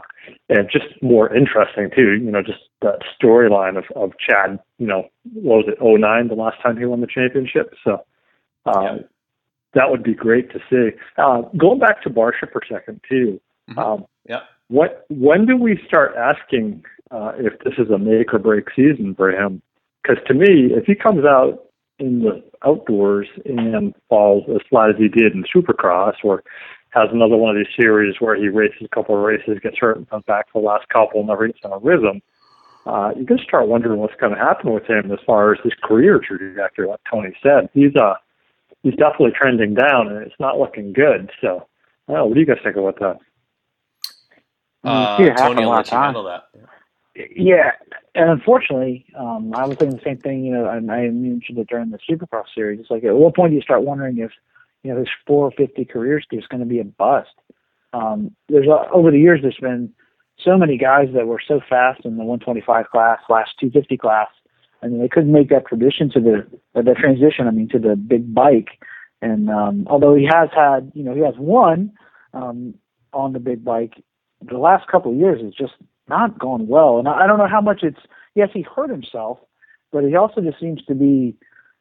and 0.49 0.69
just 0.71 1.01
more 1.01 1.33
interesting 1.35 1.89
too. 1.95 2.13
You 2.13 2.31
know, 2.31 2.41
just 2.41 2.59
that 2.81 2.99
storyline 3.21 3.77
of 3.77 3.85
of 3.95 4.13
Chad. 4.17 4.59
You 4.77 4.87
know, 4.87 5.09
what 5.33 5.65
was 5.65 5.67
it? 5.67 5.77
09, 5.81 6.27
the 6.27 6.35
last 6.35 6.61
time 6.61 6.77
he 6.77 6.85
won 6.85 7.01
the 7.01 7.07
championship. 7.07 7.73
So. 7.83 8.03
Uh, 8.65 8.81
Yeah. 8.81 8.97
That 9.73 9.91
would 9.91 10.01
be 10.01 10.13
great 10.15 10.49
to 10.53 10.59
see. 10.69 10.97
Uh, 11.17 11.41
going 11.55 11.77
back 11.77 12.01
to 12.03 12.09
Barcia 12.09 12.51
for 12.51 12.59
a 12.63 12.67
second 12.67 12.99
too. 13.07 13.39
Mhm. 13.69 13.77
Um, 13.77 14.05
Yeah. 14.27 14.41
what 14.69 15.05
when 15.09 15.45
do 15.45 15.55
we 15.55 15.77
start 15.85 16.15
asking 16.15 16.83
uh, 17.11 17.33
if 17.37 17.59
this 17.59 17.73
is 17.77 17.89
a 17.91 17.97
make 17.97 18.33
or 18.33 18.39
break 18.39 18.71
season 18.71 19.13
for 19.13 19.29
him? 19.31 19.61
Because 20.01 20.23
to 20.27 20.33
me, 20.33 20.73
if 20.73 20.85
he 20.85 20.95
comes 20.95 21.25
out 21.25 21.65
in 21.99 22.19
the 22.19 22.43
outdoors 22.65 23.27
and 23.45 23.93
falls 24.09 24.43
as 24.49 24.61
flat 24.69 24.89
as 24.89 24.95
he 24.97 25.07
did 25.07 25.33
in 25.33 25.43
Supercross, 25.53 26.15
or 26.23 26.43
has 26.89 27.09
another 27.11 27.37
one 27.37 27.55
of 27.55 27.57
these 27.57 27.73
series 27.79 28.15
where 28.19 28.35
he 28.35 28.47
races 28.47 28.81
a 28.83 28.95
couple 28.95 29.15
of 29.15 29.21
races, 29.21 29.59
gets 29.61 29.77
hurt, 29.77 29.97
and 29.97 30.09
comes 30.09 30.23
back 30.25 30.47
for 30.51 30.61
the 30.61 30.67
last 30.67 30.87
couple, 30.89 31.19
and 31.19 31.27
never 31.27 31.47
gets 31.47 31.59
on 31.63 31.73
a 31.73 31.77
rhythm, 31.79 32.21
uh, 32.87 33.11
you're 33.15 33.25
going 33.25 33.37
to 33.37 33.43
start 33.43 33.67
wondering 33.67 33.99
what's 33.99 34.15
going 34.15 34.33
to 34.33 34.39
happen 34.39 34.71
with 34.73 34.89
him 34.89 35.11
as 35.11 35.19
far 35.25 35.53
as 35.53 35.59
his 35.63 35.73
career 35.83 36.21
trajectory. 36.25 36.87
Like 36.87 37.01
Tony 37.11 37.35
said, 37.43 37.69
he's 37.73 37.95
uh 37.95 38.13
he's 38.81 38.95
definitely 38.95 39.31
trending 39.35 39.73
down, 39.73 40.07
and 40.07 40.25
it's 40.25 40.39
not 40.39 40.57
looking 40.57 40.93
good. 40.93 41.29
So, 41.41 41.67
I 42.07 42.13
don't 42.13 42.17
know, 42.17 42.25
what 42.27 42.35
do 42.35 42.39
you 42.39 42.45
guys 42.45 42.57
think 42.63 42.77
about 42.77 42.99
that? 42.99 43.17
Uh, 44.83 45.17
see 45.17 45.23
it 45.23 45.31
happen 45.31 45.57
Tony, 45.57 45.63
a 45.63 45.65
I'll 45.65 45.69
lot 45.69 45.77
let 45.77 45.91
you 45.91 45.97
handle 45.97 46.23
that. 46.23 46.43
Yeah, 47.35 47.71
and 48.13 48.29
unfortunately, 48.29 49.05
um, 49.17 49.51
I 49.55 49.65
was 49.65 49.77
thinking 49.77 49.97
the 49.97 50.03
same 50.03 50.19
thing. 50.19 50.45
You 50.45 50.53
know, 50.53 50.69
and 50.69 50.91
I 50.91 51.07
mentioned 51.09 51.57
it 51.57 51.67
during 51.67 51.89
the 51.89 51.99
Supercross 52.09 52.45
series. 52.53 52.79
It's 52.79 52.91
like 52.91 53.03
at 53.03 53.15
what 53.15 53.35
point 53.35 53.51
do 53.51 53.55
you 53.55 53.61
start 53.61 53.83
wondering 53.83 54.19
if 54.19 54.31
you 54.83 54.93
know 54.93 54.99
his 54.99 55.09
450 55.25 55.85
career 55.85 56.19
is 56.19 56.47
going 56.47 56.59
to 56.59 56.65
be 56.65 56.79
a 56.79 56.83
bust? 56.83 57.29
Um, 57.93 58.35
there's 58.49 58.67
a, 58.67 58.91
over 58.91 59.09
the 59.09 59.19
years 59.19 59.39
there's 59.41 59.57
been 59.59 59.91
so 60.43 60.57
many 60.57 60.77
guys 60.77 61.07
that 61.15 61.25
were 61.25 61.41
so 61.45 61.59
fast 61.67 62.05
in 62.05 62.17
the 62.17 62.23
125 62.23 62.85
class, 62.91 63.19
slash 63.25 63.47
250 63.59 63.97
class, 63.97 64.27
and 64.83 65.01
they 65.01 65.07
couldn't 65.07 65.31
make 65.31 65.49
that 65.49 65.65
tradition 65.65 66.11
to 66.11 66.19
the 66.19 66.47
or 66.75 66.83
the 66.83 66.93
transition. 66.93 67.47
I 67.47 67.51
mean, 67.51 67.69
to 67.69 67.79
the 67.79 67.95
big 67.95 68.33
bike. 68.33 68.79
And 69.23 69.49
um, 69.49 69.87
although 69.89 70.13
he 70.13 70.25
has 70.31 70.49
had, 70.55 70.91
you 70.93 71.03
know, 71.03 71.15
he 71.15 71.21
has 71.21 71.33
won 71.39 71.91
um, 72.35 72.75
on 73.11 73.33
the 73.33 73.39
big 73.39 73.65
bike, 73.65 74.03
the 74.47 74.59
last 74.59 74.87
couple 74.87 75.11
of 75.11 75.17
years 75.17 75.41
has 75.41 75.53
just 75.55 75.73
not 76.09 76.39
gone 76.39 76.67
well. 76.67 76.99
And 76.99 77.07
I, 77.07 77.27
don't 77.27 77.37
know 77.37 77.47
how 77.47 77.61
much 77.61 77.83
it's. 77.83 77.99
Yes, 78.35 78.49
he 78.53 78.61
hurt 78.61 78.89
himself, 78.89 79.39
but 79.91 80.03
he 80.03 80.15
also 80.15 80.41
just 80.41 80.59
seems 80.59 80.83
to 80.85 80.95
be 80.95 81.35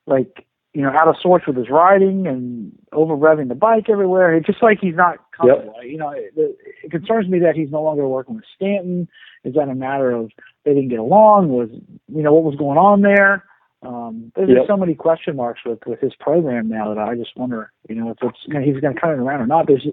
like 0.07 0.47
you 0.73 0.83
know 0.83 0.91
out 0.91 1.09
of 1.09 1.17
sorts 1.21 1.47
with 1.47 1.57
his 1.57 1.71
riding 1.71 2.27
and 2.27 2.73
over 2.93 3.15
revving 3.15 3.49
the 3.49 3.55
bike 3.55 3.89
everywhere. 3.91 4.35
It's 4.35 4.47
just 4.47 4.63
like 4.63 4.79
he's 4.81 4.95
not 4.95 5.19
comfortable. 5.37 5.83
You 5.83 5.99
know, 5.99 6.11
it, 6.11 6.33
it 6.37 6.91
concerns 6.91 7.29
me 7.29 7.39
that 7.41 7.57
he's 7.57 7.71
no 7.71 7.83
longer 7.83 8.07
working 8.07 8.37
with 8.37 8.45
Stanton. 8.55 9.09
Is 9.45 9.55
that 9.55 9.69
a 9.69 9.75
matter 9.75 10.11
of 10.11 10.31
they 10.65 10.75
didn't 10.75 10.89
get 10.89 10.99
along? 10.99 11.49
Was 11.51 11.71
you 12.09 12.23
know 12.23 12.33
what 12.33 12.45
was 12.45 12.57
going 12.57 12.79
on 12.79 13.03
there? 13.03 13.45
Um, 13.83 14.33
there's 14.35 14.49
Yep. 14.49 14.67
so 14.67 14.77
many 14.77 14.95
question 14.95 15.37
marks 15.37 15.61
with 15.65 15.79
with 15.87 16.01
his 16.01 16.15
program 16.19 16.69
now 16.69 16.93
that 16.93 16.99
I 16.99 17.15
just 17.15 17.37
wonder, 17.37 17.71
you 17.89 17.95
know, 17.95 18.11
if 18.11 18.19
it's 18.23 18.39
you 18.47 18.55
know, 18.55 18.61
he's 18.61 18.81
going 18.81 18.95
to 18.95 19.01
turn 19.01 19.19
it 19.19 19.23
around 19.23 19.41
or 19.41 19.47
not. 19.47 19.67
There's 19.67 19.87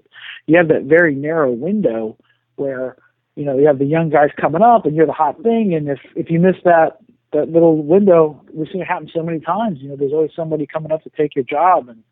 you 0.46 0.56
have 0.56 0.68
that 0.68 0.84
very 0.84 1.14
narrow 1.14 1.52
window 1.52 2.16
where 2.56 2.96
you 3.36 3.44
know 3.44 3.58
you 3.58 3.66
have 3.66 3.78
the 3.78 3.84
young 3.84 4.10
guys 4.10 4.30
coming 4.40 4.62
up 4.62 4.86
and 4.86 4.94
you're 4.94 5.06
the 5.06 5.12
hot 5.12 5.42
thing, 5.42 5.74
and 5.74 5.88
if 5.88 6.00
if 6.16 6.30
you 6.30 6.38
miss 6.40 6.56
that 6.64 6.98
that 7.32 7.48
little 7.48 7.82
window, 7.82 8.40
we've 8.52 8.68
seen 8.72 8.80
it 8.80 8.86
happen 8.86 9.10
so 9.12 9.22
many 9.22 9.40
times. 9.40 9.80
You 9.80 9.88
know, 9.88 9.96
there's 9.96 10.12
always 10.12 10.30
somebody 10.34 10.66
coming 10.66 10.92
up 10.92 11.02
to 11.02 11.10
take 11.10 11.34
your 11.34 11.44
job, 11.44 11.88
and 11.88 12.02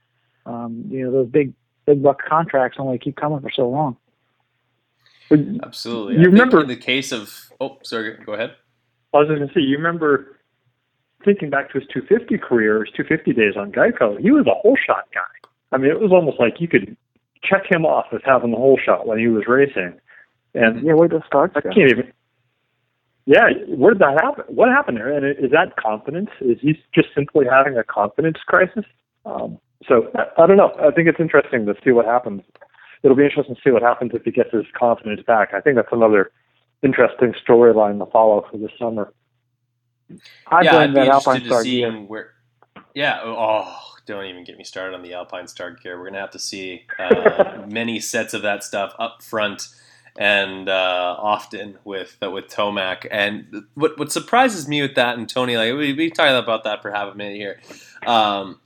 um, 0.47 0.85
you 0.89 1.05
know 1.05 1.13
those 1.13 1.29
big 1.29 1.53
big 1.87 2.03
buck 2.03 2.21
contracts 2.29 2.79
only 2.81 2.99
keep 2.99 3.17
coming 3.17 3.41
for 3.41 3.51
so 3.51 3.69
long. 3.69 3.97
Absolutely. 5.63 6.15
You 6.17 6.23
I 6.23 6.25
remember- 6.25 6.61
in 6.61 6.69
the 6.69 6.77
case 6.77 7.13
of 7.13 7.51
oh, 7.61 7.79
sorry, 7.83 8.17
go 8.25 8.35
ahead. 8.35 8.55
I 9.15 9.19
was 9.19 9.29
going 9.29 9.47
to 9.47 9.53
say, 9.53 9.61
you 9.61 9.77
remember 9.77 10.39
thinking 11.25 11.51
back 11.51 11.71
to 11.71 11.79
his 11.79 11.89
250 11.93 12.39
career, 12.39 12.85
his 12.85 12.93
250 12.95 13.33
days 13.33 13.57
on 13.57 13.71
Geico, 13.71 14.19
he 14.19 14.31
was 14.31 14.47
a 14.47 14.55
whole 14.55 14.77
shot 14.87 15.05
guy. 15.15 15.49
I 15.71 15.77
mean, 15.77 15.91
it 15.91 16.01
was 16.01 16.13
almost 16.13 16.41
like 16.41 16.61
you 16.61 16.69
could 16.69 16.97
check 17.45 17.71
him 17.71 17.85
off 17.85 18.07
as 18.13 18.21
having 18.25 18.53
the 18.53 18.57
whole 18.57 18.79
shot 18.83 19.07
when 19.07 19.19
he 19.19 19.29
was 19.29 19.45
racing. 19.47 20.01
And 20.55 20.85
Yeah, 20.85 20.95
where 20.95 21.09
the 21.09 21.23
starts 21.27 21.55
I 21.57 21.61
go. 21.61 21.71
can't 21.71 21.91
even. 21.91 22.13
Yeah, 23.27 23.49
where 23.69 23.95
did 23.95 24.03
that 24.03 24.21
happen? 24.21 24.45
What 24.49 24.69
happened 24.69 24.97
there? 24.99 25.13
And 25.13 25.27
is 25.45 25.51
that 25.53 25.77
confidence? 25.77 26.31
Is 26.41 26.59
he 26.61 26.75
just 26.95 27.09
simply 27.15 27.47
having 27.51 27.77
a 27.79 27.85
confidence 27.85 28.39
crisis? 28.47 28.85
Um, 29.25 29.59
so 29.89 30.09
I, 30.17 30.43
I 30.43 30.47
don't 30.47 30.57
know. 30.57 30.73
I 30.81 30.91
think 30.91 31.09
it's 31.09 31.21
interesting 31.21 31.67
to 31.67 31.75
see 31.85 31.93
what 31.93 32.05
happens. 32.07 32.43
It'll 33.03 33.17
be 33.17 33.25
interesting 33.25 33.55
to 33.55 33.61
see 33.65 33.71
what 33.71 33.83
happens 33.83 34.13
if 34.15 34.25
he 34.25 34.33
gets 34.33 34.51
his 34.53 34.65
confidence 34.79 35.21
back. 35.27 35.55
I 35.55 35.61
think 35.61 35.77
that's 35.77 35.89
another 35.93 36.33
interesting 36.83 37.35
storyline 37.47 38.05
to 38.05 38.11
follow 38.11 38.45
for 38.51 38.59
this 38.59 38.73
summer. 38.79 39.13
I 40.49 40.63
yeah, 40.63 40.79
I'd 40.79 40.95
be 40.95 40.95
that 40.95 41.09
Alpine 41.09 41.43
interested 41.43 41.49
to 41.49 41.55
see 41.55 41.81
gear. 41.81 41.93
where. 42.07 42.33
Yeah. 42.95 43.21
Oh, 43.23 43.79
don't 44.07 44.27
even 44.27 44.45
get 44.45 44.59
me 44.59 44.65
started 44.65 44.95
on 44.95 45.03
the 45.03 45.15
Alpine 45.15 45.49
Star 45.49 45.71
gear. 45.73 45.99
We're 45.99 46.07
gonna 46.07 46.21
have 46.21 46.31
to 46.33 46.39
see 46.39 46.87
uh, 46.99 47.65
many 47.69 48.01
sets 48.01 48.35
of 48.35 48.43
that 48.43 48.65
stuff 48.65 48.95
up 48.99 49.23
front 49.23 49.69
and 50.19 50.69
uh, 50.69 51.17
often 51.19 51.79
with 51.85 52.17
uh, 52.23 52.31
with 52.31 52.49
Tomac. 52.49 53.07
And 53.11 53.65
what 53.75 53.99
what 53.99 54.13
surprises 54.13 54.69
me 54.69 54.83
with 54.83 54.95
that, 54.97 55.17
and 55.19 55.29
Tony, 55.29 55.57
like 55.57 55.75
we 55.75 55.93
we 55.95 56.11
talked 56.11 56.31
about 56.43 56.65
that 56.65 56.83
for 56.83 56.91
half 56.91 57.13
a 57.13 57.17
minute 57.17 57.37
here. 57.37 57.61
Um, 58.07 58.61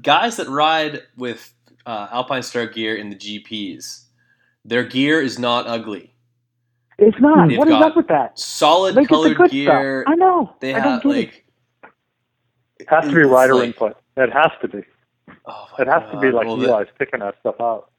guys 0.00 0.36
that 0.36 0.48
ride 0.48 1.02
with 1.16 1.52
uh, 1.86 2.08
Alpine 2.10 2.42
Star 2.42 2.66
gear 2.66 2.96
in 2.96 3.10
the 3.10 3.16
GPs, 3.16 4.04
their 4.64 4.84
gear 4.84 5.20
is 5.20 5.38
not 5.38 5.66
ugly. 5.66 6.14
It's 6.98 7.18
not. 7.20 7.48
They've 7.48 7.58
What 7.58 7.68
is 7.68 7.72
got 7.72 7.82
up 7.92 7.96
with 7.96 8.08
that? 8.08 8.38
Solid 8.38 8.94
They 8.94 9.00
get 9.02 9.08
the 9.08 9.14
colored 9.14 9.36
good 9.38 9.50
gear. 9.50 10.02
stuff. 10.02 10.12
I 10.12 10.16
know. 10.16 10.54
They 10.60 10.74
I 10.74 10.80
have 10.80 11.02
don't 11.02 11.14
get 11.14 11.18
it. 11.24 11.26
like 11.26 11.46
It 12.78 12.88
has 12.90 13.04
to 13.04 13.14
be 13.14 13.22
rider 13.22 13.54
like- 13.54 13.66
input. 13.68 13.96
It 14.16 14.30
has 14.32 14.50
to 14.60 14.68
be. 14.68 14.82
oh 15.46 15.66
my 15.78 15.82
It 15.82 15.88
has 15.88 16.10
to 16.12 16.20
be 16.20 16.30
like 16.30 16.46
Well, 16.46 16.56
then- 16.58 16.68
Eli's 16.68 16.88
picking 16.98 17.20
that 17.20 17.36
stuff 17.40 17.54
out. 17.60 17.89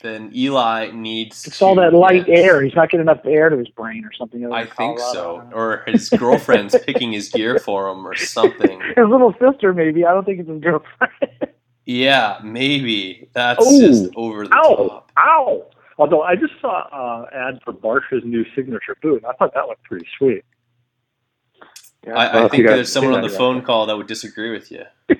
Then 0.00 0.30
Eli 0.34 0.90
needs. 0.92 1.44
It's 1.46 1.60
all 1.60 1.74
that 1.74 1.92
light 1.92 2.26
get- 2.26 2.38
air. 2.38 2.62
He's 2.62 2.74
not 2.74 2.90
getting 2.90 3.02
enough 3.06 3.24
air 3.24 3.48
to 3.50 3.56
his 3.56 3.68
brain 3.68 4.04
or 4.04 4.12
something. 4.12 4.44
I 4.52 4.64
think 4.64 4.98
Colorado. 4.98 5.48
so, 5.50 5.56
or 5.56 5.82
his 5.88 6.08
girlfriend's 6.10 6.76
picking 6.86 7.12
his 7.12 7.28
gear 7.30 7.58
for 7.58 7.88
him, 7.88 8.06
or 8.06 8.14
something. 8.14 8.80
His 8.96 9.06
little 9.08 9.34
sister, 9.40 9.72
maybe. 9.74 10.04
I 10.04 10.12
don't 10.12 10.24
think 10.24 10.40
it's 10.40 10.48
his 10.48 10.60
girlfriend. 10.60 11.12
Yeah, 11.90 12.38
maybe 12.44 13.30
that's 13.32 13.66
Ooh. 13.66 13.80
just 13.80 14.10
over 14.14 14.46
the 14.46 14.54
Ow! 14.54 14.74
top. 14.88 15.12
Ow! 15.18 15.66
Although 15.96 16.20
I 16.20 16.36
just 16.36 16.52
saw 16.60 16.80
uh, 16.92 17.30
ad 17.34 17.60
for 17.64 17.72
Barcia's 17.72 18.22
new 18.26 18.44
signature 18.54 18.94
boot. 19.00 19.24
I 19.26 19.32
thought 19.32 19.54
that 19.54 19.68
looked 19.68 19.84
pretty 19.84 20.06
sweet. 20.18 20.44
I, 22.06 22.10
I 22.10 22.44
I 22.44 22.48
think 22.48 22.66
there's 22.66 22.92
someone 22.92 23.14
on 23.14 23.22
the 23.22 23.28
that 23.28 23.38
phone 23.38 23.62
call 23.62 23.86
that 23.86 23.96
would 23.96 24.06
disagree 24.06 24.50
with 24.50 24.70
you. 24.70 24.82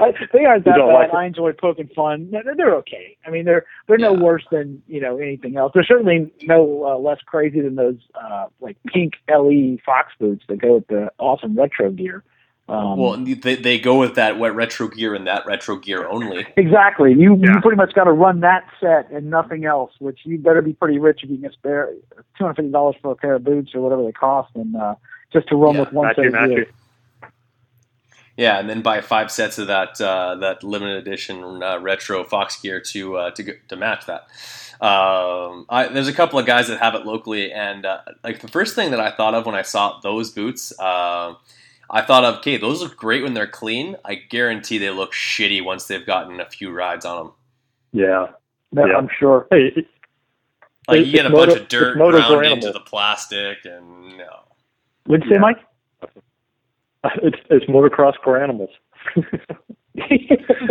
I, 0.00 0.12
they 0.32 0.44
aren't 0.44 0.64
that 0.64 0.76
bad. 0.76 0.84
like? 0.92 1.14
I 1.14 1.26
enjoy 1.26 1.52
poking 1.52 1.88
fun. 1.94 2.30
They're, 2.30 2.54
they're 2.56 2.74
okay. 2.76 3.16
I 3.26 3.30
mean, 3.30 3.44
they're 3.44 3.66
they're 3.86 3.98
no 3.98 4.12
worse 4.12 4.44
than 4.50 4.82
you 4.88 5.00
know 5.00 5.18
anything 5.18 5.56
else. 5.56 5.72
They're 5.74 5.84
certainly 5.84 6.32
no 6.42 6.84
uh, 6.86 6.98
less 6.98 7.18
crazy 7.26 7.60
than 7.60 7.74
those 7.76 7.96
uh, 8.14 8.46
like 8.60 8.76
pink 8.86 9.14
LE 9.28 9.76
Fox 9.84 10.12
boots 10.18 10.44
that 10.48 10.58
go 10.58 10.74
with 10.74 10.86
the 10.88 11.10
awesome 11.18 11.56
retro 11.58 11.90
gear. 11.90 12.24
Um, 12.68 12.98
well, 12.98 13.16
they, 13.16 13.56
they 13.56 13.80
go 13.80 13.98
with 13.98 14.14
that 14.14 14.38
wet 14.38 14.54
retro 14.54 14.86
gear 14.86 15.16
and 15.16 15.26
that 15.26 15.44
retro 15.44 15.74
gear 15.76 16.06
only. 16.06 16.46
Exactly. 16.56 17.12
You 17.12 17.34
Yeah. 17.36 17.54
you 17.54 17.60
pretty 17.60 17.76
much 17.76 17.94
got 17.94 18.04
to 18.04 18.12
run 18.12 18.40
that 18.40 18.64
set 18.78 19.10
and 19.10 19.28
nothing 19.28 19.64
else. 19.64 19.90
Which 19.98 20.20
you 20.24 20.38
better 20.38 20.62
be 20.62 20.74
pretty 20.74 21.00
rich 21.00 21.24
if 21.24 21.30
you 21.30 21.38
can 21.38 21.50
spare 21.52 21.90
two 22.38 22.44
hundred 22.44 22.56
fifty 22.56 22.70
dollars 22.70 22.94
for 23.02 23.10
a 23.10 23.16
pair 23.16 23.34
of 23.34 23.42
boots 23.44 23.74
or 23.74 23.80
whatever 23.80 24.04
they 24.04 24.12
cost, 24.12 24.50
and 24.54 24.76
uh, 24.76 24.94
just 25.32 25.48
to 25.48 25.56
run 25.56 25.74
Yeah, 25.74 25.80
with 25.80 25.92
one 25.92 26.14
set 26.14 26.26
of 26.26 26.32
gear. 26.32 26.66
Matchy. 28.36 28.42
Yeah, 28.42 28.58
and 28.58 28.68
then 28.70 28.82
buy 28.82 29.00
five 29.00 29.30
sets 29.30 29.58
of 29.58 29.66
that 29.68 30.00
uh, 30.00 30.36
that 30.36 30.62
limited 30.62 30.96
edition 31.06 31.62
uh, 31.62 31.78
retro 31.80 32.24
Fox 32.24 32.60
gear 32.60 32.80
to 32.80 33.16
uh, 33.16 33.30
to 33.32 33.56
to 33.68 33.76
match 33.76 34.06
that. 34.06 34.26
Um, 34.80 35.66
I, 35.68 35.88
there's 35.92 36.08
a 36.08 36.12
couple 36.12 36.38
of 36.38 36.46
guys 36.46 36.68
that 36.68 36.78
have 36.80 36.94
it 36.94 37.04
locally, 37.04 37.52
and 37.52 37.84
uh, 37.84 38.00
like 38.24 38.40
the 38.40 38.48
first 38.48 38.74
thing 38.74 38.92
that 38.92 39.00
I 39.00 39.10
thought 39.10 39.34
of 39.34 39.44
when 39.44 39.54
I 39.54 39.60
saw 39.62 40.00
those 40.00 40.30
boots, 40.30 40.72
uh, 40.80 41.34
I 41.90 42.00
thought 42.00 42.24
of, 42.24 42.36
okay, 42.36 42.56
those 42.56 42.80
look 42.80 42.96
great 42.96 43.22
when 43.22 43.34
they're 43.34 43.46
clean. 43.46 43.96
I 44.06 44.14
guarantee 44.14 44.78
they 44.78 44.88
look 44.88 45.12
shitty 45.12 45.62
once 45.62 45.86
they've 45.86 46.06
gotten 46.06 46.40
a 46.40 46.46
few 46.48 46.70
rides 46.70 47.04
on 47.04 47.16
them. 47.26 47.32
Yeah. 47.92 48.26
No, 48.72 48.86
Yeah. 48.86 48.96
I'm 48.96 49.08
sure. 49.18 49.46
Hey, 49.50 49.70
it, 49.76 49.86
Like 50.88 51.00
It's 51.00 51.06
you 51.08 51.12
get 51.12 51.26
a 51.26 51.28
moto- 51.28 51.46
bunch 51.52 51.60
of 51.60 51.68
dirt 51.68 51.98
moto 51.98 52.16
ground 52.16 52.30
for 52.30 52.42
into 52.44 52.72
the 52.72 52.80
plastic, 52.80 53.58
and 53.66 54.16
no. 54.16 54.44
What'd 55.04 55.24
you 55.24 55.30
say, 55.30 55.34
Yeah. 55.34 55.40
Mike? 55.40 55.58
it's 57.22 57.38
it's 57.50 57.66
motocross 57.66 58.14
for 58.22 58.42
animals. 58.42 58.70
if 59.16 59.26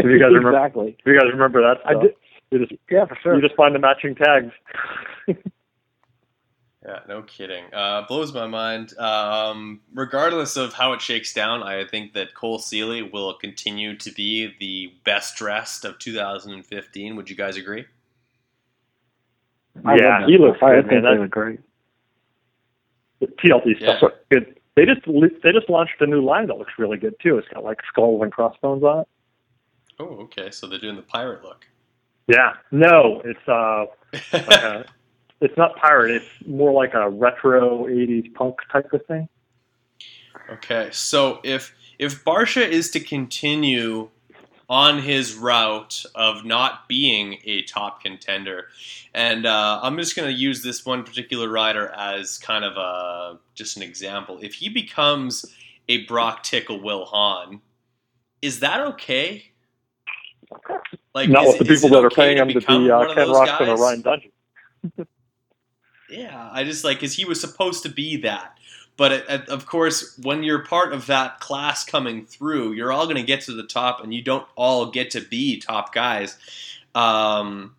you 0.06 0.20
guys 0.20 0.28
remember, 0.34 0.50
exactly. 0.52 0.96
if 1.00 1.06
you 1.06 1.14
guys 1.20 1.30
remember 1.32 1.62
that 1.62 1.78
I 1.86 2.00
did- 2.00 2.16
you 2.52 2.60
just 2.66 2.74
Yeah, 2.90 3.06
for 3.06 3.16
sure. 3.22 3.36
you 3.36 3.42
just 3.42 3.56
find 3.56 3.76
the 3.76 3.80
matching 3.80 4.16
tags. 4.16 4.52
Yeah, 6.86 7.00
no 7.10 7.22
kidding. 7.24 7.66
Uh, 7.74 8.04
blows 8.08 8.34
my 8.34 8.48
mind. 8.48 8.98
Um, 8.98 9.82
regardless 9.94 10.56
of 10.56 10.72
how 10.74 10.94
it 10.94 11.02
shakes 11.02 11.34
down, 11.34 11.62
I 11.62 11.86
think 11.86 12.14
that 12.14 12.34
Cole 12.34 12.58
Seely 12.58 13.02
will 13.04 13.34
continue 13.34 13.98
to 13.98 14.12
be 14.14 14.56
the 14.62 14.94
best 15.04 15.36
dressed 15.36 15.84
of 15.84 16.00
2015. 16.00 17.16
Would 17.18 17.30
you 17.30 17.36
guys 17.36 17.58
agree? 17.58 17.86
I 19.86 19.98
yeah, 19.98 20.26
he 20.26 20.38
looks 20.38 20.58
stuff. 20.58 20.70
I 20.70 20.76
good, 20.76 20.88
think 20.90 21.04
man. 21.04 21.14
they 21.16 21.22
look 21.22 21.30
great. 21.32 21.60
That 23.20 23.38
TLD 23.38 23.78
stuff 23.82 23.98
Yeah. 24.02 24.10
good. 24.32 24.59
They 24.80 24.86
just 24.86 25.02
they 25.44 25.52
just 25.52 25.70
launched 25.70 26.00
a 26.00 26.08
new 26.08 26.24
line 26.24 26.48
that 26.48 26.58
looks 26.58 26.72
really 26.78 26.96
good 26.96 27.14
too. 27.22 27.38
It's 27.38 27.50
got 27.50 27.66
like 27.66 27.80
skulls 27.86 28.22
and 28.22 28.32
crossbones 28.32 28.82
on 28.82 29.02
it. 29.02 29.08
Oh, 30.00 30.06
okay. 30.22 30.52
So 30.52 30.68
they're 30.68 30.80
doing 30.80 30.96
the 30.96 31.02
pirate 31.02 31.44
look. 31.44 31.68
Yeah. 32.28 32.54
No, 32.72 33.22
it's 33.26 33.46
uh, 33.46 33.88
like 34.32 34.64
a, 34.64 34.86
it's 35.42 35.58
not 35.58 35.76
pirate. 35.76 36.12
It's 36.12 36.48
more 36.48 36.72
like 36.72 36.94
a 36.94 37.10
retro 37.10 37.88
'80s 37.88 38.34
punk 38.36 38.56
type 38.72 38.94
of 38.94 39.06
thing. 39.06 39.28
Okay, 40.50 40.88
so 40.94 41.42
if 41.44 41.76
if 41.98 42.24
Barcia 42.24 42.66
is 42.66 42.90
to 42.92 43.02
continue 43.02 44.08
on 44.70 45.00
his 45.00 45.34
route 45.34 46.06
of 46.14 46.46
not 46.46 46.88
being 46.88 47.40
a 47.44 47.64
top 47.64 48.02
contender, 48.02 48.68
and 49.14 49.46
uh, 49.46 49.80
I'm 49.82 49.98
just 49.98 50.16
going 50.16 50.32
to 50.32 50.40
use 50.40 50.62
this 50.62 50.86
one 50.86 51.04
particular 51.04 51.50
rider 51.50 51.88
as 51.98 52.38
kind 52.38 52.64
of 52.64 52.78
a 52.78 53.40
just 53.56 53.78
an 53.78 53.84
example. 53.84 54.40
If 54.42 54.54
he 54.54 54.70
becomes 54.70 55.46
a 55.88 56.06
Brock 56.06 56.44
Tickle 56.44 56.82
Wil 56.82 57.06
Hahn, 57.06 57.62
is 58.42 58.60
that 58.60 58.80
okay? 58.82 59.46
Like 61.14 61.30
not 61.30 61.46
is 61.46 61.58
with 61.58 61.68
the 61.68 61.74
people 61.76 61.90
that 61.90 62.06
are 62.06 62.10
paying 62.10 62.38
him 62.38 62.48
to 62.50 62.54
become 62.54 62.84
be 62.84 62.92
uh, 62.92 63.14
Ken 63.14 63.28
Roczen 63.28 63.68
or? 63.68 63.78
Ryan 63.78 64.04
Dungey. 64.04 65.08
Yeah, 66.12 66.50
I 66.52 66.64
just 66.64 66.84
like 66.84 66.98
because 66.98 67.14
he 67.14 67.24
was 67.26 67.40
supposed 67.40 67.84
to 67.84 67.90
be 67.90 68.18
that. 68.22 68.58
But 69.00 69.14
it, 69.14 69.26
it- 69.30 69.50
of 69.50 69.66
course, 69.66 70.18
when 70.22 70.44
you're 70.44 70.66
part 70.66 70.92
of 70.94 71.06
that 71.08 71.40
class 71.40 71.86
coming 71.86 72.26
through, 72.26 72.74
you're 72.74 72.92
all 72.92 73.06
going 73.06 73.16
to 73.16 73.24
get 73.24 73.40
to 73.44 73.54
the 73.54 73.64
top, 73.64 74.04
and 74.04 74.14
you 74.14 74.22
don't 74.22 74.46
all 74.58 74.92
get 74.92 75.12
to 75.12 75.22
be 75.22 75.58
top 75.62 75.94
guys. 75.94 76.38
Um, 76.94 77.76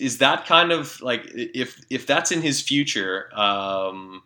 is 0.00 0.18
that 0.18 0.46
kind 0.46 0.72
of 0.72 0.98
like 1.02 1.26
if 1.34 1.78
if 1.90 2.06
that's 2.06 2.32
in 2.32 2.40
his 2.40 2.62
future? 2.62 3.28
Um, 3.38 4.22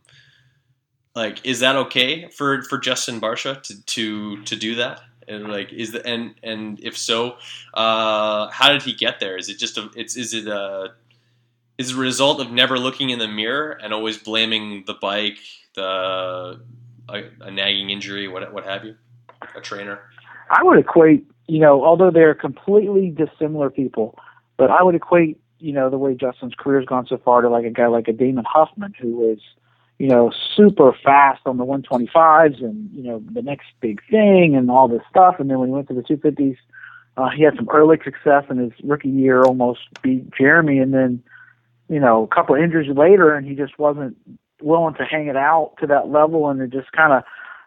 like, 1.16 1.44
is 1.44 1.60
that 1.60 1.74
okay 1.76 2.28
for 2.28 2.62
for 2.62 2.78
Justin 2.78 3.20
Barcia 3.20 3.60
to 3.64 3.82
to 3.82 4.42
to 4.44 4.56
do 4.56 4.76
that? 4.76 5.00
And 5.26 5.48
like, 5.48 5.72
is 5.72 5.90
the 5.90 6.06
and 6.06 6.36
and 6.44 6.78
if 6.80 6.96
so, 6.96 7.38
uh, 7.74 8.48
how 8.50 8.70
did 8.70 8.82
he 8.82 8.92
get 8.94 9.18
there? 9.18 9.36
Is 9.36 9.48
it 9.48 9.58
just 9.58 9.78
a 9.78 9.90
it's 9.96 10.16
is 10.16 10.32
it 10.32 10.46
a 10.46 10.94
is 11.78 11.92
a 11.92 11.96
result 11.96 12.40
of 12.40 12.50
never 12.50 12.78
looking 12.78 13.10
in 13.10 13.18
the 13.18 13.28
mirror 13.28 13.72
and 13.82 13.92
always 13.92 14.16
blaming 14.16 14.84
the 14.86 14.94
bike, 14.94 15.38
the 15.74 16.60
a, 17.08 17.22
a 17.40 17.50
nagging 17.50 17.90
injury, 17.90 18.28
what 18.28 18.52
what 18.52 18.64
have 18.64 18.84
you, 18.84 18.96
a 19.54 19.60
trainer. 19.60 20.00
I 20.50 20.62
would 20.62 20.78
equate, 20.78 21.26
you 21.48 21.58
know, 21.58 21.84
although 21.84 22.10
they're 22.10 22.34
completely 22.34 23.10
dissimilar 23.10 23.70
people, 23.70 24.18
but 24.56 24.70
I 24.70 24.82
would 24.82 24.94
equate, 24.94 25.38
you 25.58 25.72
know, 25.72 25.90
the 25.90 25.98
way 25.98 26.14
Justin's 26.14 26.54
career's 26.56 26.86
gone 26.86 27.06
so 27.06 27.18
far 27.18 27.42
to 27.42 27.48
like 27.48 27.64
a 27.64 27.70
guy 27.70 27.86
like 27.86 28.08
a 28.08 28.12
Damon 28.12 28.44
Huffman 28.48 28.94
who 29.00 29.16
was, 29.16 29.38
you 29.98 30.08
know, 30.08 30.32
super 30.54 30.92
fast 31.04 31.42
on 31.46 31.56
the 31.56 31.64
125s 31.64 32.62
and, 32.62 32.90
you 32.92 33.02
know, 33.02 33.22
the 33.32 33.42
next 33.42 33.66
big 33.80 34.00
thing 34.08 34.54
and 34.54 34.70
all 34.70 34.88
this 34.88 35.02
stuff. 35.10 35.36
And 35.38 35.50
then 35.50 35.58
when 35.58 35.68
he 35.68 35.74
went 35.74 35.88
to 35.88 35.94
the 35.94 36.02
250s, 36.02 36.56
uh, 37.16 37.30
he 37.30 37.42
had 37.42 37.56
some 37.56 37.68
early 37.70 37.98
success 38.04 38.44
in 38.50 38.58
his 38.58 38.72
rookie 38.84 39.08
year, 39.08 39.42
almost 39.42 39.80
beat 40.02 40.30
Jeremy. 40.36 40.78
And 40.78 40.92
then, 40.92 41.22
you 41.88 42.00
know, 42.00 42.24
a 42.24 42.34
couple 42.34 42.54
of 42.54 42.62
injuries 42.62 42.90
later, 42.96 43.34
and 43.34 43.46
he 43.46 43.54
just 43.54 43.78
wasn't 43.78 44.16
willing 44.60 44.94
to 44.94 45.04
hang 45.04 45.28
it 45.28 45.36
out 45.36 45.74
to 45.80 45.86
that 45.86 46.08
level. 46.08 46.48
And 46.48 46.60
it 46.60 46.70
just 46.70 46.90
kind 46.92 47.12
of, 47.12 47.22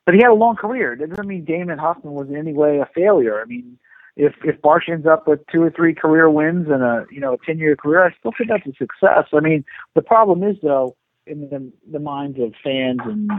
but 0.05 0.15
he 0.15 0.22
had 0.22 0.32
a 0.32 0.34
long 0.34 0.55
career. 0.55 0.93
It 0.93 1.09
doesn't 1.09 1.28
mean 1.28 1.45
Damon 1.45 1.78
Huffman 1.78 2.13
was 2.13 2.30
in 2.30 2.36
any 2.36 2.53
way 2.53 2.80
a 2.80 2.89
failure. 2.93 3.41
I 3.41 3.45
mean, 3.45 3.78
if 4.15 4.34
if 4.43 4.61
Barsh 4.61 4.89
ends 4.89 5.07
up 5.07 5.28
with 5.28 5.39
two 5.47 5.63
or 5.63 5.72
three 5.72 5.93
career 5.93 6.30
wins 6.30 6.67
and 6.70 6.84
a 6.84 7.05
you 7.11 7.20
know 7.20 7.34
a 7.34 7.38
ten 7.45 7.57
year 7.57 7.76
career, 7.76 8.05
I 8.05 8.15
still 8.20 8.34
think 8.38 8.49
that's 8.49 8.67
a 8.67 8.74
success. 8.78 9.28
I 9.34 9.39
mean, 9.39 9.63
the 9.95 10.01
problem 10.01 10.43
is 10.43 10.57
though, 10.61 10.95
in 11.26 11.49
the 11.49 11.72
the 11.91 11.99
minds 11.99 12.39
of 12.39 12.53
fans 12.63 12.99
and 13.05 13.32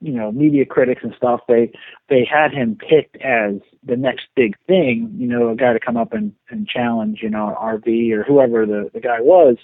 you 0.00 0.12
know 0.12 0.32
media 0.32 0.64
critics 0.64 1.02
and 1.02 1.14
stuff 1.16 1.40
they 1.48 1.70
they 2.08 2.24
had 2.24 2.52
him 2.52 2.76
picked 2.76 3.16
as 3.18 3.56
the 3.84 3.96
next 3.96 4.26
big 4.34 4.56
thing 4.66 5.12
you 5.16 5.26
know 5.26 5.50
a 5.50 5.56
guy 5.56 5.72
to 5.72 5.80
come 5.80 5.96
up 5.96 6.12
and 6.12 6.32
and 6.48 6.66
challenge 6.66 7.20
you 7.22 7.28
know 7.28 7.48
an 7.48 7.54
rv 7.54 8.12
or 8.12 8.22
whoever 8.22 8.64
the 8.64 8.90
the 8.94 9.00
guy 9.00 9.20
was 9.20 9.56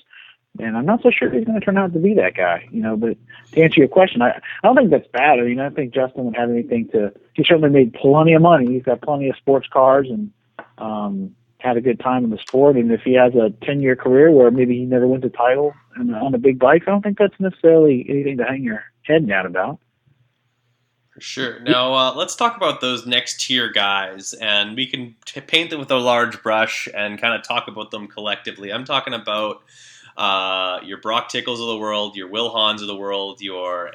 and 0.61 0.77
i'm 0.77 0.87
not 0.87 1.03
so 1.03 1.11
sure 1.11 1.31
he's 1.31 1.45
going 1.45 1.59
to 1.59 1.65
turn 1.65 1.79
out 1.79 1.93
to 1.93 1.99
be 1.99 2.15
that 2.15 2.35
guy 2.35 2.67
you 2.71 2.81
know 2.81 2.97
but 2.97 3.17
to 3.53 3.63
answer 3.63 3.81
your 3.81 3.89
question 3.89 4.23
i 4.23 4.31
i 4.31 4.41
don't 4.63 4.77
think 4.77 4.91
that's 4.91 5.09
bad 5.09 5.39
i 5.39 5.43
mean 5.43 5.59
i 5.59 5.65
don't 5.65 5.75
think 5.75 5.95
justin 5.95 6.25
would 6.25 6.37
have 6.37 6.51
anything 6.51 6.89
to 6.89 7.13
he 7.35 7.45
certainly 7.45 7.71
made 7.71 7.93
plenty 7.95 8.33
of 8.33 8.43
money 8.43 8.67
he's 8.67 8.83
got 8.83 9.01
plenty 9.03 9.29
of 9.29 9.37
sports 9.37 9.67
cars 9.73 10.09
and 10.11 10.31
um 10.79 11.35
had 11.59 11.77
a 11.77 11.81
good 11.81 11.99
time 11.99 12.23
in 12.23 12.31
the 12.31 12.39
sport 12.39 12.77
and 12.77 12.93
if 12.93 13.01
he 13.03 13.15
has 13.15 13.35
a 13.35 13.51
10 13.65 13.81
year 13.81 13.97
career 13.97 14.31
where 14.31 14.51
maybe 14.51 14.79
he 14.79 14.85
never 14.85 15.07
wins 15.07 15.25
a 15.25 15.29
title 15.29 15.75
and 15.97 16.15
on 16.15 16.35
a 16.35 16.39
big 16.39 16.59
bike 16.59 16.83
i 16.87 16.91
don't 16.91 17.03
think 17.03 17.19
that's 17.19 17.39
necessarily 17.41 18.07
anything 18.09 18.37
to 18.37 18.45
hang 18.45 18.63
your 18.63 18.85
head 19.03 19.27
down 19.27 19.47
about 19.47 19.79
For 21.15 21.21
sure. 21.23 21.61
Now 21.61 21.95
uh, 21.95 22.15
let's 22.15 22.37
talk 22.37 22.57
about 22.59 22.83
those 22.83 23.07
next 23.07 23.41
tier 23.41 23.71
guys, 23.71 24.35
and 24.35 24.77
we 24.77 24.87
can 24.87 25.17
t- 25.25 25.41
paint 25.41 25.71
them 25.71 25.81
with 25.81 25.91
a 25.91 25.97
large 25.97 26.43
brush 26.43 26.89
and 26.95 27.19
kind 27.19 27.35
of 27.35 27.43
talk 27.43 27.69
about 27.69 27.91
them 27.91 28.07
collectively. 28.07 28.71
I'm 28.71 28.85
talking 28.85 29.15
about 29.15 29.63
uh, 30.17 30.81
your 30.85 30.99
Brock 31.01 31.29
Tickles 31.29 31.61
of 31.61 31.67
the 31.67 31.77
world, 31.77 32.17
your 32.17 32.29
Wil 32.29 32.53
Hahns 32.53 32.81
of 32.81 32.87
the 32.87 32.97
world, 32.97 33.41
your 33.41 33.93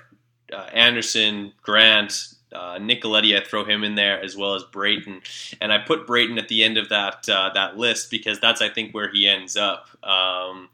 uh, 0.51 0.67
Anderson, 0.74 1.53
Grant, 1.61 2.13
uh, 2.53 2.78
Nicoletti. 2.78 3.39
I 3.39 3.45
throw 3.45 3.65
him 3.65 3.84
in 3.84 3.95
there 3.95 4.22
as 4.22 4.36
well 4.36 4.55
as 4.55 4.63
Brayton, 4.63 5.22
and 5.59 5.72
I 5.72 5.80
put 5.80 6.07
Brayton 6.07 6.38
at 6.38 6.47
the 6.47 6.63
end 6.63 6.78
of 6.78 6.89
that 6.89 7.28
uh, 7.30 7.51
that 7.53 7.78
list 7.78 8.11
because 8.11 8.39
that's 8.39 8.61
I 8.61 8.69
think 8.69 8.93
where 8.93 9.11
he 9.11 9.28
ends 9.28 9.55
up. 9.57 9.88
Um, 10.03 10.69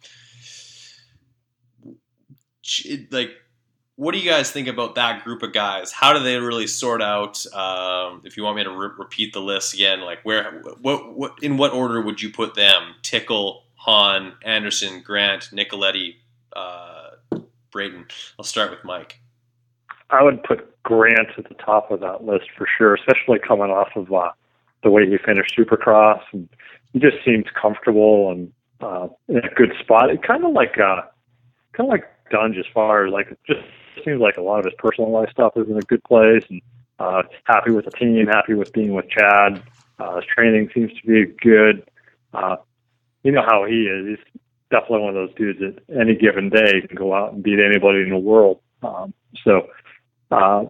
like 3.11 3.31
what 3.97 4.13
do 4.13 4.19
you 4.19 4.29
guys 4.29 4.51
think 4.51 4.67
about 4.67 4.93
that 4.95 5.23
group 5.23 5.41
of 5.41 5.51
guys? 5.53 5.91
How 5.91 6.13
do 6.13 6.23
they 6.23 6.37
really 6.37 6.67
sort 6.67 7.01
out? 7.01 7.43
Um, 7.51 8.21
if 8.25 8.37
you 8.37 8.43
want 8.43 8.55
me 8.55 8.63
to 8.63 8.69
re- 8.69 8.89
repeat 8.95 9.33
the 9.33 9.41
list 9.41 9.73
again, 9.73 10.01
like 10.01 10.19
where, 10.21 10.61
what, 10.81 11.17
what, 11.17 11.33
in 11.41 11.57
what 11.57 11.73
order 11.73 11.99
would 11.99 12.21
you 12.21 12.29
put 12.29 12.53
them? 12.53 12.93
Tickle, 13.01 13.63
Hahn, 13.87 14.33
Anderson, 14.43 15.01
Grant, 15.01 15.49
Nicoletti, 15.53 16.15
uh, 16.53 17.11
Brayton. 17.71 18.05
I'll 18.37 18.45
start 18.45 18.69
with 18.69 18.83
Mike. 18.83 19.19
I 20.09 20.23
would 20.23 20.43
put 20.43 20.81
Grant 20.83 21.29
at 21.37 21.47
the 21.47 21.55
top 21.55 21.89
of 21.89 22.01
that 22.01 22.23
list 22.23 22.45
for 22.57 22.67
sure, 22.77 22.95
especially 22.95 23.39
coming 23.39 23.71
off 23.71 23.89
of 23.95 24.11
uh, 24.11 24.31
the 24.83 24.91
way 24.91 25.09
he 25.09 25.17
finished 25.17 25.57
Supercross, 25.57 26.21
and 26.33 26.49
he 26.91 26.99
just 26.99 27.17
seems 27.25 27.45
comfortable 27.59 28.31
and 28.31 28.51
uh, 28.81 29.07
in 29.29 29.37
a 29.37 29.53
good 29.55 29.73
spot. 29.79 30.09
It 30.09 30.21
kind 30.21 30.45
of 30.45 30.51
like 30.51 30.77
uh, 30.77 31.01
kind 31.73 31.87
of 31.87 31.89
like 31.89 32.05
Dunge 32.29 32.57
as 32.57 32.65
far 32.73 33.07
as 33.07 33.13
like 33.13 33.27
it 33.31 33.39
just 33.47 33.65
seems 34.03 34.19
like 34.19 34.37
a 34.37 34.41
lot 34.41 34.59
of 34.59 34.65
his 34.65 34.73
personal 34.77 35.11
life 35.11 35.29
stuff 35.31 35.53
is 35.55 35.67
in 35.69 35.77
a 35.77 35.81
good 35.81 36.03
place, 36.03 36.43
and 36.49 36.61
uh, 36.99 37.23
happy 37.45 37.71
with 37.71 37.85
the 37.85 37.91
team, 37.91 38.27
happy 38.27 38.53
with 38.53 38.73
being 38.73 38.93
with 38.93 39.09
Chad. 39.09 39.63
Uh, 39.99 40.17
his 40.17 40.25
training 40.25 40.69
seems 40.73 40.91
to 40.99 41.07
be 41.07 41.33
good. 41.41 41.89
Uh, 42.33 42.57
you 43.27 43.33
know 43.33 43.43
how 43.45 43.65
he 43.65 43.83
is. 43.83 44.07
He's 44.07 44.39
definitely 44.71 45.01
one 45.01 45.09
of 45.09 45.15
those 45.15 45.35
dudes 45.35 45.59
that 45.59 45.99
any 45.99 46.15
given 46.15 46.49
day 46.49 46.79
can 46.87 46.95
go 46.95 47.13
out 47.13 47.33
and 47.33 47.43
beat 47.43 47.59
anybody 47.59 47.99
in 47.99 48.09
the 48.09 48.17
world. 48.17 48.61
Um, 48.81 49.13
so, 49.43 49.67
uh, 50.31 50.63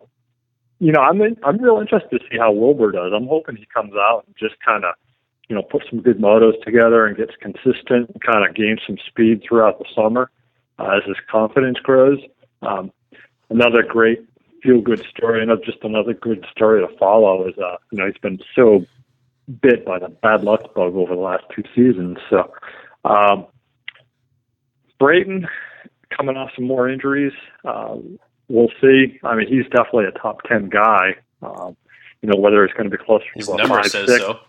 you 0.80 0.92
know, 0.92 1.02
I'm 1.02 1.22
in, 1.22 1.38
I'm 1.44 1.62
real 1.62 1.78
interested 1.78 2.18
to 2.18 2.26
see 2.32 2.40
how 2.40 2.52
Wilbur 2.52 2.94
does. 2.94 3.12
I'm 3.16 3.28
hoping 3.28 3.58
he 3.58 3.68
comes 3.72 3.94
out 3.94 4.24
and 4.26 4.36
just 4.40 4.56
kind 4.66 4.86
of, 4.86 4.96
you 5.50 5.56
know, 5.56 5.62
put 5.62 5.84
some 5.88 6.02
good 6.02 6.18
motos 6.18 6.60
together 6.64 7.06
and 7.06 7.16
gets 7.16 7.34
consistent, 7.40 8.10
kind 8.26 8.44
of 8.44 8.56
gains 8.56 8.82
some 8.88 8.98
speed 9.08 9.44
throughout 9.48 9.78
the 9.78 9.86
summer 9.94 10.32
uh, 10.80 10.98
as 10.98 11.04
his 11.06 11.18
confidence 11.30 11.78
grows. 11.78 12.18
Um, 12.64 12.92
another 13.52 13.84
great 13.84 14.26
feel 14.64 14.82
good 14.82 15.06
story, 15.16 15.44
and 15.44 15.52
just 15.64 15.84
another 15.84 16.16
good 16.16 16.44
story 16.52 16.82
to 16.82 16.98
follow 16.98 17.48
is, 17.48 17.54
uh, 17.60 17.78
you 17.92 18.00
know, 18.00 18.08
he's 18.08 18.18
been 18.18 18.40
so 18.56 18.84
bit 19.62 19.86
by 19.86 20.00
the 20.00 20.10
bad 20.10 20.44
luck 20.44 20.74
bug 20.76 20.96
over 20.96 21.16
the 21.16 21.22
last 21.22 21.44
two 21.56 21.64
seasons. 21.76 22.18
So, 22.30 22.52
um, 23.06 23.48
Brayton 25.00 25.48
coming 26.16 26.38
off 26.38 26.52
some 26.56 26.66
more 26.66 26.90
injuries. 26.90 27.34
Um, 27.66 28.20
we'll 28.48 28.72
see. 28.82 29.20
I 29.24 29.36
mean, 29.36 29.48
he's 29.48 29.66
definitely 29.66 30.06
a 30.06 30.20
top 30.20 30.42
ten 30.44 30.70
guy. 30.70 31.16
Um, 31.42 31.76
you 32.22 32.30
know, 32.30 32.40
whether 32.40 32.64
it's 32.64 32.74
going 32.74 32.90
to 32.90 32.98
be 32.98 33.04
closer 33.04 33.26
His 33.36 33.48
to 33.48 33.54
a 33.54 33.58
number 33.58 33.76
five 33.76 33.92
says 33.92 34.10
six. 34.10 34.22
so. 34.22 34.40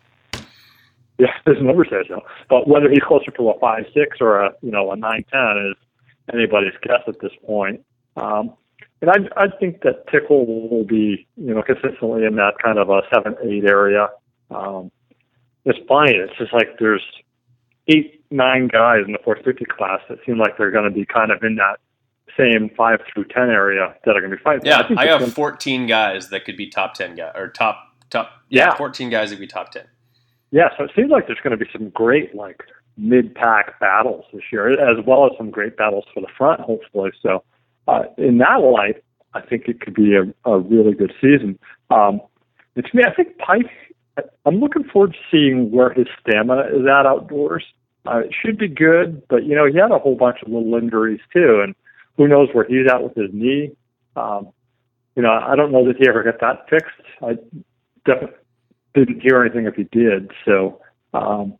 Yeah, 1.18 1.32
his 1.46 1.62
number 1.62 1.84
says 1.84 2.06
so. 2.08 2.22
But 2.48 2.68
whether 2.68 2.88
he's 2.88 3.02
closer 3.06 3.30
to 3.30 3.50
a 3.50 3.58
five 3.58 3.84
six 3.94 4.18
or 4.20 4.40
a 4.40 4.52
you 4.62 4.70
know 4.70 4.90
a 4.92 4.96
nine 4.96 5.24
ten 5.30 5.70
is 5.70 5.76
anybody's 6.32 6.74
guess 6.82 7.02
at 7.06 7.20
this 7.20 7.32
point. 7.46 7.84
Um, 8.16 8.54
and 9.00 9.10
I 9.10 9.16
I 9.36 9.46
think 9.60 9.82
that 9.82 10.08
Tickle 10.10 10.68
will 10.68 10.84
be 10.84 11.26
you 11.36 11.54
know 11.54 11.62
consistently 11.62 12.24
in 12.24 12.36
that 12.36 12.54
kind 12.62 12.78
of 12.78 12.88
a 12.90 13.02
seven 13.12 13.36
eight 13.44 13.64
area. 13.64 14.08
Um, 14.50 14.90
it's 15.64 15.78
funny. 15.88 16.12
It's 16.12 16.36
just 16.38 16.52
like 16.52 16.78
there's 16.78 17.04
eight 17.88 18.24
nine 18.30 18.68
guys 18.68 19.00
in 19.06 19.12
the 19.12 19.18
450 19.24 19.64
class 19.64 20.00
that 20.08 20.18
seem 20.26 20.38
like 20.38 20.56
they're 20.58 20.70
going 20.70 20.84
to 20.84 20.90
be 20.90 21.06
kind 21.06 21.30
of 21.30 21.42
in 21.42 21.56
that 21.56 21.78
same 22.36 22.70
five 22.76 23.00
through 23.12 23.24
ten 23.24 23.50
area 23.50 23.94
that 24.04 24.16
are 24.16 24.20
going 24.20 24.30
to 24.30 24.36
be 24.36 24.42
fighting. 24.42 24.62
Yeah, 24.64 24.86
think 24.86 24.98
I 25.00 25.06
have 25.06 25.32
14 25.32 25.86
guys 25.86 26.28
that 26.30 26.44
could 26.44 26.56
be 26.56 26.68
top 26.68 26.94
10 26.94 27.16
guys 27.16 27.32
or 27.34 27.48
top 27.48 27.96
top. 28.10 28.30
Yeah, 28.48 28.68
Yeah. 28.68 28.76
14 28.76 29.10
guys 29.10 29.30
that 29.30 29.36
could 29.36 29.40
be 29.40 29.46
top 29.46 29.72
10. 29.72 29.84
Yeah, 30.50 30.68
so 30.78 30.84
it 30.84 30.90
seems 30.96 31.10
like 31.10 31.26
there's 31.26 31.40
going 31.42 31.58
to 31.58 31.62
be 31.62 31.70
some 31.72 31.90
great 31.90 32.34
like 32.34 32.62
mid-pack 32.96 33.78
battles 33.80 34.24
this 34.32 34.42
year, 34.50 34.72
as 34.72 35.04
well 35.06 35.26
as 35.26 35.32
some 35.36 35.50
great 35.50 35.76
battles 35.76 36.04
for 36.12 36.20
the 36.20 36.28
front, 36.36 36.60
hopefully. 36.60 37.10
So, 37.22 37.44
uh, 37.86 38.04
in 38.16 38.38
that 38.38 38.56
light, 38.56 39.02
I 39.34 39.40
think 39.40 39.68
it 39.68 39.80
could 39.80 39.94
be 39.94 40.14
a, 40.16 40.24
a 40.50 40.58
really 40.58 40.94
good 40.94 41.12
season. 41.20 41.58
Um, 41.90 42.20
and 42.76 42.84
to 42.84 42.96
me, 42.96 43.02
I 43.06 43.14
think 43.14 43.38
Pike. 43.38 43.70
I'm 44.46 44.60
looking 44.60 44.84
forward 44.84 45.12
to 45.12 45.18
seeing 45.30 45.70
where 45.70 45.90
his 45.90 46.06
stamina 46.20 46.62
is 46.72 46.86
at 46.86 47.06
outdoors. 47.06 47.64
Uh, 48.06 48.18
it 48.18 48.34
should 48.34 48.58
be 48.58 48.68
good, 48.68 49.22
but 49.28 49.44
you 49.44 49.54
know 49.54 49.66
he 49.66 49.76
had 49.78 49.90
a 49.90 49.98
whole 49.98 50.16
bunch 50.16 50.38
of 50.42 50.48
little 50.48 50.74
injuries 50.74 51.20
too, 51.32 51.60
and 51.62 51.74
who 52.16 52.26
knows 52.28 52.48
where 52.52 52.64
he's 52.64 52.86
at 52.90 53.02
with 53.02 53.14
his 53.14 53.30
knee. 53.32 53.72
Um, 54.16 54.48
you 55.14 55.22
know, 55.22 55.30
I 55.30 55.56
don't 55.56 55.72
know 55.72 55.84
that 55.86 55.96
he 55.96 56.08
ever 56.08 56.22
got 56.22 56.40
that 56.40 56.68
fixed. 56.70 56.94
I 57.22 57.36
definitely 58.04 58.36
didn't 58.94 59.20
hear 59.20 59.42
anything 59.42 59.66
if 59.66 59.74
he 59.74 59.84
did. 59.84 60.30
So 60.44 60.80
um, 61.12 61.57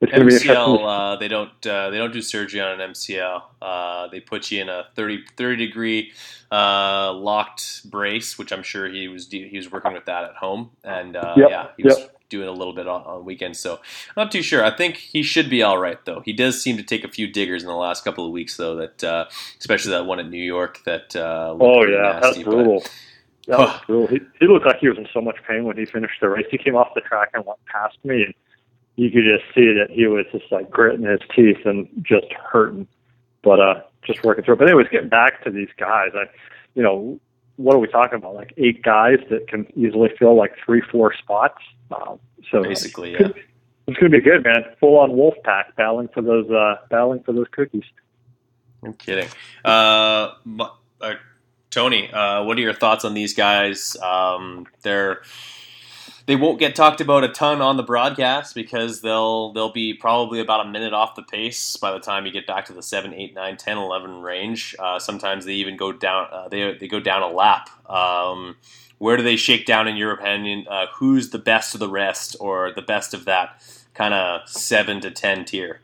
it's 0.00 0.12
going 0.12 0.22
to 0.22 0.26
be 0.26 0.34
interesting. 0.34 0.86
Uh, 0.86 1.16
they 1.16 1.28
don't 1.28 1.66
uh, 1.66 1.90
they 1.90 1.98
don't 1.98 2.12
do 2.12 2.22
surgery 2.22 2.60
on 2.60 2.80
an 2.80 2.90
MCL. 2.92 3.42
Uh, 3.60 4.08
they 4.08 4.20
put 4.20 4.50
you 4.50 4.62
in 4.62 4.68
a 4.68 4.86
30, 4.94 5.24
30 5.36 5.66
degree 5.66 6.12
uh, 6.50 7.12
locked 7.12 7.88
brace, 7.90 8.38
which 8.38 8.52
I'm 8.52 8.62
sure 8.62 8.88
he 8.88 9.08
was 9.08 9.28
he 9.28 9.50
was 9.54 9.70
working 9.70 9.92
with 9.92 10.06
that 10.06 10.24
at 10.24 10.36
home, 10.36 10.70
and 10.82 11.16
uh, 11.16 11.34
Yep, 11.36 11.50
yeah, 11.50 11.66
he 11.76 11.82
was 11.84 11.98
yep. 11.98 12.16
doing 12.30 12.48
a 12.48 12.52
little 12.52 12.72
bit 12.72 12.88
on, 12.88 13.02
on 13.02 13.24
weekends. 13.26 13.58
So 13.58 13.74
I'm 13.74 14.24
not 14.24 14.32
too 14.32 14.42
sure. 14.42 14.64
I 14.64 14.74
think 14.74 14.96
he 14.96 15.22
should 15.22 15.50
be 15.50 15.62
all 15.62 15.78
right 15.78 16.02
though. 16.06 16.22
He 16.24 16.32
does 16.32 16.62
seem 16.62 16.78
to 16.78 16.82
take 16.82 17.04
a 17.04 17.08
few 17.08 17.26
diggers 17.26 17.62
in 17.62 17.68
the 17.68 17.74
last 17.74 18.02
couple 18.02 18.24
of 18.24 18.32
weeks 18.32 18.56
though. 18.56 18.76
That 18.76 19.04
uh, 19.04 19.26
especially 19.58 19.92
that 19.92 20.06
one 20.06 20.18
at 20.18 20.30
New 20.30 20.42
York 20.42 20.82
that 20.84 21.14
uh, 21.14 21.54
Oh 21.60 21.84
yeah, 21.84 22.20
nasty, 22.20 22.42
that's 22.42 22.42
brutal. 22.42 22.82
That 23.48 23.58
was 23.58 23.80
brutal. 23.86 24.06
He, 24.06 24.20
he 24.40 24.46
looked 24.46 24.64
like 24.64 24.78
he 24.78 24.88
was 24.88 24.96
in 24.96 25.06
so 25.12 25.20
much 25.20 25.36
pain 25.46 25.64
when 25.64 25.76
he 25.76 25.84
finished 25.84 26.20
the 26.22 26.30
race. 26.30 26.46
He 26.50 26.56
came 26.58 26.74
off 26.74 26.88
the 26.94 27.02
track 27.02 27.30
and 27.34 27.44
went 27.44 27.58
past 27.66 27.98
me, 28.02 28.22
and 28.22 28.34
you 29.00 29.10
could 29.10 29.24
just 29.24 29.44
see 29.54 29.72
that 29.72 29.88
he 29.90 30.06
was 30.06 30.26
just 30.30 30.52
like 30.52 30.70
gritting 30.70 31.06
his 31.06 31.20
teeth 31.34 31.64
and 31.64 31.88
just 32.02 32.30
hurting, 32.34 32.86
but 33.42 33.58
uh, 33.58 33.80
just 34.06 34.22
working 34.22 34.44
through. 34.44 34.56
it. 34.56 34.58
But 34.58 34.68
anyways, 34.68 34.88
getting 34.92 35.08
back 35.08 35.42
to 35.44 35.50
these 35.50 35.70
guys, 35.78 36.10
I, 36.14 36.24
you 36.74 36.82
know, 36.82 37.18
what 37.56 37.74
are 37.74 37.78
we 37.78 37.88
talking 37.88 38.16
about? 38.16 38.34
Like 38.34 38.52
eight 38.58 38.82
guys 38.82 39.16
that 39.30 39.48
can 39.48 39.66
easily 39.74 40.10
fill 40.18 40.36
like 40.36 40.52
three, 40.62 40.82
four 40.82 41.14
spots. 41.14 41.62
Um, 41.90 42.20
so 42.50 42.62
Basically, 42.62 43.12
yeah. 43.12 43.28
it's 43.86 43.98
going 43.98 44.12
to 44.12 44.18
be 44.18 44.20
good, 44.20 44.44
man. 44.44 44.64
Full 44.80 44.98
on 44.98 45.16
wolf 45.16 45.34
pack 45.44 45.74
battling 45.76 46.08
for 46.08 46.20
those, 46.20 46.50
uh, 46.50 46.76
battling 46.90 47.22
for 47.22 47.32
those 47.32 47.48
cookies. 47.52 47.84
I'm 48.84 48.92
kidding. 48.92 49.28
Uh, 49.64 50.32
uh, 51.00 51.14
Tony, 51.70 52.12
uh, 52.12 52.44
what 52.44 52.58
are 52.58 52.60
your 52.60 52.74
thoughts 52.74 53.06
on 53.06 53.14
these 53.14 53.32
guys? 53.32 53.96
Um, 54.02 54.66
they're 54.82 55.22
they 56.30 56.36
won't 56.36 56.60
get 56.60 56.76
talked 56.76 57.00
about 57.00 57.24
a 57.24 57.28
ton 57.28 57.60
on 57.60 57.76
the 57.76 57.82
broadcast 57.82 58.54
because 58.54 59.00
they'll 59.00 59.52
they'll 59.52 59.72
be 59.72 59.92
probably 59.92 60.38
about 60.38 60.64
a 60.64 60.68
minute 60.68 60.92
off 60.92 61.16
the 61.16 61.24
pace 61.24 61.76
by 61.76 61.90
the 61.90 61.98
time 61.98 62.24
you 62.24 62.30
get 62.30 62.46
back 62.46 62.66
to 62.66 62.72
the 62.72 62.84
7, 62.84 63.12
8, 63.12 63.34
9, 63.34 63.56
10, 63.56 63.78
11 63.78 64.22
range. 64.22 64.76
Uh, 64.78 65.00
sometimes 65.00 65.44
they 65.44 65.54
even 65.54 65.76
go 65.76 65.90
down 65.90 66.28
uh, 66.30 66.46
they 66.46 66.74
they 66.74 66.86
go 66.86 67.00
down 67.00 67.22
a 67.22 67.28
lap. 67.28 67.68
Um, 67.90 68.54
where 68.98 69.16
do 69.16 69.24
they 69.24 69.34
shake 69.34 69.66
down 69.66 69.88
in 69.88 69.96
your 69.96 70.12
opinion? 70.12 70.66
Uh, 70.70 70.86
who's 70.94 71.30
the 71.30 71.38
best 71.38 71.74
of 71.74 71.80
the 71.80 71.88
rest 71.88 72.36
or 72.38 72.72
the 72.72 72.82
best 72.82 73.12
of 73.12 73.24
that 73.24 73.60
kind 73.92 74.14
of 74.14 74.48
7 74.48 75.00
to 75.00 75.10
10 75.10 75.46
tier? 75.46 75.80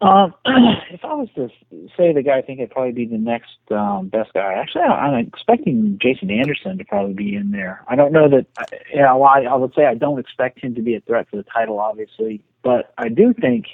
Um, 0.00 0.32
if 0.90 1.04
I 1.04 1.14
was 1.14 1.28
to 1.34 1.48
say 1.96 2.12
the 2.12 2.22
guy 2.22 2.38
I 2.38 2.42
think 2.42 2.60
it'd 2.60 2.70
probably 2.70 2.92
be 2.92 3.06
the 3.06 3.18
next 3.18 3.56
um, 3.70 4.08
best 4.08 4.32
guy. 4.32 4.54
Actually, 4.54 4.84
I- 4.84 5.08
I'm 5.08 5.26
expecting 5.26 5.98
Jason 6.00 6.30
Anderson 6.30 6.78
to 6.78 6.84
probably 6.84 7.14
be 7.14 7.34
in 7.34 7.50
there. 7.50 7.84
I 7.88 7.96
don't 7.96 8.12
know 8.12 8.28
that. 8.28 8.46
Yeah, 8.92 9.06
know, 9.06 9.22
I, 9.22 9.42
I 9.42 9.54
would 9.54 9.74
say 9.74 9.86
I 9.86 9.94
don't 9.94 10.18
expect 10.18 10.60
him 10.60 10.74
to 10.76 10.82
be 10.82 10.94
a 10.94 11.00
threat 11.00 11.28
for 11.30 11.36
the 11.36 11.42
title, 11.42 11.80
obviously, 11.80 12.42
but 12.62 12.92
I 12.98 13.08
do 13.08 13.34
think 13.34 13.66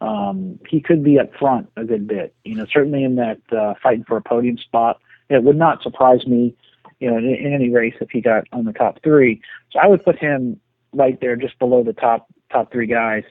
um, 0.00 0.58
he 0.68 0.80
could 0.80 1.02
be 1.02 1.18
up 1.18 1.34
front 1.38 1.70
a 1.76 1.84
good 1.84 2.06
bit. 2.06 2.34
You 2.44 2.56
know, 2.56 2.66
certainly 2.70 3.04
in 3.04 3.16
that 3.16 3.40
uh, 3.50 3.74
fighting 3.82 4.04
for 4.04 4.16
a 4.16 4.22
podium 4.22 4.58
spot. 4.58 5.00
It 5.30 5.42
would 5.44 5.56
not 5.56 5.82
surprise 5.82 6.26
me 6.26 6.54
you 7.02 7.10
know, 7.10 7.18
in, 7.18 7.24
in 7.24 7.52
any 7.52 7.68
race 7.68 7.94
if 8.00 8.10
he 8.10 8.20
got 8.20 8.44
on 8.52 8.64
the 8.64 8.72
top 8.72 9.02
three. 9.02 9.42
So 9.72 9.80
I 9.80 9.88
would 9.88 10.04
put 10.04 10.18
him 10.18 10.60
right 10.92 11.20
there, 11.20 11.34
just 11.34 11.58
below 11.58 11.82
the 11.82 11.92
top 11.92 12.28
top 12.52 12.70
three 12.70 12.86
guys. 12.86 13.24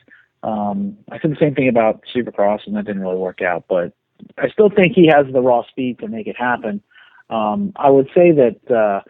Um, 0.44 0.98
I 1.12 1.20
said 1.20 1.32
the 1.32 1.38
same 1.40 1.56
thing 1.56 1.68
about 1.68 2.02
Supercross, 2.14 2.66
and 2.66 2.76
that 2.76 2.86
didn't 2.86 3.02
really 3.02 3.18
work 3.18 3.42
out. 3.42 3.66
But 3.70 3.94
I 4.38 4.50
still 4.50 4.70
think 4.70 4.94
he 4.94 5.08
has 5.08 5.26
the 5.32 5.42
raw 5.42 5.64
speed 5.68 6.00
to 6.00 6.08
make 6.08 6.28
it 6.28 6.38
happen. 6.38 6.82
Um, 7.30 7.74
I 7.76 7.90
would 7.90 8.10
say 8.16 8.32
that 8.32 8.72
uh, 8.76 9.02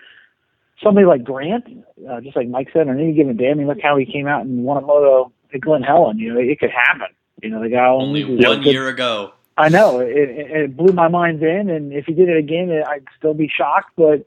somebody 0.84 1.06
like 1.06 1.24
Grant, 1.24 1.66
uh, 2.10 2.22
just 2.22 2.36
like 2.36 2.48
Mike 2.48 2.70
said, 2.74 2.88
on 2.88 3.00
any 3.00 3.14
given 3.14 3.38
day, 3.38 3.50
I 3.50 3.54
mean, 3.54 3.68
look 3.68 3.82
how 3.82 3.98
he 3.98 4.06
came 4.06 4.28
out 4.28 4.46
and 4.46 4.64
won 4.64 4.84
a 4.84 4.86
moto 4.86 5.32
at 5.54 5.62
Glen 5.62 5.82
Helen. 5.84 6.20
You 6.20 6.34
know, 6.34 6.40
it 6.40 6.60
could 6.60 6.72
happen. 6.72 7.08
You 7.42 7.50
know, 7.50 7.62
the 7.62 7.70
guy 7.70 7.88
Only 7.88 8.24
only 8.24 8.46
one 8.46 8.64
year 8.64 8.88
ago. 8.88 9.34
I 9.58 9.70
know 9.70 10.00
it, 10.00 10.10
it, 10.10 10.52
it 10.52 10.78
blew 10.78 10.94
my 10.94 11.08
mind 11.08 11.42
then, 11.42 11.70
and 11.70 11.92
if 11.92 12.06
he 12.06 12.14
did 12.14 12.30
it 12.30 12.38
again, 12.38 12.72
I'd 12.88 13.06
still 13.18 13.34
be 13.34 13.50
shocked. 13.50 13.92
But 13.98 14.26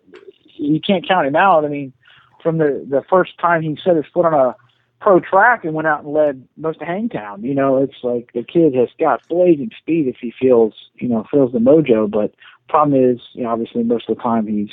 you 0.57 0.81
can't 0.81 1.07
count 1.07 1.27
him 1.27 1.37
out. 1.37 1.65
I 1.65 1.69
mean, 1.69 1.93
from 2.43 2.59
the 2.59 2.87
the 2.89 3.03
first 3.09 3.39
time 3.39 3.63
he 3.63 3.77
set 3.83 3.97
his 3.97 4.05
foot 4.13 4.27
on 4.27 4.35
a 4.35 4.57
pro 5.01 5.21
track 5.21 5.65
and 5.65 5.75
went 5.75 5.87
out 5.87 6.05
and 6.05 6.13
led 6.13 6.49
most 6.57 6.81
of 6.81 6.87
Hangtown, 6.87 7.43
you 7.43 7.55
know, 7.55 7.77
it's 7.83 8.03
like 8.03 8.31
the 8.35 8.43
kid 8.43 8.75
has 8.75 8.89
got 8.99 9.27
blazing 9.29 9.71
speed 9.79 10.09
if 10.09 10.17
he 10.21 10.33
feels, 10.41 10.75
you 10.95 11.09
know, 11.09 11.27
feels 11.31 11.53
the 11.53 11.59
mojo. 11.59 12.11
But 12.11 12.35
problem 12.69 12.99
is, 12.99 13.21
you 13.33 13.43
know, 13.43 13.51
obviously 13.51 13.83
most 13.83 14.09
of 14.09 14.17
the 14.17 14.23
time 14.23 14.47
he's 14.47 14.71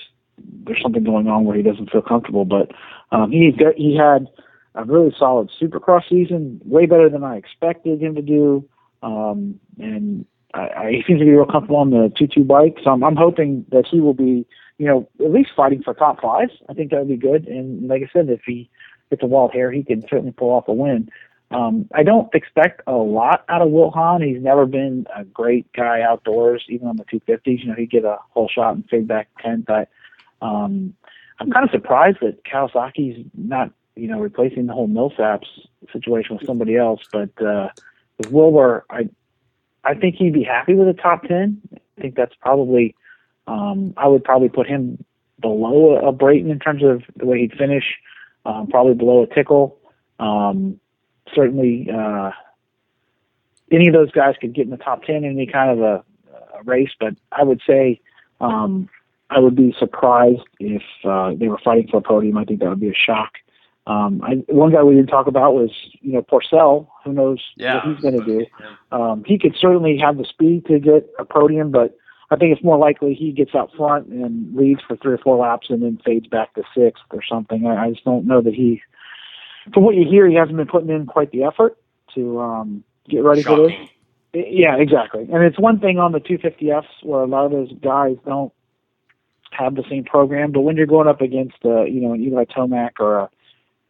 there's 0.65 0.81
something 0.81 1.03
going 1.03 1.27
on 1.27 1.45
where 1.45 1.55
he 1.55 1.63
doesn't 1.63 1.91
feel 1.91 2.01
comfortable. 2.01 2.45
But 2.45 2.71
um, 3.11 3.31
he 3.31 3.55
he 3.75 3.95
had 3.95 4.27
a 4.75 4.85
really 4.85 5.13
solid 5.17 5.51
Supercross 5.61 6.07
season, 6.09 6.61
way 6.65 6.85
better 6.85 7.09
than 7.09 7.23
I 7.23 7.35
expected 7.37 8.01
him 8.01 8.15
to 8.15 8.21
do. 8.21 8.67
Um, 9.03 9.59
and 9.79 10.25
I, 10.53 10.59
I, 10.59 10.91
he 10.91 11.03
seems 11.05 11.19
to 11.19 11.25
be 11.25 11.31
real 11.31 11.45
comfortable 11.45 11.77
on 11.77 11.89
the 11.89 12.11
two-two 12.17 12.43
bike. 12.43 12.77
So 12.83 12.91
I'm, 12.91 13.03
I'm 13.03 13.15
hoping 13.15 13.65
that 13.71 13.85
he 13.85 13.99
will 13.99 14.13
be, 14.13 14.45
you 14.77 14.87
know, 14.87 15.09
at 15.19 15.31
least 15.31 15.51
fighting 15.55 15.81
for 15.83 15.93
top 15.93 16.21
five. 16.21 16.49
I 16.69 16.73
think 16.73 16.91
that 16.91 16.99
would 16.99 17.07
be 17.07 17.17
good. 17.17 17.47
And 17.47 17.87
like 17.87 18.01
I 18.03 18.09
said, 18.13 18.29
if 18.29 18.41
he 18.45 18.69
gets 19.11 19.21
a 19.21 19.27
wild 19.27 19.53
hair, 19.53 19.71
he 19.71 19.83
can 19.83 20.01
certainly 20.01 20.31
pull 20.31 20.49
off 20.49 20.67
a 20.67 20.73
win. 20.73 21.09
Um, 21.51 21.87
I 21.93 22.03
don't 22.03 22.33
expect 22.33 22.81
a 22.87 22.93
lot 22.93 23.43
out 23.49 23.61
of 23.61 23.69
Wil 23.69 23.91
Hahn. 23.91 24.21
He's 24.21 24.41
never 24.41 24.65
been 24.65 25.05
a 25.15 25.25
great 25.25 25.71
guy 25.73 26.01
outdoors, 26.01 26.63
even 26.69 26.87
on 26.87 26.95
the 26.95 27.03
250s. 27.05 27.59
You 27.61 27.67
know, 27.67 27.75
he'd 27.75 27.91
get 27.91 28.05
a 28.05 28.17
whole 28.29 28.47
shot 28.47 28.75
and 28.75 28.87
fade 28.89 29.07
back 29.07 29.27
10. 29.41 29.65
But 29.67 29.89
um, 30.41 30.95
I'm 31.39 31.51
kind 31.51 31.65
of 31.65 31.71
surprised 31.71 32.19
that 32.21 32.43
Kawasaki's 32.45 33.25
not, 33.35 33.71
you 33.95 34.07
know, 34.07 34.19
replacing 34.19 34.67
the 34.67 34.73
whole 34.73 34.87
Millsaps 34.87 35.47
situation 35.91 36.37
with 36.37 36.45
somebody 36.47 36.77
else. 36.77 37.01
But 37.11 37.29
uh, 37.41 37.67
with 38.17 38.31
Wilbur, 38.31 38.85
I 38.89 39.09
I 39.83 39.95
think 39.95 40.15
he'd 40.15 40.33
be 40.33 40.43
happy 40.43 40.75
with 40.75 40.87
a 40.87 40.93
top 40.93 41.23
10. 41.23 41.59
I 41.73 42.01
think 42.01 42.15
that's 42.15 42.35
probably, 42.35 42.95
um, 43.47 43.93
I 43.97 44.07
would 44.07 44.23
probably 44.23 44.49
put 44.49 44.67
him 44.67 45.03
below 45.39 45.97
a 45.97 46.11
Brayton 46.11 46.51
in 46.51 46.59
terms 46.59 46.83
of 46.83 47.03
the 47.15 47.25
way 47.25 47.39
he'd 47.39 47.57
finish, 47.57 47.83
um, 48.45 48.67
probably 48.67 48.93
below 48.93 49.23
a 49.23 49.27
Tickle. 49.33 49.77
Um, 50.19 50.79
certainly, 51.33 51.87
uh, 51.93 52.31
any 53.71 53.87
of 53.87 53.93
those 53.93 54.11
guys 54.11 54.35
could 54.39 54.53
get 54.53 54.65
in 54.65 54.71
the 54.71 54.77
top 54.77 55.03
10 55.03 55.17
in 55.17 55.25
any 55.25 55.47
kind 55.47 55.71
of 55.71 55.79
a, 55.79 56.03
a 56.59 56.63
race, 56.63 56.91
but 56.99 57.15
I 57.31 57.43
would 57.43 57.61
say, 57.65 58.01
um, 58.39 58.89
I 59.29 59.39
would 59.39 59.55
be 59.55 59.73
surprised 59.79 60.41
if 60.59 60.81
uh, 61.05 61.31
they 61.35 61.47
were 61.47 61.59
fighting 61.63 61.87
for 61.89 61.97
a 61.97 62.01
podium. 62.01 62.37
I 62.37 62.43
think 62.43 62.59
that 62.59 62.69
would 62.69 62.81
be 62.81 62.89
a 62.89 62.93
shock. 62.93 63.33
Um, 63.87 64.21
I, 64.23 64.35
one 64.47 64.71
guy 64.71 64.83
we 64.83 64.95
didn't 64.95 65.07
talk 65.09 65.27
about 65.27 65.53
was, 65.55 65.71
you 66.01 66.11
know, 66.13 66.21
Pourcel. 66.21 66.87
Who 67.03 67.13
knows 67.13 67.39
Yeah. 67.55 67.75
what 67.75 67.85
he's 67.85 68.01
going 68.01 68.19
to 68.19 68.25
do? 68.25 68.45
Um, 68.91 69.23
he 69.25 69.39
could 69.39 69.55
certainly 69.59 69.97
have 69.97 70.17
the 70.17 70.25
speed 70.25 70.65
to 70.67 70.79
get 70.79 71.09
a 71.17 71.25
podium, 71.25 71.71
but 71.71 71.97
I 72.31 72.37
think 72.37 72.53
it's 72.55 72.63
more 72.63 72.77
likely 72.77 73.13
he 73.13 73.31
gets 73.31 73.53
out 73.53 73.71
front 73.75 74.07
and 74.07 74.55
leads 74.55 74.79
for 74.87 74.95
three 74.95 75.13
or 75.13 75.17
four 75.17 75.37
laps 75.37 75.67
and 75.69 75.83
then 75.83 75.99
fades 76.03 76.27
back 76.27 76.53
to 76.55 76.63
sixth 76.75 77.03
or 77.11 77.21
something. 77.29 77.67
I, 77.67 77.85
I 77.85 77.89
just 77.91 78.05
don't 78.05 78.25
know 78.25 78.41
that 78.41 78.53
he, 78.53 78.81
from 79.73 79.83
what 79.83 79.95
you 79.95 80.09
hear, 80.09 80.27
he 80.27 80.35
hasn't 80.35 80.55
been 80.55 80.67
putting 80.67 80.89
in 80.89 81.05
quite 81.05 81.31
the 81.31 81.43
effort 81.43 81.77
to 82.15 82.39
um, 82.39 82.83
get 83.09 83.23
ready 83.23 83.43
for 83.43 83.67
this. 83.67 83.73
Yeah, 84.33 84.77
exactly. 84.77 85.27
And 85.31 85.43
it's 85.43 85.59
one 85.59 85.79
thing 85.79 85.99
on 85.99 86.13
the 86.13 86.19
250Fs 86.19 87.03
where 87.03 87.21
a 87.21 87.27
lot 87.27 87.45
of 87.45 87.51
those 87.51 87.73
guys 87.81 88.15
don't 88.25 88.53
have 89.51 89.75
the 89.75 89.83
same 89.89 90.05
program, 90.05 90.53
but 90.53 90.61
when 90.61 90.77
you're 90.77 90.85
going 90.85 91.09
up 91.09 91.19
against, 91.19 91.57
uh, 91.65 91.83
you 91.83 91.99
know, 91.99 92.13
an 92.13 92.23
Eli 92.23 92.45
Tomac 92.45 92.91
or 92.99 93.19
a 93.19 93.29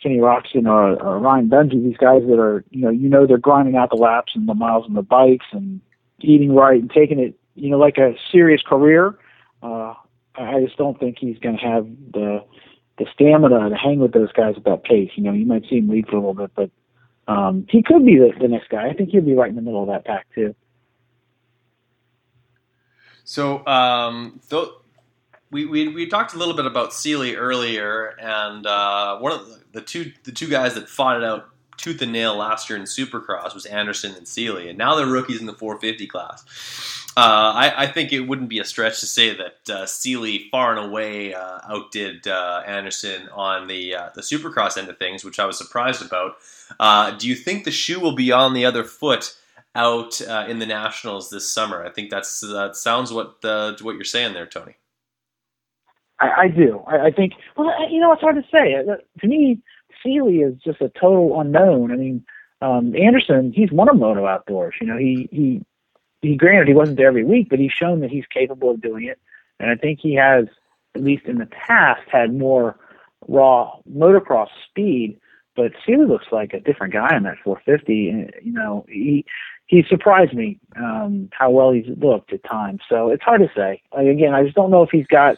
Kenny 0.02 0.18
Roczen 0.18 0.66
or, 0.66 1.00
or 1.00 1.20
Ryan 1.20 1.48
Benji, 1.48 1.84
these 1.84 1.98
guys 1.98 2.24
that 2.28 2.40
are, 2.40 2.66
you 2.72 2.82
know, 2.82 2.90
you 2.90 3.08
know, 3.08 3.28
they're 3.28 3.38
grinding 3.38 3.76
out 3.76 3.92
the 3.92 3.98
laps 3.98 4.32
and 4.34 4.50
the 4.50 4.56
miles 4.56 4.86
on 4.86 4.96
the 4.96 5.04
bikes 5.04 5.46
and 5.52 5.80
eating 6.20 6.56
right 6.56 6.82
and 6.82 6.90
taking 6.90 7.20
it, 7.20 7.36
you 7.56 7.70
know, 7.70 7.78
like 7.78 7.98
a 7.98 8.16
serious 8.32 8.62
career. 8.62 9.18
Uh, 9.62 9.94
I 10.36 10.62
just 10.62 10.78
don't 10.78 11.00
think 11.00 11.18
he's 11.20 11.38
going 11.40 11.58
to 11.58 11.64
have 11.64 11.88
the 12.14 12.44
the 12.98 13.06
stamina 13.14 13.70
to 13.70 13.76
hang 13.76 14.00
with 14.00 14.14
those 14.14 14.32
guys 14.32 14.56
at 14.58 14.64
that 14.66 14.84
pace. 14.84 15.12
You 15.16 15.24
know, 15.24 15.34
you 15.34 15.46
might 15.46 15.64
see 15.70 15.78
him 15.78 15.90
lead 15.90 16.08
for 16.08 16.18
a 16.18 16.20
little 16.20 16.34
bit, 16.34 16.52
but 16.56 16.70
um, 17.28 17.66
he 17.70 17.82
could 17.82 18.06
be 18.06 18.18
the, 18.18 18.32
the 18.40 18.48
next 18.48 18.70
guy. 18.70 18.88
I 18.88 18.94
think 18.94 19.10
he'll 19.10 19.22
be 19.22 19.34
right 19.34 19.50
in 19.50 19.56
the 19.56 19.62
middle 19.62 19.82
of 19.82 19.88
that 19.88 20.06
pack 20.06 20.28
too. 20.36 20.56
So, 23.24 23.66
um, 23.66 24.42
th- 24.50 24.70
we, 25.52 25.66
we 25.66 25.88
we 25.90 26.08
talked 26.08 26.34
a 26.34 26.38
little 26.38 26.56
bit 26.56 26.66
about 26.66 26.94
Seely 26.94 27.36
earlier, 27.36 28.16
and 28.20 28.66
uh, 28.66 29.20
one 29.20 29.32
of 29.32 29.48
the, 29.48 29.62
the 29.74 29.82
two 29.82 30.12
the 30.24 30.32
two 30.32 30.48
guys 30.48 30.76
that 30.76 30.90
fought 30.90 31.18
it 31.18 31.24
out 31.24 31.50
tooth 31.82 32.02
and 32.02 32.12
nail 32.12 32.36
last 32.36 32.70
year 32.70 32.78
in 32.78 32.86
Supercross 32.86 33.54
was 33.54 33.66
Anderson 33.66 34.16
and 34.16 34.28
Seely, 34.28 34.70
and 34.70 34.78
now 34.78 34.96
they're 34.96 35.08
rookies 35.08 35.40
in 35.40 35.48
the 35.48 35.54
450 35.54 36.08
class. 36.08 36.44
Uh, 37.18 37.52
I, 37.54 37.84
I 37.84 37.88
think 37.88 38.14
it 38.14 38.22
wouldn't 38.22 38.48
be 38.48 38.60
a 38.60 38.64
stretch 38.64 39.02
to 39.02 39.06
say 39.06 39.36
that 39.36 39.70
uh, 39.70 39.86
far 40.50 40.78
and 40.78 40.88
away 40.88 41.34
uh, 41.34 41.60
outdid 41.68 42.26
uh, 42.26 42.64
Anderson 42.66 43.28
on 43.30 43.68
the 43.68 43.96
uh, 43.96 44.10
the 44.16 44.22
Supercross 44.22 44.78
end 44.78 44.88
of 44.88 44.98
things, 44.98 45.26
which 45.26 45.40
I 45.40 45.46
was 45.46 45.58
surprised 45.58 46.02
about. 46.02 46.36
Uh, 46.80 47.12
do 47.12 47.28
you 47.28 47.36
think 47.36 47.66
the 47.66 47.72
shoe 47.72 48.00
will 48.00 48.16
be 48.16 48.32
on 48.32 48.54
the 48.54 48.64
other 48.64 48.86
foot 48.86 49.36
out 49.76 50.22
uh, 50.22 50.46
in 50.48 50.60
the 50.60 50.66
nationals 50.66 51.30
this 51.30 51.50
summer? 51.50 51.84
I 51.86 51.90
think 51.90 52.10
that's 52.10 52.40
that 52.40 52.78
sounds 52.78 53.12
what 53.12 53.42
the, 53.42 53.78
what 53.82 53.96
you're 53.96 54.06
saying 54.06 54.34
there, 54.34 54.46
Tony. 54.46 54.76
I, 56.22 56.44
I 56.44 56.48
do. 56.48 56.82
I, 56.88 57.08
I 57.08 57.12
think. 57.12 57.34
Well, 57.58 57.74
you 57.92 58.00
know, 58.00 58.14
it's 58.14 58.22
hard 58.22 58.36
to 58.36 58.44
say. 58.50 58.74
To 59.20 59.28
me, 59.28 59.62
Seely 60.04 60.38
is 60.38 60.56
just 60.64 60.82
a 60.82 60.90
total 60.90 61.40
unknown. 61.40 61.92
I 61.92 61.96
mean, 61.96 62.26
um, 62.62 62.96
Anderson, 62.96 63.52
he's 63.54 63.72
won 63.72 63.90
a 63.90 63.94
moto 63.94 64.26
outdoors. 64.28 64.76
You 64.80 64.88
know, 64.88 64.98
he 64.98 65.28
he 65.32 65.66
he. 66.22 66.36
Granted, 66.36 66.68
he 66.68 66.74
wasn't 66.74 66.98
there 66.98 67.08
every 67.08 67.24
week, 67.24 67.50
but 67.50 67.60
he's 67.60 67.72
shown 67.72 68.02
that 68.02 68.12
he's 68.12 68.26
capable 68.28 68.72
of 68.72 68.82
doing 68.82 69.06
it. 69.06 69.20
And 69.60 69.70
I 69.70 69.76
think 69.76 70.00
he 70.00 70.16
has, 70.16 70.46
at 70.96 71.04
least 71.04 71.26
in 71.26 71.38
the 71.38 71.48
past, 71.48 72.02
had 72.12 72.34
more 72.34 72.78
raw 73.28 73.74
motocross 73.92 74.50
speed. 74.70 75.20
But 75.56 75.74
Seely 75.86 76.06
looks 76.06 76.28
like 76.32 76.54
a 76.54 76.60
different 76.60 76.94
guy 76.94 77.16
on 77.16 77.24
that 77.24 77.38
450. 77.44 78.10
And, 78.10 78.34
you 78.42 78.54
know, 78.54 78.86
he 78.88 79.26
he 79.66 79.84
surprised 79.88 80.34
me 80.34 80.60
um, 80.76 81.30
how 81.32 81.50
well 81.50 81.72
he's 81.72 81.86
looked 81.98 82.34
at 82.34 82.44
times. 82.44 82.82
So 82.90 83.10
it's 83.10 83.24
hard 83.24 83.42
to 83.42 83.52
say. 83.56 83.82
Like, 83.96 84.08
again, 84.08 84.34
I 84.34 84.44
just 84.44 84.56
don't 84.56 84.70
know 84.70 84.84
if 84.84 84.90
he's 84.92 85.08
got 85.08 85.38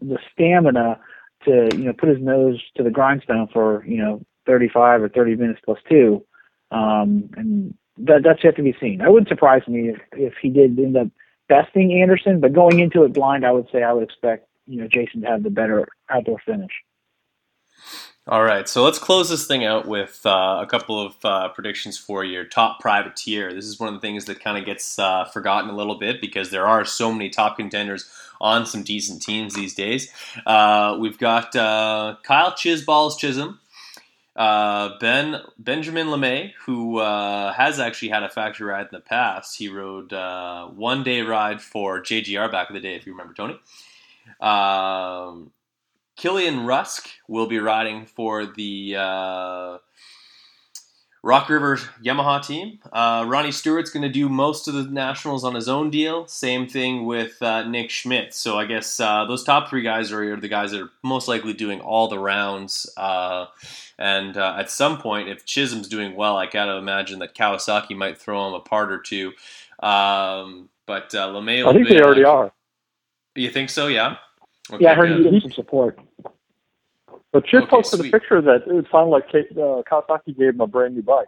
the 0.00 0.18
stamina 0.32 0.98
to 1.44 1.68
you 1.76 1.84
know 1.84 1.92
put 1.92 2.08
his 2.08 2.20
nose 2.20 2.62
to 2.76 2.82
the 2.82 2.90
grindstone 2.90 3.48
for 3.52 3.84
you 3.86 3.98
know 3.98 4.24
35 4.46 5.02
or 5.02 5.08
30 5.08 5.36
minutes 5.36 5.60
plus 5.64 5.78
two, 5.88 6.24
um, 6.70 7.30
and 7.36 7.74
that 7.98 8.22
that's 8.22 8.42
yet 8.44 8.56
to 8.56 8.62
be 8.62 8.76
seen. 8.80 9.00
It 9.00 9.10
wouldn't 9.10 9.28
surprise 9.28 9.62
me 9.68 9.90
if 9.90 10.00
if 10.12 10.34
he 10.40 10.50
did 10.50 10.78
end 10.78 10.96
up 10.96 11.08
besting 11.48 12.00
Anderson, 12.00 12.40
but 12.40 12.52
going 12.52 12.80
into 12.80 13.04
it 13.04 13.12
blind, 13.12 13.44
I 13.44 13.52
would 13.52 13.68
say 13.70 13.82
I 13.82 13.92
would 13.92 14.04
expect 14.04 14.48
you 14.66 14.80
know 14.80 14.88
Jason 14.88 15.22
to 15.22 15.26
have 15.28 15.42
the 15.42 15.50
better 15.50 15.88
outdoor 16.10 16.38
finish. 16.44 16.72
All 18.26 18.42
right, 18.42 18.66
so 18.66 18.82
let's 18.82 18.98
close 18.98 19.28
this 19.28 19.46
thing 19.46 19.66
out 19.66 19.86
with 19.86 20.24
uh, 20.24 20.58
a 20.62 20.66
couple 20.66 20.98
of 20.98 21.14
uh, 21.24 21.50
predictions 21.50 21.98
for 21.98 22.24
your 22.24 22.42
top 22.42 22.80
privateer. 22.80 23.52
This 23.52 23.66
is 23.66 23.78
one 23.78 23.90
of 23.90 23.94
the 23.94 24.00
things 24.00 24.24
that 24.24 24.40
kind 24.40 24.56
of 24.56 24.64
gets 24.64 24.98
uh, 24.98 25.26
forgotten 25.26 25.68
a 25.68 25.76
little 25.76 25.96
bit 25.96 26.22
because 26.22 26.48
there 26.48 26.66
are 26.66 26.86
so 26.86 27.12
many 27.12 27.28
top 27.28 27.58
contenders 27.58 28.10
on 28.40 28.64
some 28.64 28.82
decent 28.82 29.20
teams 29.20 29.54
these 29.54 29.74
days. 29.74 30.10
Uh, 30.46 30.96
we've 30.98 31.18
got 31.18 31.54
uh, 31.54 32.16
Kyle 32.22 32.52
Chisballs 32.52 33.18
Chisholm, 33.18 33.60
uh, 34.36 34.98
Ben 35.00 35.42
Benjamin 35.58 36.06
LaMay, 36.06 36.52
who 36.64 37.00
has 37.00 37.78
actually 37.78 38.08
had 38.08 38.22
a 38.22 38.30
factory 38.30 38.66
ride 38.68 38.86
in 38.86 38.92
the 38.92 39.00
past. 39.00 39.58
He 39.58 39.68
rode 39.68 40.12
one 40.74 41.02
day 41.02 41.20
ride 41.20 41.60
for 41.60 42.00
JGR 42.00 42.50
back 42.50 42.70
in 42.70 42.74
the 42.74 42.80
day, 42.80 42.94
if 42.94 43.04
you 43.04 43.12
remember, 43.12 43.34
Tony. 43.34 43.60
Um, 44.40 45.50
Killian 46.16 46.64
Rusk 46.64 47.08
will 47.28 47.46
be 47.46 47.58
riding 47.58 48.06
for 48.06 48.46
the 48.46 48.96
uh, 48.96 49.78
Rock 51.24 51.48
River 51.48 51.78
Yamaha 52.02 52.46
team. 52.46 52.78
Uh, 52.92 53.24
Ronnie 53.26 53.50
Stewart's 53.50 53.90
going 53.90 54.02
to 54.02 54.10
do 54.10 54.28
most 54.28 54.68
of 54.68 54.74
the 54.74 54.84
nationals 54.84 55.42
on 55.42 55.54
his 55.54 55.68
own 55.68 55.90
deal. 55.90 56.26
Same 56.26 56.68
thing 56.68 57.06
with 57.06 57.40
uh, 57.42 57.64
Nick 57.64 57.90
Schmidt. 57.90 58.34
So 58.34 58.58
I 58.58 58.66
guess 58.66 59.00
uh, 59.00 59.24
those 59.24 59.42
top 59.42 59.70
three 59.70 59.82
guys 59.82 60.12
are 60.12 60.36
the 60.38 60.48
guys 60.48 60.70
that 60.72 60.82
are 60.82 60.90
most 61.02 61.26
likely 61.26 61.54
doing 61.54 61.80
all 61.80 62.08
the 62.08 62.18
rounds. 62.18 62.92
Uh, 62.96 63.46
and 63.98 64.36
uh, 64.36 64.56
at 64.58 64.70
some 64.70 64.98
point, 64.98 65.30
if 65.30 65.46
Chisholm's 65.46 65.88
doing 65.88 66.14
well, 66.14 66.36
I 66.36 66.44
got 66.46 66.66
to 66.66 66.76
imagine 66.76 67.20
that 67.20 67.34
Kawasaki 67.34 67.96
might 67.96 68.18
throw 68.18 68.46
him 68.46 68.52
a 68.52 68.60
part 68.60 68.92
or 68.92 68.98
two. 68.98 69.32
Um, 69.80 70.68
but 70.86 71.14
uh, 71.14 71.28
LaMay 71.28 71.66
I 71.66 71.72
think 71.72 71.88
they 71.88 72.02
already 72.02 72.24
are. 72.24 72.52
You 73.34 73.50
think 73.50 73.70
so? 73.70 73.86
Yeah. 73.86 74.16
Okay, 74.72 74.84
yeah, 74.84 74.92
I 74.92 74.94
heard 74.94 75.08
good. 75.08 75.16
he's 75.18 75.24
getting 75.24 75.40
some 75.40 75.52
support. 75.52 75.98
But 77.32 77.44
Chip 77.46 77.64
Okay, 77.64 77.70
posted 77.70 78.00
sweet. 78.00 78.08
a 78.14 78.18
picture 78.18 78.40
that 78.40 78.62
it 78.66 78.86
sounded 78.90 79.10
like 79.10 79.28
Kate, 79.30 79.46
uh, 79.52 79.82
Kawasaki 79.90 80.36
gave 80.38 80.54
him 80.54 80.60
a 80.60 80.66
brand 80.66 80.94
new 80.94 81.02
bike. 81.02 81.26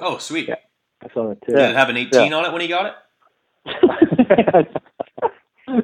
Oh, 0.00 0.18
sweet. 0.18 0.48
Yeah. 0.48 0.54
I 1.02 1.12
saw 1.12 1.28
that 1.28 1.42
too. 1.44 1.52
Did 1.52 1.70
it 1.70 1.76
have 1.76 1.88
an 1.88 1.96
18 1.96 2.32
on 2.32 2.44
it 2.46 2.52
when 2.52 2.60
he 2.62 2.68
got 2.68 2.86
it? 2.86 2.94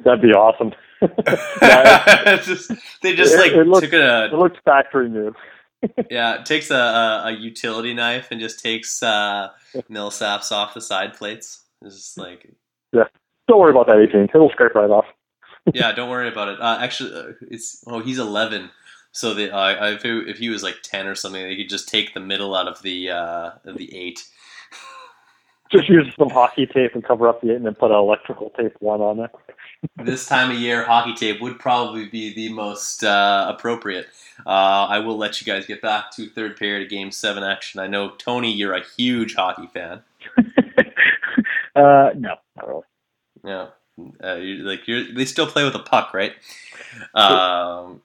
That'd 0.03 0.21
be 0.21 0.33
awesome. 0.33 0.73
It's 1.01 2.45
just- 2.45 2.71
they 3.01 3.15
just 3.15 3.33
It- 3.35 3.39
like 3.39 3.51
it 3.53 3.67
looks- 3.67 3.85
took 3.85 3.93
a 3.93 4.25
It 4.25 4.33
looks 4.33 4.57
factory 4.65 5.09
new. 5.09 5.33
yeah, 6.11 6.39
it 6.39 6.45
takes 6.45 6.71
a, 6.71 6.75
a, 6.75 7.23
a 7.27 7.31
utility 7.31 7.93
knife 7.93 8.27
and 8.31 8.39
just 8.41 8.61
takes 8.61 9.01
uh, 9.01 9.49
Millsaps 9.89 10.51
off 10.51 10.73
the 10.73 10.81
side 10.81 11.13
plates. 11.13 11.63
It's 11.81 11.95
just 11.95 12.17
like 12.17 12.49
Yeah, 12.91 13.05
Don't 13.47 13.59
worry 13.59 13.71
about 13.71 13.87
that 13.87 13.97
18. 13.99 14.23
It'll 14.33 14.49
scrape 14.49 14.75
right 14.75 14.89
off. 14.89 15.05
Yeah, 15.73 15.91
don't 15.91 16.09
worry 16.09 16.27
about 16.27 16.49
it. 16.49 16.61
Uh, 16.61 16.77
actually, 16.79 17.13
uh, 17.13 17.33
it's 17.49 17.83
oh 17.87 18.01
he's 18.01 18.19
11, 18.19 18.69
so 19.11 19.33
the 19.33 19.55
uh, 19.55 19.91
if 19.91 20.05
it, 20.05 20.27
if 20.29 20.37
he 20.37 20.49
was 20.49 20.63
like 20.63 20.77
10 20.83 21.07
or 21.07 21.15
something, 21.15 21.41
they 21.41 21.55
could 21.55 21.69
just 21.69 21.89
take 21.89 22.13
the 22.13 22.19
middle 22.19 22.55
out 22.55 22.67
of 22.67 22.81
the 22.81 23.11
uh, 23.11 23.51
of 23.65 23.77
the 23.77 23.95
eight. 23.95 24.27
Just 25.71 25.87
use 25.87 26.11
some 26.17 26.31
hockey 26.31 26.65
tape 26.65 26.95
and 26.95 27.03
cover 27.03 27.27
up 27.27 27.41
the 27.41 27.51
eight 27.51 27.57
and 27.57 27.65
then 27.67 27.75
put 27.75 27.91
an 27.91 27.97
electrical 27.97 28.49
tape 28.57 28.75
one 28.79 29.01
on 29.01 29.19
it. 29.19 29.29
this 30.03 30.25
time 30.25 30.51
of 30.51 30.57
year, 30.57 30.83
hockey 30.83 31.13
tape 31.13 31.41
would 31.41 31.59
probably 31.59 32.07
be 32.07 32.33
the 32.33 32.51
most 32.51 33.03
uh, 33.03 33.45
appropriate. 33.55 34.07
Uh, 34.45 34.87
I 34.89 34.99
will 34.99 35.17
let 35.17 35.39
you 35.39 35.45
guys 35.45 35.65
get 35.65 35.81
back 35.81 36.11
to 36.15 36.27
third 36.29 36.57
period 36.57 36.83
of 36.83 36.89
Game 36.89 37.11
Seven 37.11 37.43
action. 37.43 37.79
I 37.79 37.87
know 37.87 38.11
Tony, 38.17 38.51
you're 38.51 38.73
a 38.73 38.83
huge 38.97 39.35
hockey 39.35 39.67
fan. 39.67 40.01
uh, 41.75 42.09
no, 42.15 42.35
not 42.55 42.67
really. 42.67 42.81
Yeah, 43.43 43.67
uh, 44.23 44.37
like 44.37 44.87
you're, 44.87 45.13
they 45.13 45.25
still 45.25 45.47
play 45.47 45.63
with 45.63 45.75
a 45.75 45.79
puck, 45.79 46.13
right? 46.13 46.33
Um, 47.13 48.01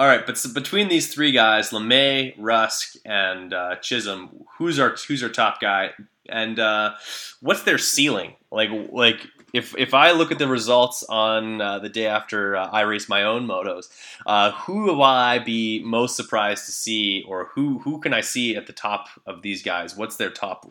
all 0.00 0.06
right, 0.06 0.24
but 0.24 0.38
so 0.38 0.52
between 0.52 0.88
these 0.88 1.12
three 1.12 1.32
guys, 1.32 1.70
LaMay, 1.70 2.34
Rusk, 2.38 2.96
and 3.04 3.52
uh, 3.52 3.76
Chisholm, 3.76 4.44
who's 4.56 4.78
our 4.78 4.94
who's 5.08 5.24
our 5.24 5.28
top 5.28 5.60
guy, 5.60 5.90
and 6.28 6.60
uh, 6.60 6.94
what's 7.40 7.62
their 7.62 7.78
ceiling? 7.78 8.34
Like, 8.52 8.70
like 8.92 9.26
if 9.52 9.76
if 9.76 9.94
I 9.94 10.12
look 10.12 10.30
at 10.30 10.38
the 10.38 10.46
results 10.46 11.02
on 11.08 11.60
uh, 11.60 11.80
the 11.80 11.88
day 11.88 12.06
after 12.06 12.56
uh, 12.56 12.68
I 12.68 12.82
race 12.82 13.08
my 13.08 13.24
own 13.24 13.46
motos, 13.46 13.86
uh, 14.24 14.52
who 14.52 14.84
will 14.84 15.02
I 15.02 15.40
be 15.40 15.82
most 15.82 16.14
surprised 16.14 16.66
to 16.66 16.72
see, 16.72 17.24
or 17.26 17.50
who 17.54 17.78
who 17.80 17.98
can 17.98 18.14
I 18.14 18.20
see 18.20 18.54
at 18.54 18.68
the 18.68 18.72
top 18.72 19.08
of 19.26 19.42
these 19.42 19.64
guys? 19.64 19.96
What's 19.96 20.16
their 20.16 20.30
top? 20.30 20.70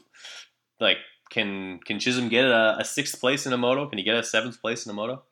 Like, 0.80 1.00
can 1.30 1.80
can 1.86 2.00
Chisholm 2.00 2.30
get 2.30 2.46
a, 2.46 2.78
a 2.80 2.86
sixth 2.86 3.20
place 3.20 3.46
in 3.46 3.54
a 3.54 3.58
moto? 3.58 3.88
Can 3.88 3.98
he 3.98 4.04
get 4.04 4.16
a 4.16 4.24
seventh 4.24 4.62
place 4.62 4.86
in 4.86 4.92
a 4.92 4.94
moto? 4.94 5.24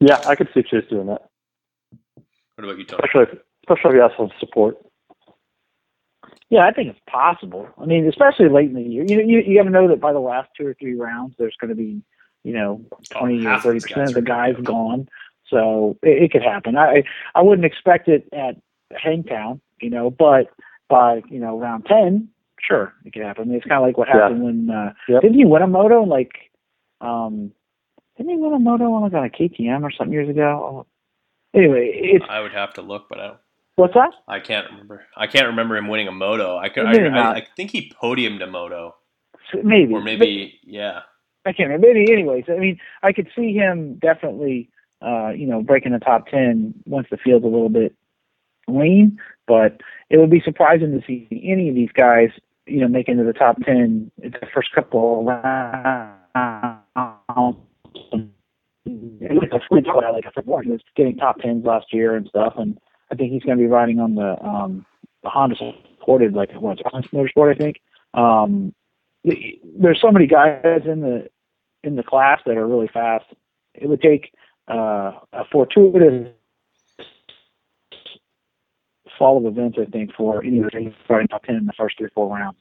Yeah, 0.00 0.20
I 0.26 0.36
could 0.36 0.48
see 0.54 0.62
Chase 0.62 0.84
doing 0.88 1.06
that, 1.06 1.22
What 2.54 2.64
about 2.64 2.78
you, 2.78 2.84
Tony? 2.84 3.02
especially 3.04 3.32
if, 3.32 3.38
especially 3.68 3.90
if 3.90 3.94
he 3.96 4.00
has 4.00 4.10
some 4.16 4.30
support. 4.38 4.78
Yeah, 6.50 6.66
I 6.66 6.72
think 6.72 6.88
it's 6.88 7.00
possible. 7.10 7.68
I 7.78 7.84
mean, 7.84 8.08
especially 8.08 8.48
late 8.48 8.68
in 8.68 8.74
the 8.74 8.82
year. 8.82 9.04
You 9.04 9.20
you, 9.20 9.40
you 9.40 9.58
got 9.58 9.64
to 9.64 9.70
know 9.70 9.88
that 9.88 10.00
by 10.00 10.12
the 10.12 10.20
last 10.20 10.48
two 10.56 10.66
or 10.66 10.74
three 10.74 10.94
rounds, 10.94 11.34
there's 11.38 11.56
going 11.60 11.70
to 11.70 11.74
be 11.74 12.02
you 12.44 12.52
know 12.52 12.80
oh, 12.92 12.98
twenty 13.10 13.44
or 13.46 13.58
thirty 13.60 13.80
percent 13.80 13.98
guys 13.98 14.08
of 14.08 14.14
the 14.14 14.20
are 14.20 14.52
guys 14.52 14.64
gone. 14.64 15.08
So 15.48 15.98
it, 16.02 16.22
it 16.24 16.32
could 16.32 16.42
happen. 16.42 16.76
I 16.76 17.02
I 17.34 17.42
wouldn't 17.42 17.66
expect 17.66 18.08
it 18.08 18.28
at 18.32 18.56
Hangtown, 18.96 19.60
you 19.80 19.90
know, 19.90 20.10
but 20.10 20.48
by 20.88 21.22
you 21.28 21.38
know 21.38 21.58
round 21.58 21.86
ten, 21.86 22.28
sure, 22.66 22.92
it 23.04 23.12
could 23.12 23.22
happen. 23.22 23.42
I 23.42 23.46
mean, 23.46 23.56
it's 23.56 23.66
kind 23.66 23.80
of 23.82 23.86
like 23.86 23.96
what 23.98 24.08
Yeah. 24.08 24.22
happened 24.22 24.42
when 24.42 24.70
uh, 24.70 24.92
Yep. 25.08 25.22
didn't 25.22 25.36
he 25.38 25.44
win 25.44 25.62
a 25.62 25.66
moto 25.66 26.02
like 26.02 26.32
um 27.00 27.52
didn't 28.16 28.30
he 28.32 28.36
win 28.36 28.52
a 28.54 28.58
moto 28.58 28.92
on 28.92 29.02
like 29.02 29.12
on 29.14 29.24
a 29.24 29.28
KTM 29.30 29.82
or 29.82 29.90
something 29.92 30.12
years 30.12 30.28
ago? 30.28 30.86
Anyway, 31.54 31.90
it's 31.94 32.24
I 32.28 32.40
would 32.40 32.52
have 32.52 32.74
to 32.74 32.82
look, 32.82 33.06
but 33.08 33.18
I 33.20 33.26
don't. 33.28 33.38
what's 33.76 33.94
that? 33.94 34.10
I 34.26 34.40
can't 34.40 34.68
remember. 34.70 35.04
I 35.16 35.26
can't 35.28 35.46
remember 35.46 35.76
him 35.76 35.88
winning 35.88 36.08
a 36.08 36.12
moto. 36.12 36.56
I 36.58 36.68
could. 36.68 36.84
I, 36.86 37.06
I. 37.06 37.34
I 37.36 37.46
think 37.56 37.70
he 37.70 37.92
podiumed 38.02 38.42
a 38.42 38.46
moto, 38.46 38.96
Maybe 39.62 39.94
or 39.94 40.02
maybe 40.02 40.58
yeah. 40.64 41.00
I 41.46 41.52
can't 41.52 41.68
remember. 41.70 41.88
Any- 41.88 42.12
Anyways, 42.12 42.44
I 42.48 42.58
mean, 42.58 42.78
I 43.02 43.12
could 43.12 43.28
see 43.34 43.54
him 43.54 43.94
definitely, 43.94 44.68
uh, 45.00 45.28
you 45.30 45.46
know, 45.46 45.62
breaking 45.62 45.92
the 45.92 45.98
top 46.00 46.26
ten 46.26 46.74
once 46.84 47.06
the 47.10 47.16
field's 47.16 47.44
a 47.44 47.48
little 47.48 47.70
bit 47.70 47.94
lean. 48.66 49.18
But 49.46 49.80
it 50.10 50.18
would 50.18 50.28
be 50.30 50.42
surprising 50.44 50.90
to 51.00 51.06
see 51.06 51.26
any 51.48 51.68
of 51.70 51.74
these 51.74 51.92
guys, 51.94 52.28
you 52.68 52.80
know, 52.80 52.88
make 52.88 53.08
into 53.08 53.24
the 53.24 53.32
top 53.32 53.60
ten 53.62 54.10
the 54.18 54.46
first 54.54 54.72
couple 54.74 55.24
rounds. 55.24 56.14
Like 58.84 59.52
a 59.52 59.60
free 59.68 59.82
guy, 59.82 60.10
like 60.10 60.24
a 60.24 60.32
free 60.32 60.64
he 60.64 60.70
was 60.70 60.80
getting 60.96 61.16
top 61.16 61.40
tens 61.40 61.64
last 61.64 61.92
year 61.92 62.16
and 62.16 62.26
stuff, 62.28 62.54
and 62.56 62.78
I 63.10 63.14
think 63.14 63.32
he's 63.32 63.42
going 63.42 63.58
to 63.58 63.62
be 63.62 63.68
riding 63.68 64.00
on 64.00 64.14
the 64.14 64.42
um 64.44 64.86
the 65.22 65.28
Honda 65.28 65.56
supported 65.56 66.34
like 66.34 66.52
what's 66.54 66.80
Honda 66.86 67.08
Motorsport, 67.08 67.54
I 67.54 67.58
think. 67.58 67.80
Um, 68.14 68.74
there's 69.24 70.00
so 70.00 70.10
many 70.10 70.26
guys 70.26 70.82
in 70.84 71.00
the 71.00 71.28
in 71.84 71.96
the 71.96 72.02
class 72.02 72.40
that 72.46 72.56
are 72.56 72.66
really 72.66 72.88
fast. 72.88 73.26
It 73.74 73.88
would 73.88 74.00
take 74.00 74.32
uh, 74.68 75.12
a 75.32 75.44
fortuitous 75.50 76.28
fall 79.18 79.36
of 79.38 79.44
events, 79.44 79.76
I 79.80 79.84
think, 79.84 80.14
for 80.14 80.42
any 80.42 80.58
of 80.58 80.70
the 80.70 80.94
starting 81.04 81.28
top 81.28 81.44
ten 81.44 81.56
in 81.56 81.66
the 81.66 81.72
first 81.72 81.98
three 81.98 82.06
or 82.06 82.10
four 82.10 82.34
rounds. 82.34 82.56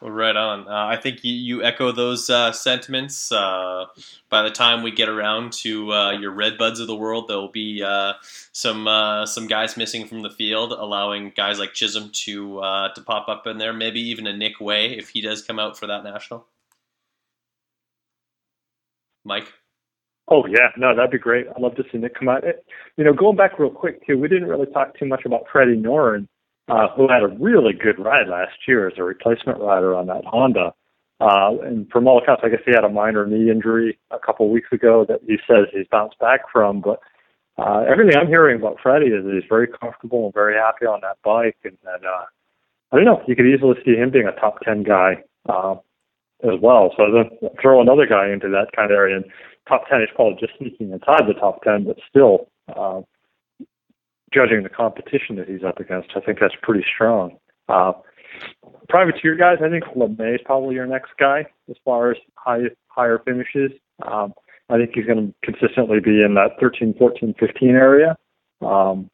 Well, 0.00 0.12
right 0.12 0.36
on. 0.36 0.68
Uh, 0.68 0.86
I 0.86 0.96
think 0.96 1.24
you, 1.24 1.34
you 1.34 1.64
echo 1.64 1.90
those 1.90 2.30
uh, 2.30 2.52
sentiments. 2.52 3.32
Uh, 3.32 3.86
by 4.28 4.42
the 4.42 4.50
time 4.50 4.84
we 4.84 4.92
get 4.92 5.08
around 5.08 5.52
to 5.54 5.92
uh, 5.92 6.10
your 6.12 6.30
RedBuds 6.30 6.80
of 6.80 6.86
the 6.86 6.94
world, 6.94 7.26
there 7.26 7.36
will 7.36 7.50
be 7.50 7.82
uh, 7.82 8.12
some 8.52 8.86
uh, 8.86 9.26
some 9.26 9.48
guys 9.48 9.76
missing 9.76 10.06
from 10.06 10.22
the 10.22 10.30
field, 10.30 10.70
allowing 10.70 11.32
guys 11.34 11.58
like 11.58 11.72
Chisholm 11.72 12.10
to 12.12 12.60
to 12.94 13.02
pop 13.04 13.28
up 13.28 13.46
in 13.48 13.58
there. 13.58 13.72
Maybe 13.72 14.00
even 14.00 14.28
a 14.28 14.36
Nick 14.36 14.60
Wey 14.60 14.96
if 14.96 15.08
he 15.08 15.20
does 15.20 15.42
come 15.42 15.58
out 15.58 15.76
for 15.76 15.88
that 15.88 16.04
national. 16.04 16.46
Mike. 19.24 19.52
Oh 20.30 20.44
yeah, 20.46 20.68
no, 20.76 20.94
that'd 20.94 21.10
be 21.10 21.18
great. 21.18 21.46
I'd 21.48 21.60
love 21.60 21.74
to 21.76 21.84
see 21.90 21.98
Nick 21.98 22.18
come 22.18 22.28
out. 22.28 22.44
It, 22.44 22.64
you 22.96 23.04
know, 23.04 23.12
going 23.12 23.36
back 23.36 23.58
real 23.58 23.70
quick 23.70 24.06
too, 24.06 24.18
we 24.18 24.28
didn't 24.28 24.48
really 24.48 24.66
talk 24.66 24.98
too 24.98 25.06
much 25.06 25.22
about 25.24 25.44
Freddie 25.50 25.76
Noren, 25.76 26.28
uh, 26.68 26.88
who 26.96 27.08
had 27.08 27.22
a 27.22 27.28
really 27.40 27.72
good 27.72 27.98
ride 27.98 28.28
last 28.28 28.56
year 28.66 28.86
as 28.88 28.94
a 28.98 29.02
replacement 29.02 29.58
rider 29.58 29.94
on 29.94 30.06
that 30.06 30.24
Honda. 30.26 30.74
Uh, 31.20 31.58
and 31.64 31.90
from 31.90 32.06
all 32.06 32.18
accounts, 32.22 32.42
I 32.44 32.48
guess 32.48 32.60
he 32.64 32.72
had 32.72 32.84
a 32.84 32.88
minor 32.88 33.26
knee 33.26 33.50
injury 33.50 33.98
a 34.10 34.18
couple 34.18 34.46
of 34.46 34.52
weeks 34.52 34.68
ago 34.70 35.04
that 35.08 35.20
he 35.26 35.36
says 35.48 35.66
he's 35.72 35.86
bounced 35.90 36.18
back 36.18 36.42
from. 36.52 36.80
But 36.80 37.00
uh, 37.56 37.84
everything 37.90 38.16
I'm 38.16 38.28
hearing 38.28 38.60
about 38.60 38.76
Freddie 38.82 39.06
is 39.06 39.24
that 39.24 39.34
he's 39.34 39.48
very 39.48 39.66
comfortable 39.66 40.26
and 40.26 40.34
very 40.34 40.54
happy 40.54 40.86
on 40.86 41.00
that 41.00 41.16
bike, 41.24 41.56
and 41.64 41.76
that 41.84 42.06
uh, 42.06 42.24
I 42.92 42.96
don't 42.96 43.04
know, 43.04 43.22
you 43.26 43.34
could 43.34 43.46
easily 43.46 43.74
see 43.84 43.96
him 43.96 44.10
being 44.10 44.28
a 44.28 44.40
top 44.40 44.60
ten 44.60 44.84
guy 44.84 45.24
uh, 45.48 45.76
as 46.42 46.60
well. 46.60 46.92
So 46.96 47.04
then 47.12 47.50
throw 47.60 47.80
another 47.80 48.06
guy 48.06 48.30
into 48.30 48.48
that 48.48 48.68
kind 48.74 48.90
of 48.90 48.96
area. 48.96 49.16
And 49.16 49.24
top 49.68 49.88
10 49.88 50.02
is 50.02 50.08
probably 50.14 50.38
just 50.40 50.58
sneaking 50.58 50.92
inside 50.92 51.26
the 51.26 51.34
top 51.34 51.62
10, 51.62 51.84
but 51.84 51.96
still, 52.08 52.48
uh, 52.74 53.02
judging 54.32 54.62
the 54.62 54.68
competition 54.68 55.36
that 55.36 55.48
he's 55.48 55.64
up 55.64 55.80
against, 55.80 56.10
I 56.14 56.20
think 56.20 56.38
that's 56.40 56.54
pretty 56.62 56.84
strong. 56.94 57.38
Uh, 57.68 57.92
privateer 58.88 59.34
guys, 59.34 59.58
I 59.64 59.68
think 59.68 59.84
LaMay 59.96 60.36
is 60.36 60.40
probably 60.44 60.74
your 60.74 60.86
next 60.86 61.12
guy 61.18 61.46
as 61.68 61.76
far 61.84 62.10
as 62.10 62.18
high, 62.34 62.64
higher 62.88 63.20
finishes. 63.24 63.72
Um, 64.06 64.34
I 64.68 64.76
think 64.76 64.90
he's 64.94 65.06
going 65.06 65.28
to 65.28 65.34
consistently 65.42 66.00
be 66.00 66.22
in 66.22 66.34
that 66.34 66.60
13, 66.60 66.94
14, 66.98 67.34
15 67.38 67.68
area. 67.70 68.16
Um, 68.60 69.10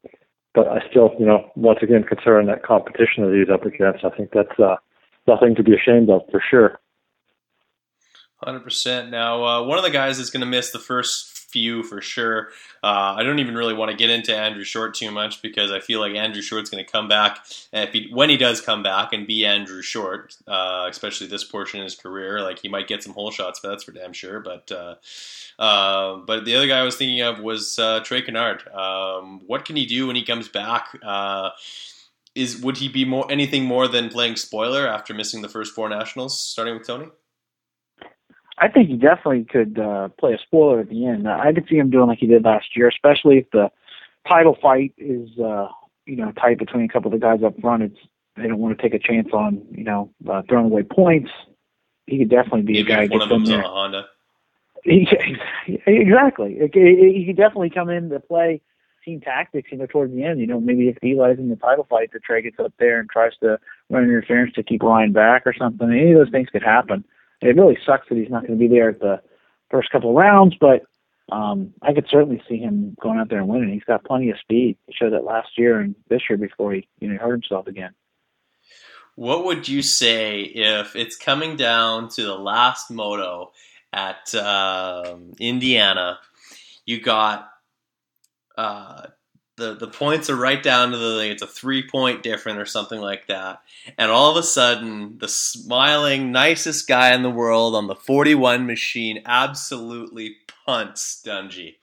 but 0.55 0.69
I 0.69 0.79
still, 0.91 1.11
you 1.19 1.27
know, 1.27 1.51
once 1.57 1.81
again, 1.83 2.05
considering 2.09 2.47
that 2.47 2.65
competition 2.65 3.25
that 3.25 3.35
he's 3.35 3.53
up 3.53 3.65
against, 3.65 4.05
I 4.05 4.11
think 4.17 4.31
that's 4.33 4.59
uh, 4.59 4.77
nothing 5.27 5.55
to 5.57 5.63
be 5.63 5.75
ashamed 5.75 6.11
of 6.11 6.23
for 6.31 6.43
sure. 6.49 6.81
Hundred 8.45 8.61
percent. 8.61 9.11
Now, 9.11 9.43
uh, 9.45 9.63
one 9.63 9.79
of 9.79 9.85
the 9.85 9.91
guys 9.91 10.19
that's 10.19 10.29
going 10.29 10.43
to 10.43 10.47
miss 10.47 10.71
the 10.71 10.79
first 10.79 11.35
few 11.55 11.85
for 11.85 12.03
sure. 12.03 12.49
Uh, 12.83 13.15
I 13.17 13.23
don't 13.23 13.39
even 13.39 13.55
really 13.55 13.75
want 13.75 13.93
to 13.93 13.97
get 13.97 14.11
into 14.11 14.37
Andrew 14.37 14.65
Short 14.65 14.95
too 14.95 15.11
much 15.13 15.41
because 15.41 15.71
I 15.71 15.79
feel 15.79 16.01
like 16.01 16.15
Andrew 16.15 16.43
Short's 16.43 16.69
going 16.69 16.85
to 16.85 16.91
come 16.91 17.07
back, 17.07 17.47
if 17.73 17.93
he, 17.93 18.11
when 18.13 18.29
he 18.29 18.37
does 18.37 18.61
come 18.61 18.83
back 18.83 19.13
and 19.13 19.25
be 19.27 19.47
Andrew 19.47 19.81
Short, 19.81 20.37
uh, 20.49 20.89
especially 20.91 21.29
this 21.29 21.45
portion 21.45 21.79
of 21.79 21.85
his 21.85 21.95
career, 21.95 22.43
like 22.43 22.59
he 22.59 22.69
might 22.69 22.89
get 22.89 23.05
some 23.05 23.15
hole 23.15 23.31
shots, 23.31 23.61
but 23.63 23.69
that's 23.69 23.85
for 23.85 23.93
damn 23.93 24.13
sure. 24.13 24.41
But 24.41 24.71
uh, 24.73 24.97
uh, 25.59 26.17
but 26.27 26.45
the 26.45 26.57
other 26.57 26.67
guy 26.67 26.81
I 26.81 26.83
was 26.83 26.97
thinking 26.97 27.23
of 27.23 27.39
was 27.39 27.79
uh, 27.79 28.01
Trey 28.01 28.21
Canard. 28.21 28.67
Um, 28.75 29.41
what 29.47 29.65
can 29.65 29.77
he 29.77 29.87
do 29.87 30.09
when 30.09 30.17
he 30.17 30.25
comes 30.25 30.49
back? 30.49 30.89
Uh, 31.03 31.51
is 32.35 32.61
would 32.61 32.79
he 32.79 32.89
be 32.89 33.05
more 33.05 33.31
anything 33.31 33.65
more 33.65 33.87
than 33.87 34.09
playing 34.09 34.35
spoiler 34.37 34.89
after 34.89 35.15
missing 35.15 35.41
the 35.41 35.49
first 35.49 35.73
four 35.73 35.89
nationals? 35.89 36.39
Starting 36.39 36.75
with 36.75 36.87
Tony. 36.87 37.07
I 38.59 38.69
think 38.69 38.89
he 38.89 38.97
definitely 38.97 39.45
could 39.45 39.79
uh, 39.79 40.09
play 40.19 40.35
a 40.35 40.39
spoiler 40.39 40.81
at 40.81 40.89
the 40.89 41.07
end. 41.07 41.29
I 41.29 41.53
could 41.53 41.67
see 41.69 41.77
him 41.77 41.91
doing 41.91 42.07
like 42.07 42.19
he 42.19 42.27
did 42.27 42.45
last 42.45 42.77
year, 42.77 42.89
especially 42.89 43.39
if 43.39 43.51
the 43.51 43.71
title 44.29 44.57
fight 44.61 44.95
is 44.97 45.29
uh, 45.39 45.69
you 46.07 46.17
know 46.17 46.33
tight 46.33 46.59
between 46.59 46.85
a 46.85 46.89
couple 46.89 47.13
of 47.13 47.21
the 47.21 47.25
guys 47.25 47.43
up 47.43 47.61
front. 47.61 47.83
It's 47.83 47.99
they 48.37 48.47
don't 48.47 48.59
want 48.59 48.77
to 48.77 48.83
take 48.83 48.95
a 48.95 49.05
chance 49.05 49.29
on 49.33 49.63
you 49.73 49.85
know 49.85 50.11
uh, 50.31 50.43
throwing 50.49 50.67
away 50.67 50.83
points. 50.83 51.31
He 52.07 52.19
could 52.19 52.31
definitely 52.31 52.63
be 52.63 52.75
Maybe 52.75 52.93
a 52.93 52.97
guy 52.97 53.03
if 53.05 53.11
one 53.11 53.23
of 53.23 53.31
in 53.31 53.39
them's 53.39 53.51
on 53.51 53.57
there. 53.57 53.65
a 53.65 53.69
Honda. 53.69 54.07
He, 54.85 55.09
exactly. 55.87 56.59
He, 56.73 57.25
could 57.27 57.39
definitely 57.39 57.71
come 57.71 57.89
in 57.89 58.11
to 58.11 58.21
play 58.21 58.61
team 59.03 59.21
tactics, 59.21 59.73
you 59.73 59.79
know, 59.79 59.87
towards 59.87 60.13
the 60.13 60.23
end. 60.23 60.41
You 60.41 60.47
know, 60.47 60.61
maybe 60.61 60.89
if 60.89 60.99
Eli's 61.03 61.39
in 61.39 61.49
the 61.49 61.57
title 61.57 61.87
fight, 61.89 62.11
that 62.13 62.23
Trey 62.23 62.43
gets 62.43 62.59
up 62.59 62.75
there 62.79 63.01
and 63.01 63.09
tries 63.09 63.33
to 63.41 63.59
run 63.89 64.05
interference 64.05 64.53
to 64.55 64.63
keep 64.63 64.83
Ryan 64.83 65.13
back 65.13 65.45
or 65.47 65.55
something. 65.55 65.91
Any 65.91 66.13
of 66.13 66.19
those 66.19 66.31
things 66.31 66.51
could 66.51 66.63
happen. 66.63 67.05
It 67.41 67.57
really 67.57 67.79
sucks 67.85 68.09
that 68.09 68.19
he's 68.19 68.31
not 68.31 68.47
going 68.47 68.59
to 68.59 68.69
be 68.69 68.73
there 68.73 68.91
at 68.91 69.01
the 69.01 69.21
first 69.71 69.91
couple 69.91 70.11
of 70.11 70.17
rounds, 70.17 70.57
but 70.61 70.83
um, 71.33 71.73
I 71.83 71.93
could 71.93 72.07
certainly 72.11 72.43
see 72.49 72.59
him 72.59 72.97
going 73.01 73.19
out 73.19 73.29
there 73.29 73.39
and 73.39 73.49
winning. 73.49 73.73
He's 73.73 73.85
got 73.85 74.05
plenty 74.05 74.31
of 74.31 74.39
speed. 74.39 74.77
He 74.87 74.95
showed 74.95 75.13
that 75.13 75.25
last 75.25 75.59
year 75.59 75.81
and 75.81 75.95
this 76.09 76.23
year 76.29 76.37
before 76.37 76.73
he 76.73 76.89
you 77.01 77.09
know 77.09 77.19
hurt 77.19 77.33
himself 77.33 77.67
again. 77.67 77.95
What 79.17 79.45
would 79.45 79.69
you 79.69 79.83
say 79.83 80.41
if 80.41 80.97
it's 80.97 81.17
coming 81.17 81.57
down 81.57 82.09
to 82.11 82.23
the 82.23 82.35
last 82.35 82.91
moto 82.91 83.53
at 83.93 84.35
um, 84.35 85.33
Indiana? 85.39 86.19
You 86.85 87.01
got 87.01 87.49
uh, 88.59 89.07
the 89.57 89.75
the 89.75 89.87
points 89.89 90.29
are 90.29 90.37
right 90.37 90.63
down 90.63 90.91
to 90.91 90.99
the 90.99 91.31
it's 91.31 91.43
a 91.43 91.47
three 91.47 91.87
point 91.89 92.23
difference 92.23 92.59
or 92.59 92.67
something 92.67 93.01
like 93.01 93.27
that, 93.29 93.61
and 93.99 94.11
all 94.11 94.31
of 94.31 94.37
a 94.37 94.43
sudden 94.43 95.19
the 95.19 95.29
smiling 95.29 96.33
nicest 96.33 96.89
guy 96.89 97.15
in 97.15 97.23
the 97.23 97.31
world 97.31 97.75
on 97.75 97.87
the 97.87 97.95
forty 97.95 98.35
one 98.35 98.67
machine 98.67 99.23
absolutely 99.27 100.37
punts 100.67 101.23
Dungey 101.25 101.77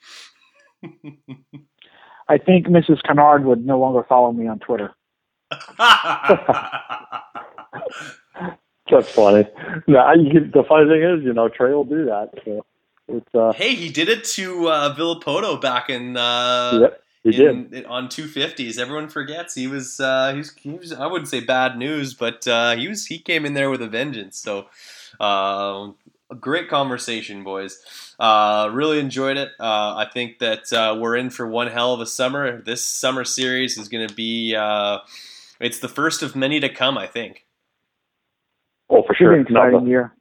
I 2.28 2.38
think 2.38 2.66
Mrs. 2.66 3.02
Canard 3.02 3.44
would 3.44 3.64
no 3.64 3.78
longer 3.78 4.04
follow 4.08 4.32
me 4.32 4.46
on 4.46 4.58
Twitter. 4.58 4.94
That's 8.90 9.10
funny. 9.10 9.46
No, 9.86 10.12
you, 10.14 10.50
the 10.52 10.64
funny 10.68 10.88
thing 10.88 11.02
is, 11.02 11.24
you 11.24 11.32
know, 11.32 11.48
Trey 11.48 11.72
will 11.72 11.84
do 11.84 12.04
that. 12.06 12.30
So 12.44 12.64
it's 13.08 13.34
uh, 13.34 13.52
hey, 13.52 13.74
he 13.74 13.90
did 13.90 14.08
it 14.08 14.24
to 14.24 14.68
uh, 14.68 14.94
Villopoto 14.94 15.60
back 15.60 15.90
in. 15.90 16.16
Uh, 16.16 16.78
Yep, 16.82 17.01
he 17.24 17.44
in, 17.44 17.84
on 17.88 18.08
250s. 18.08 18.78
Everyone 18.78 19.08
forgets 19.08 19.54
he 19.54 19.68
was, 19.68 20.00
uh, 20.00 20.32
he 20.32 20.38
was, 20.38 20.52
he 20.56 20.70
was. 20.70 20.92
I 20.92 21.06
wouldn't 21.06 21.28
say 21.28 21.40
bad 21.40 21.76
news, 21.78 22.14
but 22.14 22.46
uh, 22.48 22.74
he 22.74 22.88
was. 22.88 23.06
He 23.06 23.18
came 23.18 23.46
in 23.46 23.54
there 23.54 23.70
with 23.70 23.80
a 23.80 23.88
vengeance. 23.88 24.38
So, 24.38 24.66
uh, 25.20 25.90
a 26.30 26.34
great 26.34 26.68
conversation, 26.68 27.44
boys. 27.44 27.80
Uh, 28.18 28.70
really 28.72 28.98
enjoyed 28.98 29.36
it. 29.36 29.50
Uh, 29.60 29.94
I 29.96 30.08
think 30.12 30.40
that 30.40 30.72
uh, 30.72 30.96
we're 30.98 31.14
in 31.14 31.30
for 31.30 31.46
one 31.46 31.68
hell 31.68 31.94
of 31.94 32.00
a 32.00 32.06
summer. 32.06 32.60
This 32.60 32.84
summer 32.84 33.24
series 33.24 33.78
is 33.78 33.88
going 33.88 34.08
to 34.08 34.14
be. 34.14 34.56
Uh, 34.56 34.98
it's 35.60 35.78
the 35.78 35.88
first 35.88 36.22
of 36.22 36.34
many 36.34 36.58
to 36.58 36.68
come. 36.68 36.98
I 36.98 37.06
think. 37.06 37.44
oh, 38.90 39.04
for 39.06 39.14
sure. 39.14 39.32
be 39.32 39.40
an 39.40 39.46
exciting 39.46 39.86
year. 39.86 40.12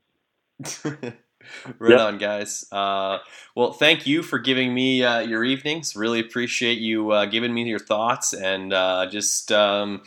right 1.79 1.97
Yep. 1.97 1.99
on, 1.99 2.17
guys. 2.17 2.65
Uh, 2.71 3.19
well, 3.55 3.73
thank 3.73 4.07
you 4.07 4.23
for 4.23 4.39
giving 4.39 4.73
me 4.73 5.03
uh, 5.03 5.19
your 5.21 5.43
evenings. 5.43 5.95
Really 5.95 6.19
appreciate 6.19 6.79
you 6.79 7.11
uh, 7.11 7.25
giving 7.25 7.53
me 7.53 7.63
your 7.67 7.79
thoughts 7.79 8.33
and 8.33 8.73
uh, 8.73 9.07
just 9.11 9.51
um, 9.51 10.03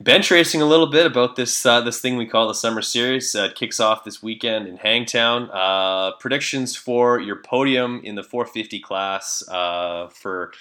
bench 0.00 0.30
racing 0.30 0.62
a 0.62 0.66
little 0.66 0.88
bit 0.88 1.06
about 1.06 1.36
this 1.36 1.66
uh, 1.66 1.80
this 1.82 2.00
thing 2.00 2.16
we 2.16 2.26
call 2.26 2.48
the 2.48 2.54
summer 2.54 2.82
series. 2.82 3.34
Uh, 3.34 3.44
it 3.44 3.56
kicks 3.56 3.80
off 3.80 4.04
this 4.04 4.22
weekend 4.22 4.68
in 4.68 4.76
Hangtown. 4.78 5.50
Uh, 5.52 6.12
predictions 6.20 6.76
for 6.76 7.20
your 7.20 7.36
podium 7.42 8.00
in 8.04 8.14
the 8.16 8.24
450 8.24 8.80
class 8.80 9.42
uh, 9.48 10.08
for 10.08 10.52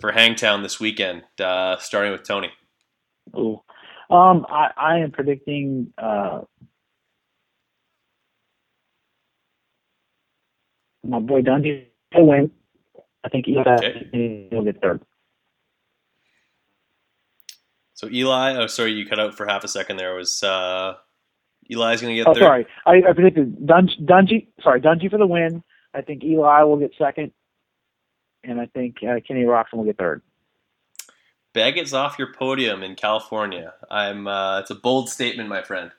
for 0.00 0.12
Hangtown 0.12 0.62
this 0.62 0.80
weekend, 0.80 1.24
uh, 1.40 1.78
starting 1.78 2.12
with 2.12 2.24
Tony. 2.24 2.50
Ooh. 3.36 3.62
Um, 4.10 4.46
I, 4.48 4.70
I 4.76 4.98
am 4.98 5.12
predicting 5.12 5.92
my 11.04 11.18
boy 11.18 11.42
Dungey 11.42 11.86
to 12.14 12.24
win. 12.24 12.50
I 13.24 13.28
think 13.28 13.46
he'll, 13.46 13.60
Okay. 13.60 14.48
he'll 14.50 14.64
get 14.64 14.80
third. 14.80 15.00
So 17.94 18.08
Eli, 18.08 18.56
oh 18.56 18.66
sorry, 18.66 18.92
you 18.92 19.06
cut 19.06 19.18
out 19.20 19.34
for 19.36 19.46
half 19.46 19.62
a 19.64 19.68
second 19.68 19.96
there. 19.98 20.14
Was 20.14 20.42
uh, 20.42 20.94
Eli's 21.70 22.00
going 22.00 22.14
to 22.14 22.20
get 22.20 22.26
Oh, 22.26 22.32
third? 22.34 22.40
sorry. 22.42 22.66
I, 22.86 23.02
I 23.08 23.12
predicted 23.12 23.66
Dun- 23.66 23.90
Dungey. 24.02 24.48
Sorry, 24.62 24.80
Dungey 24.80 25.10
for 25.10 25.18
the 25.18 25.26
win. 25.26 25.62
I 25.92 26.00
think 26.02 26.24
Eli 26.24 26.62
will 26.62 26.78
get 26.78 26.92
second, 26.98 27.32
and 28.44 28.60
I 28.60 28.66
think 28.66 28.96
uh, 29.02 29.16
Kenny 29.26 29.42
Roczen 29.42 29.74
will 29.74 29.84
get 29.84 29.98
third. 29.98 30.22
Baggett's 31.52 31.92
off 31.92 32.16
your 32.18 32.32
podium 32.32 32.82
in 32.82 32.94
California. 32.94 33.74
I'm. 33.90 34.26
Uh, 34.26 34.60
it's 34.60 34.70
a 34.70 34.74
bold 34.76 35.10
statement, 35.10 35.48
my 35.48 35.62
friend, 35.62 35.90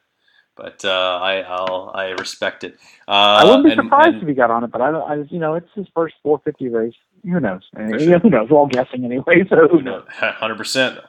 but 0.61 0.85
uh, 0.85 1.19
I 1.21 1.41
I'll, 1.41 1.91
I 1.93 2.09
respect 2.11 2.63
it. 2.63 2.75
Uh, 3.07 3.11
I 3.41 3.45
wouldn't 3.45 3.65
be 3.65 3.71
and- 3.71 3.81
surprised 3.81 4.09
and- 4.13 4.21
if 4.21 4.27
he 4.27 4.33
got 4.35 4.51
on 4.51 4.63
it, 4.63 4.71
but 4.71 4.81
I, 4.81 4.91
don't- 4.91 5.09
I, 5.09 5.15
you 5.29 5.39
know, 5.39 5.55
it's 5.55 5.69
his 5.73 5.87
first 5.95 6.15
450 6.23 6.69
race. 6.69 6.93
Who 7.23 7.39
knows? 7.39 7.61
For 7.73 7.97
Yeah, 7.97 8.05
sure. 8.05 8.19
Who 8.23 8.29
knows? 8.31 8.49
We're 8.49 8.57
all 8.57 8.67
guessing 8.67 9.05
anyway. 9.05 9.43
So 9.49 9.67
who 9.67 9.81
knows? 9.81 10.03
Hundred 10.09 10.57
percent. 10.57 10.99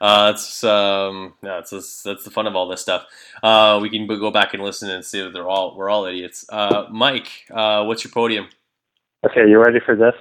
Uh, 0.00 0.32
it's 0.34 0.62
um, 0.62 1.34
yeah, 1.42 1.58
it's, 1.58 1.72
it's 1.72 2.02
that's 2.04 2.24
the 2.24 2.30
fun 2.30 2.46
of 2.46 2.54
all 2.54 2.68
this 2.68 2.80
stuff. 2.80 3.06
Uh, 3.42 3.78
we 3.82 3.90
can 3.90 4.06
go 4.06 4.30
back 4.30 4.54
and 4.54 4.62
listen 4.62 4.88
and 4.90 5.04
see 5.04 5.20
that 5.22 5.32
they're 5.32 5.48
all 5.48 5.76
we're 5.76 5.90
all 5.90 6.04
idiots. 6.04 6.46
Uh, 6.48 6.86
Mike, 6.90 7.46
uh, 7.52 7.84
what's 7.84 8.04
your 8.04 8.12
podium? 8.12 8.46
Okay, 9.24 9.48
you 9.48 9.58
ready 9.58 9.80
for 9.84 9.96
this? 9.96 10.14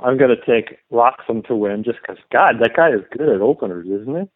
I'm 0.00 0.18
going 0.18 0.36
to 0.36 0.44
take 0.44 0.78
Roczen 0.92 1.46
to 1.46 1.54
win 1.54 1.82
just 1.84 1.98
because, 2.02 2.22
God, 2.30 2.56
that 2.60 2.74
guy 2.76 2.90
is 2.90 3.00
good 3.16 3.28
at 3.28 3.40
openers, 3.40 3.86
isn't 3.86 4.14
he? 4.20 4.28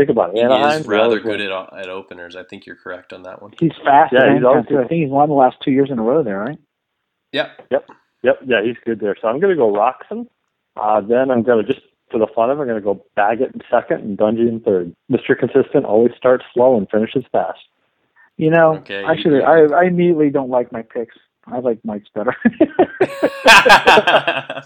Think 0.00 0.08
about 0.10 0.30
it. 0.30 0.36
He 0.36 0.42
Anaheim. 0.42 0.80
is 0.80 0.86
rather 0.86 1.20
good 1.20 1.42
at 1.42 1.50
at 1.74 1.90
openers. 1.90 2.34
I 2.34 2.42
think 2.44 2.64
you're 2.64 2.74
correct 2.76 3.12
on 3.12 3.22
that 3.24 3.42
one. 3.42 3.52
He's 3.60 3.72
fast. 3.84 4.14
Yeah, 4.14 4.20
he's 4.20 4.42
Hangtown, 4.42 4.46
always. 4.46 4.66
I 4.70 4.88
think 4.88 5.02
he's 5.02 5.10
won 5.10 5.28
the 5.28 5.34
last 5.34 5.58
two 5.62 5.72
years 5.72 5.90
in 5.90 5.98
a 5.98 6.02
row 6.02 6.22
there, 6.22 6.38
right? 6.38 6.58
Yep. 7.32 7.66
Yep, 7.70 7.86
yep, 8.22 8.38
yeah, 8.46 8.62
he's 8.64 8.76
good 8.86 8.98
there. 9.00 9.14
So 9.20 9.28
I'm 9.28 9.40
going 9.40 9.54
to 9.54 9.56
go 9.60 9.70
Roczen. 9.70 10.26
Uh, 10.74 11.02
then 11.02 11.30
I'm 11.30 11.42
going 11.42 11.66
to 11.66 11.70
just 11.70 11.84
for 12.10 12.18
the 12.18 12.26
fun 12.34 12.50
of 12.50 12.56
it, 12.58 12.62
I'm 12.62 12.68
going 12.68 12.80
to 12.80 12.84
go 12.84 13.04
Baggett 13.14 13.52
in 13.54 13.60
second 13.70 14.00
and 14.00 14.16
Dungey 14.16 14.48
in 14.48 14.60
third. 14.60 14.96
Mr. 15.12 15.38
Consistent 15.38 15.84
always 15.84 16.12
starts 16.16 16.44
slow 16.54 16.78
and 16.78 16.88
finishes 16.90 17.24
fast. 17.30 17.60
You 18.38 18.48
know, 18.50 18.76
Okay, 18.76 19.04
I 19.04 19.12
you- 19.12 19.22
should. 19.22 19.42
I, 19.42 19.64
I 19.76 19.84
immediately 19.84 20.30
don't 20.30 20.48
like 20.48 20.72
my 20.72 20.80
picks. 20.80 21.14
I 21.52 21.58
like 21.58 21.78
Mike's 21.84 22.08
better. 22.14 22.34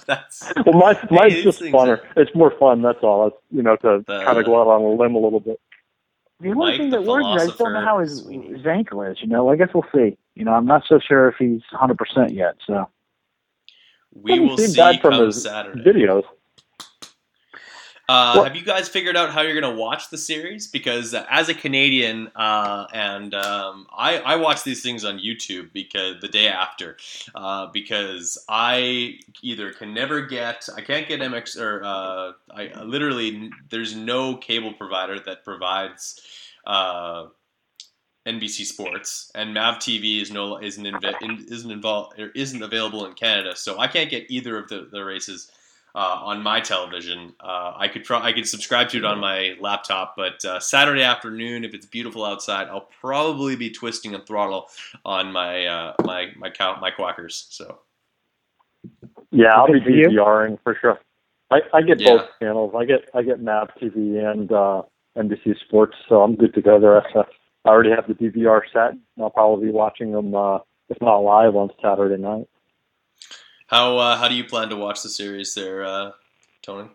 That's 0.07 0.53
Well, 0.67 0.75
mine, 0.75 0.97
mine's 1.11 1.43
just 1.43 1.59
things 1.61 1.75
funner. 1.75 2.01
It's 2.17 2.35
more 2.35 2.53
fun. 2.59 2.83
That's 2.83 3.03
all. 3.03 3.27
It's 3.29 3.37
you 3.51 3.63
know 3.63 3.77
to 3.77 4.05
The- 4.07 4.25
kind 4.25 4.39
of 4.39 4.45
go 4.45 4.61
out 4.61 4.67
on 4.69 4.83
a 4.83 4.89
limb 4.95 5.15
a 5.15 5.19
little 5.19 5.41
bit. 5.41 5.59
the 6.41 6.49
only 6.51 6.59
Mike, 6.73 6.79
thing 6.81 6.91
that 6.91 7.05
worries 7.05 7.27
me, 7.27 7.33
I 7.33 7.47
just 7.47 7.59
don't 7.59 7.73
know 7.73 7.81
how 7.81 7.99
his, 8.01 8.27
his 8.29 8.67
ankle 8.67 9.03
is. 9.03 9.19
You 9.21 9.29
know, 9.29 9.49
I 9.49 9.57
guess 9.57 9.69
we'll 9.75 9.87
see. 9.95 10.17
You 10.35 10.45
know, 10.45 10.53
I'm 10.53 10.67
not 10.67 10.83
so 10.89 10.99
sure 10.99 11.29
if 11.29 11.37
he's 11.39 11.63
100 11.71 11.97
percent 11.99 12.33
yet. 12.33 12.57
So 12.67 12.89
we 14.15 14.39
will 14.41 14.57
see 14.59 14.77
bad 14.77 15.01
from 15.01 15.15
his 15.25 15.43
Saturday. 15.43 15.83
videos. 15.83 16.25
Uh, 18.07 18.33
Well- 18.35 18.45
have 18.45 18.55
you 18.57 18.63
guys 18.63 18.89
figured 18.89 19.17
out 19.17 19.31
how 19.31 19.41
you're 19.41 19.59
going 19.59 19.75
to 19.75 19.81
watch 19.81 20.11
the 20.11 20.19
series? 20.19 20.67
Because 20.67 21.15
uh, 21.15 21.25
as 21.31 21.49
a 21.49 21.55
Canadian, 21.55 22.29
uh, 22.37 22.87
and 22.93 23.35
um, 23.35 23.87
I, 23.97 24.19
I 24.19 24.37
watch 24.37 24.63
these 24.63 24.83
things 24.83 25.05
on 25.05 25.19
YouTube 25.19 25.73
because 25.73 26.17
the 26.21 26.29
day 26.29 26.49
after, 26.49 26.99
uh, 27.35 27.69
because 27.73 28.37
I 28.49 29.19
either 29.43 29.73
can 29.73 29.95
never 29.95 30.21
get, 30.27 30.69
I 30.77 30.83
can't 30.83 31.09
get 31.09 31.21
MX 31.21 31.59
or 31.59 31.83
uh, 31.83 32.33
I 32.51 32.83
literally 32.85 33.51
there's 33.71 33.95
no 33.97 34.37
cable 34.37 34.73
provider 34.75 35.19
that 35.21 35.45
provides. 35.45 36.21
Uh, 36.67 37.27
NBC 38.27 38.65
Sports 38.65 39.31
and 39.35 39.53
Mav 39.53 39.75
TV 39.77 40.23
is 40.23 40.31
no 40.31 40.59
isn't 40.59 40.83
inve- 40.83 41.21
in, 41.21 41.45
isn't 41.51 41.71
involved 41.71 42.19
or 42.19 42.31
isn't 42.31 42.63
available 42.63 43.05
in 43.05 43.13
Canada, 43.13 43.55
so 43.55 43.79
I 43.79 43.87
can't 43.87 44.09
get 44.09 44.31
either 44.31 44.57
of 44.57 44.69
the, 44.69 44.89
the 44.91 45.05
races 45.05 45.51
uh, 45.95 46.21
on 46.23 46.43
my 46.43 46.61
television. 46.61 47.35
Uh, 47.41 47.73
I 47.77 47.89
could 47.89 48.05
try, 48.05 48.21
I 48.25 48.33
could 48.33 48.49
subscribe 48.49 48.89
to 48.91 48.99
it 48.99 49.05
on 49.05 49.21
my 49.21 49.57
laptop, 49.61 50.15
but 50.17 50.45
uh, 50.45 50.61
Saturday 50.61 51.03
afternoon, 51.03 51.65
if 51.65 51.75
it's 51.75 51.87
beautiful 51.87 52.25
outside, 52.25 52.69
I'll 52.69 52.89
probably 53.01 53.57
be 53.57 53.71
twisting 53.71 54.15
a 54.15 54.21
throttle 54.25 54.69
on 55.05 55.33
my 55.33 55.67
uh, 55.67 55.95
my 56.05 56.29
my 56.37 56.51
cow 56.51 56.79
my 56.81 56.91
quackers. 56.91 57.47
So 57.51 57.81
Yeah, 59.31 59.55
I'll 59.55 59.67
be 59.67 59.81
Good 59.81 59.85
for. 59.85 60.11
DVRing 60.11 60.59
for 60.65 60.77
sure. 60.81 60.99
I, 61.51 61.61
I 61.73 61.83
get 61.83 62.01
Yeah. 62.01 62.17
both 62.17 62.29
channels. 62.41 62.75
I 62.77 62.85
get 62.85 63.09
I 63.15 63.23
get 63.23 63.41
Mav 63.41 63.69
TV 63.81 64.19
and 64.33 64.51
uh, 64.53 64.83
NBC 65.17 65.59
Sports, 65.67 65.97
so 66.09 66.23
I'm 66.23 66.35
good 66.37 66.55
to 66.55 66.63
go 66.63 66.81
there. 66.81 67.01
I 67.03 67.25
I 67.67 67.69
already 67.71 67.91
have 67.91 68.07
the 68.09 68.15
DVR 68.15 68.61
set. 68.73 68.91
and 68.93 69.01
I'll 69.21 69.31
probably 69.31 69.67
be 69.67 69.73
watching 69.73 70.13
them, 70.13 70.35
uh, 70.35 70.59
if 70.91 70.99
not 71.01 71.19
live, 71.19 71.57
on 71.57 71.71
Saturday 71.83 72.21
night. 72.21 72.47
How 73.67 73.97
uh, 73.99 74.17
how 74.17 74.29
do 74.29 74.35
you 74.35 74.45
plan 74.45 74.69
to 74.69 74.77
watch 74.77 75.03
the 75.03 75.09
series 75.09 75.55
there, 75.55 75.85
uh, 75.85 76.11
Tony? 76.63 76.89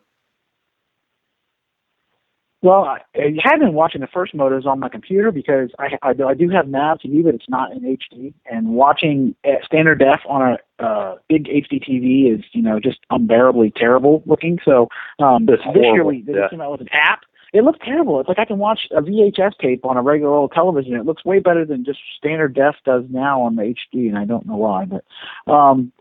Well, 2.61 2.83
I, 2.83 2.99
I 3.15 3.33
had 3.41 3.59
been 3.59 3.73
watching 3.73 4.01
the 4.01 4.07
first 4.07 4.35
motos 4.35 4.65
on 4.65 4.81
my 4.81 4.89
computer 4.89 5.31
because 5.31 5.69
I, 5.79 5.97
I, 6.01 6.13
do- 6.13 6.27
I 6.27 6.33
do 6.33 6.49
have 6.49 6.67
Mav 6.67 6.99
TV, 6.99 7.23
but 7.23 7.33
it's 7.33 7.47
not 7.47 7.71
in 7.71 7.79
HD. 7.83 8.33
And 8.51 8.71
watching 8.71 9.33
at 9.45 9.63
standard 9.63 9.99
def 9.99 10.19
on 10.27 10.57
a 10.79 10.83
uh, 10.83 11.15
big 11.29 11.45
HD 11.45 11.81
TV 11.81 12.37
is, 12.37 12.43
you 12.51 12.61
know, 12.61 12.77
just 12.81 12.99
unbearably 13.11 13.71
terrible 13.77 14.23
looking. 14.25 14.59
So 14.65 14.89
um, 15.19 15.47
It's 15.47 15.63
this 15.63 15.73
year 15.73 15.83
horrible, 15.85 16.09
we 16.09 16.21
they 16.21 16.33
yeah. 16.33 16.49
came 16.49 16.59
out 16.59 16.71
with 16.71 16.81
an 16.81 16.89
app, 16.91 17.21
it 17.53 17.63
looks 17.63 17.79
terrible. 17.83 18.19
It's 18.19 18.29
like 18.29 18.39
I 18.39 18.45
can 18.45 18.57
watch 18.59 18.87
a 18.91 19.01
VHS 19.01 19.57
tape 19.59 19.85
on 19.85 19.97
a 19.97 20.01
regular 20.01 20.33
old 20.33 20.51
television. 20.51 20.95
It 20.95 21.05
looks 21.05 21.25
way 21.25 21.39
better 21.39 21.65
than 21.65 21.85
just 21.85 21.99
standard 22.17 22.53
def 22.53 22.75
does 22.85 23.05
now 23.09 23.41
on 23.41 23.55
the 23.55 23.63
HD, 23.63 24.07
and 24.09 24.17
I 24.17 24.25
don't 24.25 24.45
know 24.45 24.57
why. 24.57 24.85
But 24.85 25.03
um, 25.51 25.91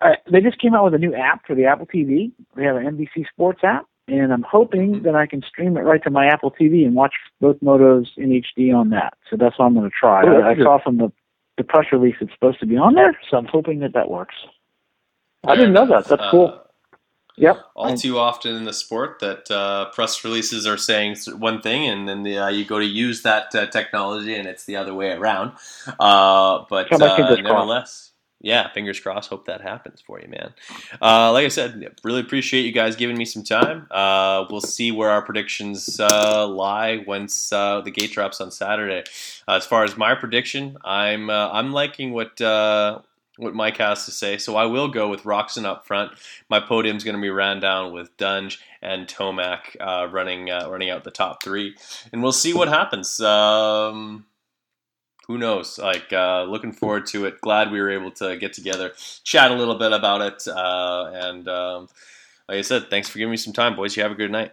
uh, 0.00 0.10
they 0.30 0.40
just 0.40 0.58
came 0.60 0.74
out 0.74 0.84
with 0.84 0.94
a 0.94 0.98
new 0.98 1.14
app 1.14 1.46
for 1.46 1.54
the 1.54 1.66
Apple 1.66 1.86
TV. 1.86 2.32
They 2.56 2.64
have 2.64 2.76
an 2.76 2.84
NBC 2.84 3.28
Sports 3.28 3.60
app, 3.62 3.86
and 4.08 4.32
I'm 4.32 4.42
hoping 4.42 5.02
that 5.02 5.14
I 5.14 5.26
can 5.26 5.42
stream 5.42 5.76
it 5.76 5.80
right 5.80 6.02
to 6.04 6.10
my 6.10 6.26
Apple 6.26 6.50
TV 6.58 6.84
and 6.86 6.94
watch 6.94 7.14
both 7.40 7.58
motos 7.60 8.06
in 8.16 8.30
HD 8.30 8.74
on 8.74 8.90
that. 8.90 9.14
So 9.28 9.36
that's 9.36 9.58
what 9.58 9.66
I'm 9.66 9.74
going 9.74 9.88
to 9.88 9.94
try. 9.98 10.22
Oh, 10.26 10.40
I, 10.40 10.50
I 10.52 10.56
saw 10.56 10.78
from 10.82 10.98
the 10.98 11.12
the 11.58 11.64
press 11.64 11.86
release 11.92 12.14
it's 12.20 12.32
supposed 12.32 12.58
to 12.60 12.66
be 12.66 12.76
on 12.78 12.94
there, 12.94 13.18
so 13.30 13.36
I'm 13.36 13.44
hoping 13.44 13.80
that 13.80 13.92
that 13.92 14.10
works. 14.10 14.34
I 15.46 15.56
didn't 15.56 15.74
know 15.74 15.86
that. 15.86 16.06
That's 16.06 16.22
Uh, 16.22 16.30
cool. 16.30 16.60
Yep. 17.36 17.56
all 17.74 17.96
too 17.96 18.18
often 18.18 18.54
in 18.54 18.64
the 18.64 18.72
sport 18.72 19.18
that 19.20 19.50
uh, 19.50 19.86
press 19.92 20.22
releases 20.24 20.66
are 20.66 20.76
saying 20.76 21.16
one 21.38 21.62
thing 21.62 21.88
and 21.88 22.06
then 22.06 22.22
the, 22.22 22.36
uh, 22.36 22.48
you 22.48 22.66
go 22.66 22.78
to 22.78 22.84
use 22.84 23.22
that 23.22 23.54
uh, 23.54 23.66
technology 23.66 24.34
and 24.34 24.46
it's 24.46 24.64
the 24.66 24.76
other 24.76 24.92
way 24.92 25.12
around. 25.12 25.52
Uh, 25.98 26.64
but 26.68 26.90
uh, 26.92 27.36
nevertheless, 27.42 28.09
yeah, 28.40 28.72
fingers 28.72 28.98
crossed. 28.98 29.28
Hope 29.28 29.46
that 29.46 29.60
happens 29.60 30.00
for 30.00 30.20
you, 30.20 30.28
man. 30.28 30.54
Uh, 31.00 31.30
like 31.32 31.44
I 31.44 31.48
said, 31.48 31.94
really 32.02 32.20
appreciate 32.20 32.64
you 32.64 32.72
guys 32.72 32.96
giving 32.96 33.18
me 33.18 33.26
some 33.26 33.44
time. 33.44 33.86
Uh, 33.90 34.46
we'll 34.50 34.62
see 34.62 34.90
where 34.92 35.10
our 35.10 35.20
predictions 35.22 36.00
uh, 36.00 36.46
lie 36.48 37.04
once 37.06 37.52
uh, 37.52 37.82
the 37.82 37.90
gate 37.90 38.12
drops 38.12 38.40
on 38.40 38.50
Saturday. 38.50 39.04
Uh, 39.46 39.56
as 39.56 39.66
far 39.66 39.84
as 39.84 39.96
my 39.96 40.14
prediction, 40.14 40.78
I'm 40.84 41.28
uh, 41.30 41.50
I'm 41.50 41.72
liking 41.72 42.12
what. 42.12 42.40
What 43.36 43.54
Mike 43.54 43.78
has 43.78 44.04
to 44.04 44.10
say, 44.10 44.36
so 44.36 44.54
I 44.56 44.66
will 44.66 44.88
go 44.88 45.08
with 45.08 45.22
Roczen 45.22 45.64
up 45.64 45.86
front. 45.86 46.12
My 46.50 46.60
podium's 46.60 47.04
going 47.04 47.14
to 47.14 47.22
be 47.22 47.30
ran 47.30 47.58
down 47.58 47.94
with 47.94 48.14
Dunge 48.18 48.60
and 48.82 49.06
Tomac 49.06 49.76
uh, 49.80 50.08
running 50.10 50.50
uh, 50.50 50.68
running 50.68 50.90
out 50.90 51.04
the 51.04 51.10
top 51.10 51.42
three, 51.42 51.74
and 52.12 52.22
we'll 52.22 52.32
see 52.32 52.52
what 52.52 52.68
happens. 52.68 53.18
Um, 53.18 54.26
who 55.30 55.38
knows? 55.38 55.78
Like, 55.78 56.12
uh, 56.12 56.42
looking 56.42 56.72
forward 56.72 57.06
to 57.06 57.24
it. 57.26 57.40
Glad 57.40 57.70
we 57.70 57.80
were 57.80 57.90
able 57.90 58.10
to 58.12 58.36
get 58.36 58.52
together, 58.52 58.90
chat 59.22 59.52
a 59.52 59.54
little 59.54 59.76
bit 59.76 59.92
about 59.92 60.22
it, 60.22 60.48
uh, 60.48 61.08
and 61.14 61.46
um, 61.46 61.88
like 62.48 62.58
I 62.58 62.62
said, 62.62 62.90
thanks 62.90 63.08
for 63.08 63.18
giving 63.18 63.30
me 63.30 63.36
some 63.36 63.52
time, 63.52 63.76
boys. 63.76 63.96
You 63.96 64.02
have 64.02 64.10
a 64.10 64.16
good 64.16 64.32
night. 64.32 64.50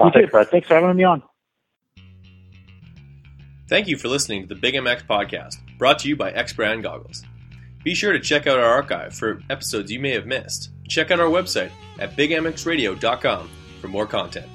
You 0.00 0.10
too, 0.10 0.26
Fred. 0.26 0.48
Thanks 0.48 0.66
for 0.66 0.74
having 0.74 0.96
me 0.96 1.04
on. 1.04 1.22
Thank 3.68 3.86
you 3.86 3.96
for 3.96 4.08
listening 4.08 4.42
to 4.42 4.48
the 4.48 4.60
Big 4.60 4.74
MX 4.74 5.06
podcast, 5.06 5.58
brought 5.78 6.00
to 6.00 6.08
you 6.08 6.16
by 6.16 6.32
X 6.32 6.52
Brand 6.54 6.82
Goggles. 6.82 7.22
Be 7.84 7.94
sure 7.94 8.12
to 8.12 8.18
check 8.18 8.48
out 8.48 8.58
our 8.58 8.68
archive 8.68 9.14
for 9.14 9.40
episodes 9.48 9.92
you 9.92 10.00
may 10.00 10.10
have 10.10 10.26
missed. 10.26 10.70
Check 10.88 11.12
out 11.12 11.20
our 11.20 11.28
website 11.28 11.70
at 12.00 12.16
bigmxradio.com 12.16 13.48
for 13.80 13.86
more 13.86 14.08
content. 14.08 14.50